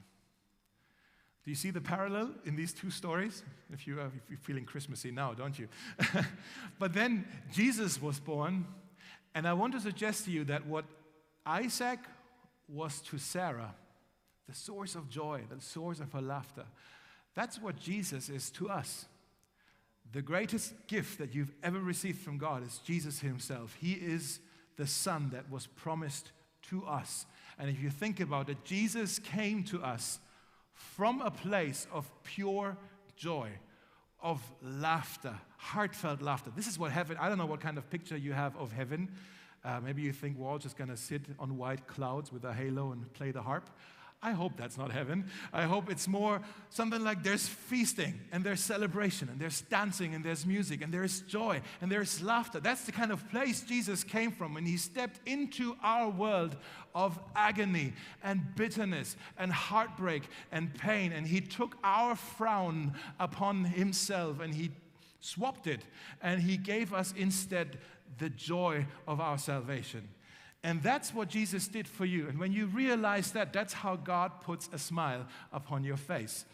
Do 1.43 1.49
you 1.49 1.55
see 1.55 1.71
the 1.71 1.81
parallel 1.81 2.31
in 2.45 2.55
these 2.55 2.71
two 2.71 2.91
stories? 2.91 3.41
If, 3.73 3.87
you, 3.87 3.99
if 3.99 4.11
you're 4.29 4.37
feeling 4.37 4.65
Christmassy 4.65 5.09
now, 5.09 5.33
don't 5.33 5.57
you? 5.57 5.67
but 6.79 6.93
then 6.93 7.25
Jesus 7.51 7.99
was 7.99 8.19
born, 8.19 8.67
and 9.33 9.47
I 9.47 9.53
want 9.53 9.73
to 9.73 9.79
suggest 9.79 10.25
to 10.25 10.31
you 10.31 10.43
that 10.45 10.67
what 10.67 10.85
Isaac 11.43 11.99
was 12.67 13.01
to 13.01 13.17
Sarah, 13.17 13.73
the 14.47 14.53
source 14.53 14.93
of 14.93 15.09
joy, 15.09 15.41
the 15.49 15.61
source 15.61 15.99
of 15.99 16.11
her 16.13 16.21
laughter, 16.21 16.65
that's 17.33 17.59
what 17.59 17.79
Jesus 17.79 18.29
is 18.29 18.51
to 18.51 18.69
us. 18.69 19.05
The 20.13 20.21
greatest 20.21 20.73
gift 20.87 21.19
that 21.19 21.33
you've 21.33 21.53
ever 21.63 21.79
received 21.79 22.19
from 22.19 22.37
God 22.37 22.65
is 22.65 22.79
Jesus 22.79 23.19
Himself. 23.19 23.77
He 23.79 23.93
is 23.93 24.39
the 24.75 24.87
Son 24.87 25.29
that 25.31 25.49
was 25.49 25.67
promised 25.67 26.31
to 26.69 26.85
us. 26.85 27.25
And 27.57 27.69
if 27.69 27.81
you 27.81 27.89
think 27.89 28.19
about 28.19 28.49
it, 28.49 28.57
Jesus 28.65 29.19
came 29.19 29.63
to 29.65 29.81
us 29.81 30.19
from 30.73 31.21
a 31.21 31.31
place 31.31 31.87
of 31.93 32.09
pure 32.23 32.77
joy, 33.15 33.49
of 34.21 34.41
laughter, 34.61 35.35
heartfelt 35.57 36.21
laughter. 36.21 36.51
This 36.55 36.67
is 36.67 36.77
what 36.77 36.91
heaven, 36.91 37.17
I 37.19 37.29
don't 37.29 37.37
know 37.37 37.45
what 37.45 37.61
kind 37.61 37.77
of 37.77 37.89
picture 37.89 38.17
you 38.17 38.33
have 38.33 38.55
of 38.57 38.71
heaven. 38.71 39.09
Uh, 39.63 39.79
maybe 39.79 40.01
you 40.01 40.11
think 40.11 40.37
we're 40.37 40.49
all 40.49 40.57
just 40.57 40.77
going 40.77 40.89
to 40.89 40.97
sit 40.97 41.21
on 41.39 41.57
white 41.57 41.87
clouds 41.87 42.31
with 42.31 42.43
a 42.43 42.53
halo 42.53 42.91
and 42.91 43.11
play 43.13 43.31
the 43.31 43.41
harp. 43.41 43.69
I 44.23 44.33
hope 44.33 44.55
that's 44.55 44.77
not 44.77 44.91
heaven. 44.91 45.25
I 45.51 45.63
hope 45.63 45.89
it's 45.89 46.07
more 46.07 46.41
something 46.69 47.03
like 47.03 47.23
there's 47.23 47.47
feasting 47.47 48.19
and 48.31 48.43
there's 48.43 48.59
celebration 48.59 49.29
and 49.29 49.39
there's 49.39 49.61
dancing 49.61 50.13
and 50.13 50.23
there's 50.23 50.45
music 50.45 50.83
and 50.83 50.93
there's 50.93 51.21
joy 51.21 51.59
and 51.81 51.91
there's 51.91 52.21
laughter. 52.21 52.59
That's 52.59 52.83
the 52.83 52.91
kind 52.91 53.11
of 53.11 53.27
place 53.31 53.61
Jesus 53.61 54.03
came 54.03 54.31
from 54.31 54.53
when 54.53 54.65
he 54.65 54.77
stepped 54.77 55.27
into 55.27 55.75
our 55.81 56.07
world 56.07 56.55
of 56.93 57.19
agony 57.35 57.93
and 58.23 58.43
bitterness 58.55 59.15
and 59.39 59.51
heartbreak 59.51 60.23
and 60.51 60.71
pain. 60.75 61.13
And 61.13 61.25
he 61.25 61.41
took 61.41 61.75
our 61.83 62.15
frown 62.15 62.93
upon 63.19 63.63
himself 63.63 64.39
and 64.39 64.53
he 64.53 64.69
swapped 65.19 65.65
it 65.65 65.81
and 66.21 66.43
he 66.43 66.57
gave 66.57 66.93
us 66.93 67.11
instead 67.17 67.79
the 68.19 68.29
joy 68.29 68.85
of 69.07 69.19
our 69.19 69.39
salvation. 69.39 70.07
And 70.63 70.83
that's 70.83 71.13
what 71.13 71.29
Jesus 71.29 71.67
did 71.67 71.87
for 71.87 72.05
you. 72.05 72.27
And 72.27 72.39
when 72.39 72.51
you 72.53 72.67
realize 72.67 73.31
that, 73.31 73.51
that's 73.51 73.73
how 73.73 73.95
God 73.95 74.41
puts 74.41 74.69
a 74.71 74.77
smile 74.77 75.25
upon 75.51 75.83
your 75.83 75.97
face. 75.97 76.45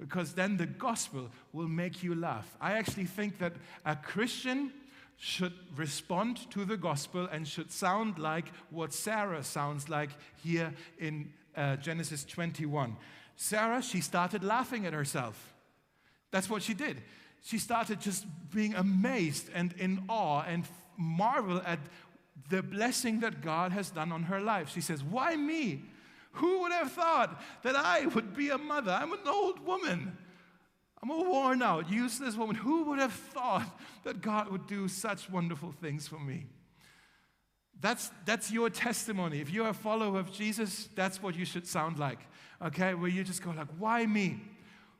Because 0.00 0.34
then 0.34 0.56
the 0.56 0.66
gospel 0.66 1.28
will 1.52 1.66
make 1.66 2.04
you 2.04 2.14
laugh. 2.14 2.56
I 2.60 2.72
actually 2.72 3.06
think 3.06 3.38
that 3.38 3.54
a 3.84 3.96
Christian 3.96 4.72
should 5.16 5.52
respond 5.76 6.48
to 6.52 6.64
the 6.64 6.76
gospel 6.76 7.28
and 7.32 7.46
should 7.46 7.72
sound 7.72 8.20
like 8.20 8.46
what 8.70 8.92
Sarah 8.92 9.42
sounds 9.42 9.88
like 9.88 10.10
here 10.36 10.72
in 11.00 11.32
uh, 11.56 11.74
Genesis 11.76 12.24
21. 12.24 12.96
Sarah, 13.34 13.82
she 13.82 14.00
started 14.00 14.44
laughing 14.44 14.86
at 14.86 14.92
herself. 14.92 15.54
That's 16.30 16.48
what 16.48 16.62
she 16.62 16.74
did. 16.74 17.02
She 17.42 17.58
started 17.58 18.00
just 18.00 18.26
being 18.54 18.74
amazed 18.74 19.48
and 19.52 19.74
in 19.78 20.04
awe 20.08 20.42
and 20.42 20.64
marvel 20.96 21.62
at 21.64 21.78
the 22.48 22.62
blessing 22.62 23.20
that 23.20 23.42
God 23.42 23.72
has 23.72 23.90
done 23.90 24.12
on 24.12 24.24
her 24.24 24.40
life. 24.40 24.70
She 24.72 24.80
says, 24.80 25.02
Why 25.02 25.36
me? 25.36 25.84
Who 26.32 26.60
would 26.60 26.72
have 26.72 26.92
thought 26.92 27.40
that 27.62 27.74
I 27.74 28.06
would 28.06 28.36
be 28.36 28.50
a 28.50 28.58
mother? 28.58 28.92
I'm 28.92 29.12
an 29.12 29.26
old 29.26 29.64
woman. 29.64 30.16
I'm 31.02 31.10
a 31.10 31.16
worn 31.16 31.62
out, 31.62 31.90
useless 31.90 32.36
woman. 32.36 32.56
Who 32.56 32.84
would 32.84 32.98
have 32.98 33.12
thought 33.12 33.78
that 34.04 34.20
God 34.20 34.50
would 34.50 34.66
do 34.66 34.88
such 34.88 35.30
wonderful 35.30 35.72
things 35.72 36.08
for 36.08 36.18
me? 36.18 36.46
That's, 37.80 38.10
that's 38.24 38.50
your 38.50 38.70
testimony. 38.70 39.40
If 39.40 39.50
you're 39.50 39.68
a 39.68 39.74
follower 39.74 40.18
of 40.18 40.32
Jesus, 40.32 40.88
that's 40.96 41.22
what 41.22 41.36
you 41.36 41.44
should 41.44 41.66
sound 41.66 41.98
like. 41.98 42.18
Okay? 42.60 42.94
Where 42.94 43.08
you 43.08 43.22
just 43.22 43.42
go 43.42 43.50
like, 43.50 43.68
why 43.78 44.04
me? 44.06 44.40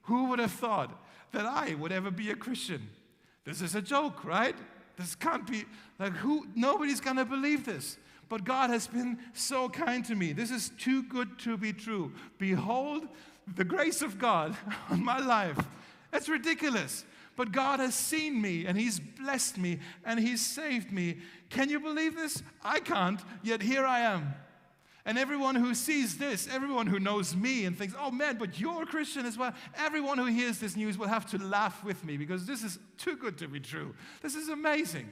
Who 0.02 0.26
would 0.26 0.38
have 0.38 0.52
thought 0.52 1.04
that 1.32 1.44
I 1.44 1.74
would 1.74 1.90
ever 1.90 2.10
be 2.10 2.30
a 2.30 2.36
Christian? 2.36 2.88
This 3.44 3.60
is 3.60 3.74
a 3.74 3.82
joke, 3.82 4.24
right? 4.24 4.54
This 4.98 5.14
can't 5.14 5.46
be 5.46 5.64
like 5.98 6.12
who 6.12 6.46
nobody's 6.54 7.00
gonna 7.00 7.24
believe 7.24 7.64
this. 7.64 7.98
But 8.28 8.44
God 8.44 8.70
has 8.70 8.86
been 8.86 9.18
so 9.32 9.68
kind 9.68 10.04
to 10.06 10.14
me. 10.14 10.32
This 10.32 10.50
is 10.50 10.70
too 10.78 11.02
good 11.04 11.38
to 11.40 11.56
be 11.56 11.72
true. 11.72 12.12
Behold 12.38 13.08
the 13.56 13.64
grace 13.64 14.02
of 14.02 14.18
God 14.18 14.56
on 14.90 15.02
my 15.02 15.18
life. 15.18 15.58
That's 16.10 16.28
ridiculous. 16.28 17.04
But 17.36 17.52
God 17.52 17.80
has 17.80 17.94
seen 17.94 18.42
me 18.42 18.66
and 18.66 18.76
He's 18.76 18.98
blessed 18.98 19.58
me 19.58 19.78
and 20.04 20.18
He's 20.18 20.44
saved 20.44 20.92
me. 20.92 21.18
Can 21.48 21.70
you 21.70 21.80
believe 21.80 22.16
this? 22.16 22.42
I 22.62 22.80
can't, 22.80 23.20
yet 23.42 23.62
here 23.62 23.86
I 23.86 24.00
am. 24.00 24.34
And 25.08 25.16
everyone 25.16 25.54
who 25.54 25.74
sees 25.74 26.18
this, 26.18 26.46
everyone 26.52 26.86
who 26.86 27.00
knows 27.00 27.34
me 27.34 27.64
and 27.64 27.74
thinks, 27.74 27.94
oh 27.98 28.10
man, 28.10 28.36
but 28.36 28.60
you're 28.60 28.82
a 28.82 28.86
Christian 28.86 29.24
as 29.24 29.38
well, 29.38 29.54
everyone 29.74 30.18
who 30.18 30.26
hears 30.26 30.58
this 30.58 30.76
news 30.76 30.98
will 30.98 31.08
have 31.08 31.24
to 31.30 31.38
laugh 31.38 31.82
with 31.82 32.04
me 32.04 32.18
because 32.18 32.44
this 32.44 32.62
is 32.62 32.78
too 32.98 33.16
good 33.16 33.38
to 33.38 33.48
be 33.48 33.58
true. 33.58 33.94
This 34.20 34.34
is 34.34 34.50
amazing. 34.50 35.10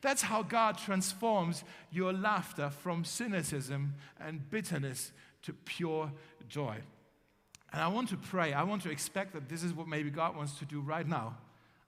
That's 0.00 0.22
how 0.22 0.44
God 0.44 0.78
transforms 0.78 1.64
your 1.90 2.12
laughter 2.12 2.70
from 2.70 3.04
cynicism 3.04 3.94
and 4.20 4.48
bitterness 4.48 5.10
to 5.42 5.52
pure 5.52 6.12
joy. 6.48 6.76
And 7.72 7.82
I 7.82 7.88
want 7.88 8.10
to 8.10 8.16
pray. 8.16 8.52
I 8.52 8.62
want 8.62 8.84
to 8.84 8.90
expect 8.90 9.32
that 9.32 9.48
this 9.48 9.64
is 9.64 9.74
what 9.74 9.88
maybe 9.88 10.10
God 10.10 10.36
wants 10.36 10.56
to 10.60 10.64
do 10.64 10.80
right 10.80 11.06
now 11.06 11.36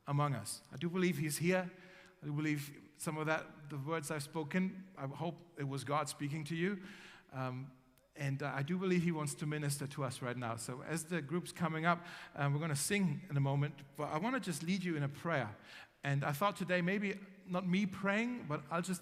among 0.08 0.34
us. 0.34 0.60
I 0.72 0.76
do 0.76 0.90
believe 0.90 1.18
He's 1.18 1.38
here. 1.38 1.70
I 2.20 2.26
do 2.26 2.32
believe 2.32 2.72
some 2.96 3.16
of 3.16 3.26
that, 3.26 3.46
the 3.70 3.76
words 3.76 4.10
I've 4.10 4.24
spoken, 4.24 4.82
I 4.98 5.06
hope 5.06 5.36
it 5.56 5.68
was 5.68 5.84
God 5.84 6.08
speaking 6.08 6.42
to 6.44 6.56
you. 6.56 6.78
Um, 7.34 7.66
and 8.16 8.42
uh, 8.42 8.52
I 8.54 8.62
do 8.62 8.78
believe 8.78 9.02
He 9.02 9.12
wants 9.12 9.34
to 9.34 9.46
minister 9.46 9.86
to 9.88 10.04
us 10.04 10.22
right 10.22 10.36
now. 10.36 10.56
So, 10.56 10.82
as 10.88 11.04
the 11.04 11.20
group's 11.20 11.52
coming 11.52 11.84
up, 11.84 12.04
um, 12.36 12.52
we're 12.52 12.60
going 12.60 12.70
to 12.70 12.76
sing 12.76 13.20
in 13.28 13.36
a 13.36 13.40
moment. 13.40 13.74
But 13.96 14.10
I 14.12 14.18
want 14.18 14.36
to 14.36 14.40
just 14.40 14.62
lead 14.62 14.84
you 14.84 14.96
in 14.96 15.02
a 15.02 15.08
prayer. 15.08 15.50
And 16.04 16.24
I 16.24 16.32
thought 16.32 16.56
today, 16.56 16.80
maybe 16.80 17.14
not 17.48 17.68
me 17.68 17.86
praying, 17.86 18.46
but 18.48 18.62
I'll 18.70 18.82
just 18.82 19.00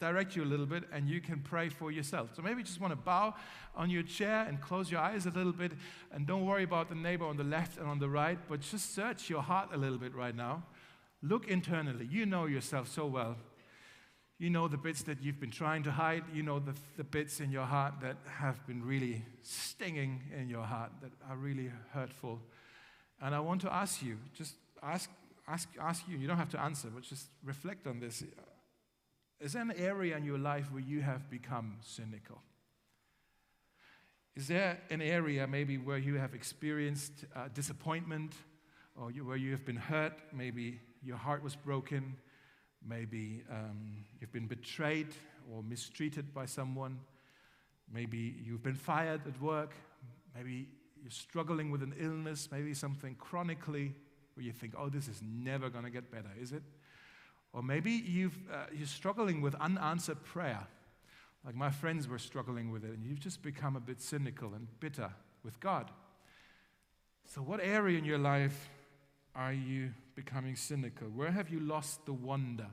direct 0.00 0.36
you 0.36 0.42
a 0.42 0.44
little 0.44 0.66
bit 0.66 0.84
and 0.92 1.08
you 1.08 1.20
can 1.20 1.40
pray 1.40 1.68
for 1.68 1.90
yourself. 1.90 2.30
So 2.34 2.42
maybe 2.42 2.58
you 2.58 2.64
just 2.64 2.80
want 2.80 2.92
to 2.92 2.96
bow 2.96 3.34
on 3.74 3.88
your 3.88 4.02
chair 4.02 4.44
and 4.46 4.60
close 4.60 4.90
your 4.90 5.00
eyes 5.00 5.24
a 5.24 5.30
little 5.30 5.52
bit 5.52 5.72
and 6.12 6.26
don't 6.26 6.44
worry 6.44 6.64
about 6.64 6.88
the 6.88 6.94
neighbor 6.94 7.24
on 7.24 7.36
the 7.36 7.44
left 7.44 7.78
and 7.78 7.88
on 7.88 7.98
the 7.98 8.08
right, 8.08 8.38
but 8.48 8.60
just 8.60 8.94
search 8.94 9.30
your 9.30 9.40
heart 9.40 9.70
a 9.72 9.76
little 9.76 9.98
bit 9.98 10.14
right 10.14 10.36
now. 10.36 10.62
Look 11.22 11.48
internally. 11.48 12.06
You 12.10 12.26
know 12.26 12.44
yourself 12.44 12.88
so 12.88 13.06
well. 13.06 13.36
You 14.38 14.50
know 14.50 14.66
the 14.66 14.76
bits 14.76 15.02
that 15.02 15.22
you've 15.22 15.38
been 15.38 15.52
trying 15.52 15.84
to 15.84 15.92
hide. 15.92 16.24
You 16.32 16.42
know 16.42 16.58
the, 16.58 16.74
the 16.96 17.04
bits 17.04 17.40
in 17.40 17.52
your 17.52 17.64
heart 17.64 17.94
that 18.02 18.16
have 18.26 18.66
been 18.66 18.84
really 18.84 19.24
stinging 19.42 20.22
in 20.36 20.48
your 20.48 20.64
heart, 20.64 20.90
that 21.02 21.12
are 21.30 21.36
really 21.36 21.70
hurtful. 21.92 22.40
And 23.22 23.34
I 23.34 23.40
want 23.40 23.60
to 23.60 23.72
ask 23.72 24.02
you, 24.02 24.18
just 24.34 24.54
ask, 24.82 25.08
ask, 25.46 25.68
ask 25.80 26.02
you, 26.08 26.18
you 26.18 26.26
don't 26.26 26.36
have 26.36 26.50
to 26.50 26.60
answer, 26.60 26.88
but 26.92 27.04
just 27.04 27.28
reflect 27.44 27.86
on 27.86 28.00
this. 28.00 28.24
Is 29.40 29.52
there 29.52 29.62
an 29.62 29.72
area 29.76 30.16
in 30.16 30.24
your 30.24 30.38
life 30.38 30.70
where 30.72 30.82
you 30.82 31.00
have 31.00 31.30
become 31.30 31.76
cynical? 31.80 32.42
Is 34.34 34.48
there 34.48 34.80
an 34.90 35.00
area 35.00 35.46
maybe 35.46 35.78
where 35.78 35.98
you 35.98 36.16
have 36.16 36.34
experienced 36.34 37.24
uh, 37.36 37.48
disappointment 37.54 38.32
or 39.00 39.12
you, 39.12 39.24
where 39.24 39.36
you 39.36 39.52
have 39.52 39.64
been 39.64 39.76
hurt? 39.76 40.14
Maybe 40.32 40.80
your 41.04 41.16
heart 41.16 41.44
was 41.44 41.54
broken 41.54 42.16
Maybe 42.86 43.42
um, 43.50 44.04
you've 44.20 44.32
been 44.32 44.46
betrayed 44.46 45.08
or 45.52 45.62
mistreated 45.62 46.34
by 46.34 46.46
someone. 46.46 46.98
Maybe 47.92 48.34
you've 48.44 48.62
been 48.62 48.74
fired 48.74 49.22
at 49.26 49.40
work. 49.40 49.72
Maybe 50.34 50.68
you're 51.02 51.10
struggling 51.10 51.70
with 51.70 51.82
an 51.82 51.94
illness, 51.98 52.48
maybe 52.50 52.74
something 52.74 53.14
chronically 53.16 53.94
where 54.34 54.44
you 54.44 54.52
think, 54.52 54.74
oh, 54.76 54.88
this 54.88 55.06
is 55.06 55.20
never 55.22 55.68
going 55.70 55.84
to 55.84 55.90
get 55.90 56.10
better, 56.10 56.30
is 56.40 56.52
it? 56.52 56.62
Or 57.52 57.62
maybe 57.62 57.92
you've, 57.92 58.36
uh, 58.52 58.66
you're 58.72 58.86
struggling 58.86 59.40
with 59.40 59.54
unanswered 59.56 60.24
prayer, 60.24 60.66
like 61.44 61.54
my 61.54 61.70
friends 61.70 62.08
were 62.08 62.18
struggling 62.18 62.70
with 62.70 62.84
it, 62.84 62.90
and 62.90 63.04
you've 63.04 63.20
just 63.20 63.42
become 63.42 63.76
a 63.76 63.80
bit 63.80 64.00
cynical 64.00 64.54
and 64.54 64.66
bitter 64.80 65.10
with 65.44 65.60
God. 65.60 65.90
So, 67.26 67.42
what 67.42 67.60
area 67.62 67.98
in 67.98 68.04
your 68.04 68.18
life 68.18 68.70
are 69.34 69.52
you 69.52 69.90
becoming 70.14 70.56
cynical? 70.56 71.08
Where 71.08 71.30
have 71.30 71.50
you 71.50 71.60
lost 71.60 72.06
the 72.06 72.12
wonder? 72.12 72.68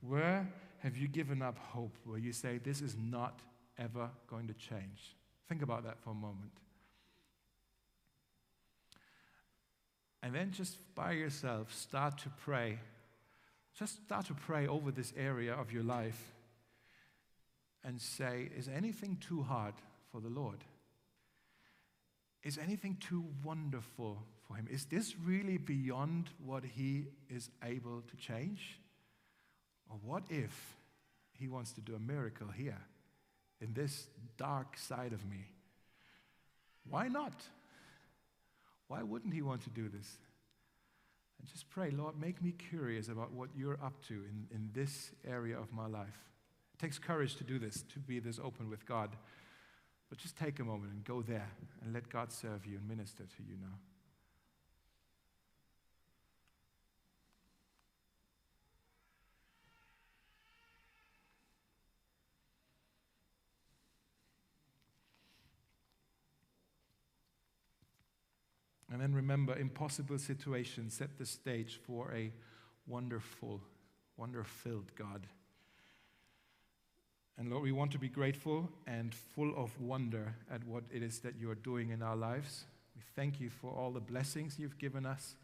Where 0.00 0.48
have 0.78 0.96
you 0.96 1.08
given 1.08 1.42
up 1.42 1.58
hope? 1.58 1.96
Where 2.04 2.18
you 2.18 2.32
say, 2.32 2.58
This 2.58 2.80
is 2.80 2.96
not 2.96 3.40
ever 3.78 4.10
going 4.28 4.48
to 4.48 4.54
change? 4.54 5.16
Think 5.48 5.62
about 5.62 5.84
that 5.84 5.98
for 6.00 6.10
a 6.10 6.14
moment. 6.14 6.52
And 10.22 10.34
then 10.34 10.52
just 10.52 10.76
by 10.94 11.12
yourself, 11.12 11.74
start 11.74 12.18
to 12.18 12.30
pray. 12.30 12.78
Just 13.78 14.04
start 14.04 14.26
to 14.26 14.34
pray 14.34 14.66
over 14.66 14.90
this 14.90 15.12
area 15.16 15.54
of 15.54 15.72
your 15.72 15.82
life 15.82 16.32
and 17.84 18.00
say, 18.00 18.50
Is 18.56 18.68
anything 18.68 19.18
too 19.20 19.42
hard 19.42 19.74
for 20.10 20.20
the 20.20 20.28
Lord? 20.28 20.64
Is 22.42 22.58
anything 22.58 22.96
too 23.00 23.24
wonderful 23.44 24.18
for 24.52 24.58
him? 24.58 24.68
Is 24.70 24.84
this 24.86 25.14
really 25.24 25.58
beyond 25.58 26.30
what 26.44 26.64
he 26.64 27.06
is 27.28 27.50
able 27.64 28.02
to 28.02 28.16
change? 28.16 28.78
Or 29.90 29.98
what 30.02 30.22
if 30.30 30.76
he 31.38 31.48
wants 31.48 31.72
to 31.72 31.80
do 31.80 31.94
a 31.94 31.98
miracle 31.98 32.48
here 32.48 32.78
in 33.60 33.74
this 33.74 34.06
dark 34.36 34.76
side 34.76 35.12
of 35.12 35.24
me? 35.28 35.46
Why 36.88 37.08
not? 37.08 37.34
Why 38.88 39.02
wouldn't 39.02 39.34
he 39.34 39.42
want 39.42 39.62
to 39.62 39.70
do 39.70 39.88
this? 39.88 40.18
And 41.38 41.48
just 41.48 41.68
pray, 41.70 41.90
Lord, 41.90 42.20
make 42.20 42.42
me 42.42 42.52
curious 42.52 43.08
about 43.08 43.32
what 43.32 43.50
you're 43.56 43.78
up 43.82 44.04
to 44.08 44.14
in, 44.14 44.46
in 44.54 44.70
this 44.72 45.10
area 45.26 45.58
of 45.58 45.72
my 45.72 45.86
life. 45.86 46.18
It 46.74 46.80
takes 46.80 46.98
courage 46.98 47.36
to 47.36 47.44
do 47.44 47.58
this, 47.58 47.82
to 47.92 47.98
be 47.98 48.20
this 48.20 48.38
open 48.38 48.70
with 48.70 48.86
God. 48.86 49.10
But 50.08 50.18
just 50.18 50.36
take 50.36 50.60
a 50.60 50.64
moment 50.64 50.92
and 50.92 51.04
go 51.04 51.22
there 51.22 51.50
and 51.82 51.94
let 51.94 52.08
God 52.10 52.32
serve 52.32 52.66
you 52.66 52.76
and 52.76 52.86
minister 52.88 53.24
to 53.24 53.42
you 53.42 53.56
now. 53.60 53.78
And 68.92 69.00
then 69.00 69.14
remember, 69.14 69.56
impossible 69.56 70.18
situations 70.18 70.92
set 70.92 71.16
the 71.18 71.24
stage 71.24 71.80
for 71.86 72.12
a 72.12 72.30
wonderful, 72.86 73.62
wonder 74.18 74.44
filled 74.44 74.94
God. 74.94 75.26
And 77.38 77.48
Lord, 77.48 77.62
we 77.62 77.72
want 77.72 77.90
to 77.92 77.98
be 77.98 78.10
grateful 78.10 78.68
and 78.86 79.14
full 79.14 79.56
of 79.56 79.80
wonder 79.80 80.34
at 80.50 80.62
what 80.66 80.84
it 80.92 81.02
is 81.02 81.20
that 81.20 81.36
you 81.40 81.50
are 81.50 81.54
doing 81.54 81.88
in 81.88 82.02
our 82.02 82.14
lives. 82.14 82.66
We 82.94 83.00
thank 83.16 83.40
you 83.40 83.48
for 83.48 83.70
all 83.70 83.92
the 83.92 84.00
blessings 84.00 84.58
you've 84.58 84.78
given 84.78 85.06
us. 85.06 85.36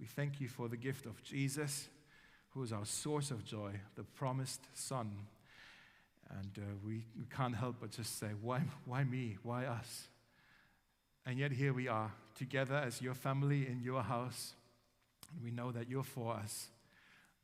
We 0.00 0.06
thank 0.06 0.40
you 0.40 0.48
for 0.48 0.68
the 0.68 0.76
gift 0.76 1.06
of 1.06 1.22
Jesus, 1.22 1.88
who 2.50 2.64
is 2.64 2.72
our 2.72 2.84
source 2.84 3.30
of 3.30 3.44
joy, 3.44 3.74
the 3.94 4.02
promised 4.02 4.62
Son. 4.74 5.12
And 6.30 6.50
uh, 6.58 6.62
we, 6.84 7.04
we 7.16 7.26
can't 7.26 7.54
help 7.54 7.76
but 7.80 7.92
just 7.92 8.18
say, 8.18 8.30
why, 8.42 8.62
why 8.86 9.04
me? 9.04 9.38
Why 9.44 9.66
us? 9.66 10.08
And 11.24 11.38
yet 11.38 11.52
here 11.52 11.72
we 11.72 11.86
are, 11.86 12.10
together 12.38 12.76
as 12.76 13.02
your 13.02 13.14
family 13.14 13.66
in 13.66 13.80
your 13.82 14.02
house. 14.02 14.54
And 15.32 15.42
we 15.42 15.50
know 15.50 15.72
that 15.72 15.88
you're 15.88 16.04
for 16.04 16.34
us. 16.34 16.68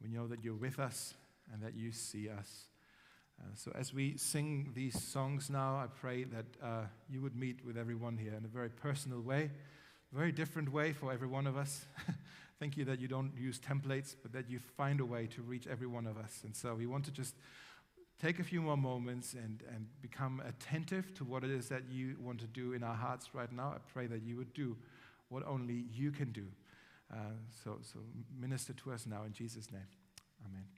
We 0.00 0.08
know 0.08 0.26
that 0.28 0.44
you're 0.44 0.54
with 0.54 0.78
us 0.78 1.14
and 1.52 1.62
that 1.62 1.74
you 1.74 1.92
see 1.92 2.28
us. 2.28 2.64
Uh, 3.40 3.46
so 3.54 3.72
as 3.74 3.92
we 3.92 4.16
sing 4.16 4.70
these 4.74 5.02
songs 5.02 5.50
now, 5.50 5.76
I 5.76 5.86
pray 5.86 6.24
that 6.24 6.46
uh, 6.62 6.84
you 7.10 7.20
would 7.20 7.36
meet 7.36 7.64
with 7.66 7.76
everyone 7.76 8.16
here 8.16 8.34
in 8.34 8.44
a 8.44 8.48
very 8.48 8.68
personal 8.68 9.20
way, 9.20 9.50
very 10.12 10.30
different 10.30 10.72
way 10.72 10.92
for 10.92 11.12
every 11.12 11.26
one 11.26 11.46
of 11.46 11.56
us. 11.56 11.84
Thank 12.60 12.76
you 12.76 12.84
that 12.84 13.00
you 13.00 13.08
don't 13.08 13.32
use 13.36 13.58
templates, 13.58 14.14
but 14.22 14.32
that 14.32 14.48
you 14.48 14.60
find 14.76 15.00
a 15.00 15.04
way 15.04 15.26
to 15.26 15.42
reach 15.42 15.66
every 15.66 15.88
one 15.88 16.06
of 16.06 16.16
us. 16.16 16.42
And 16.44 16.54
so 16.54 16.74
we 16.74 16.86
want 16.86 17.04
to 17.06 17.10
just 17.10 17.34
take 18.20 18.38
a 18.38 18.44
few 18.44 18.60
more 18.60 18.76
moments 18.76 19.34
and, 19.34 19.62
and 19.74 19.86
become 20.00 20.42
attentive 20.46 21.14
to 21.14 21.24
what 21.24 21.44
it 21.44 21.50
is 21.50 21.68
that 21.68 21.82
you 21.90 22.16
want 22.20 22.40
to 22.40 22.46
do 22.46 22.72
in 22.72 22.82
our 22.82 22.94
hearts 22.94 23.30
right 23.34 23.52
now. 23.52 23.74
I 23.74 23.78
pray 23.92 24.06
that 24.06 24.22
you 24.22 24.36
would 24.36 24.52
do 24.54 24.76
what 25.28 25.46
only 25.46 25.84
you 25.92 26.10
can 26.10 26.32
do. 26.32 26.46
Uh, 27.12 27.16
so, 27.64 27.78
so 27.82 27.98
minister 28.38 28.72
to 28.72 28.92
us 28.92 29.06
now 29.06 29.24
in 29.24 29.32
Jesus' 29.32 29.70
name. 29.70 29.86
Amen. 30.46 30.73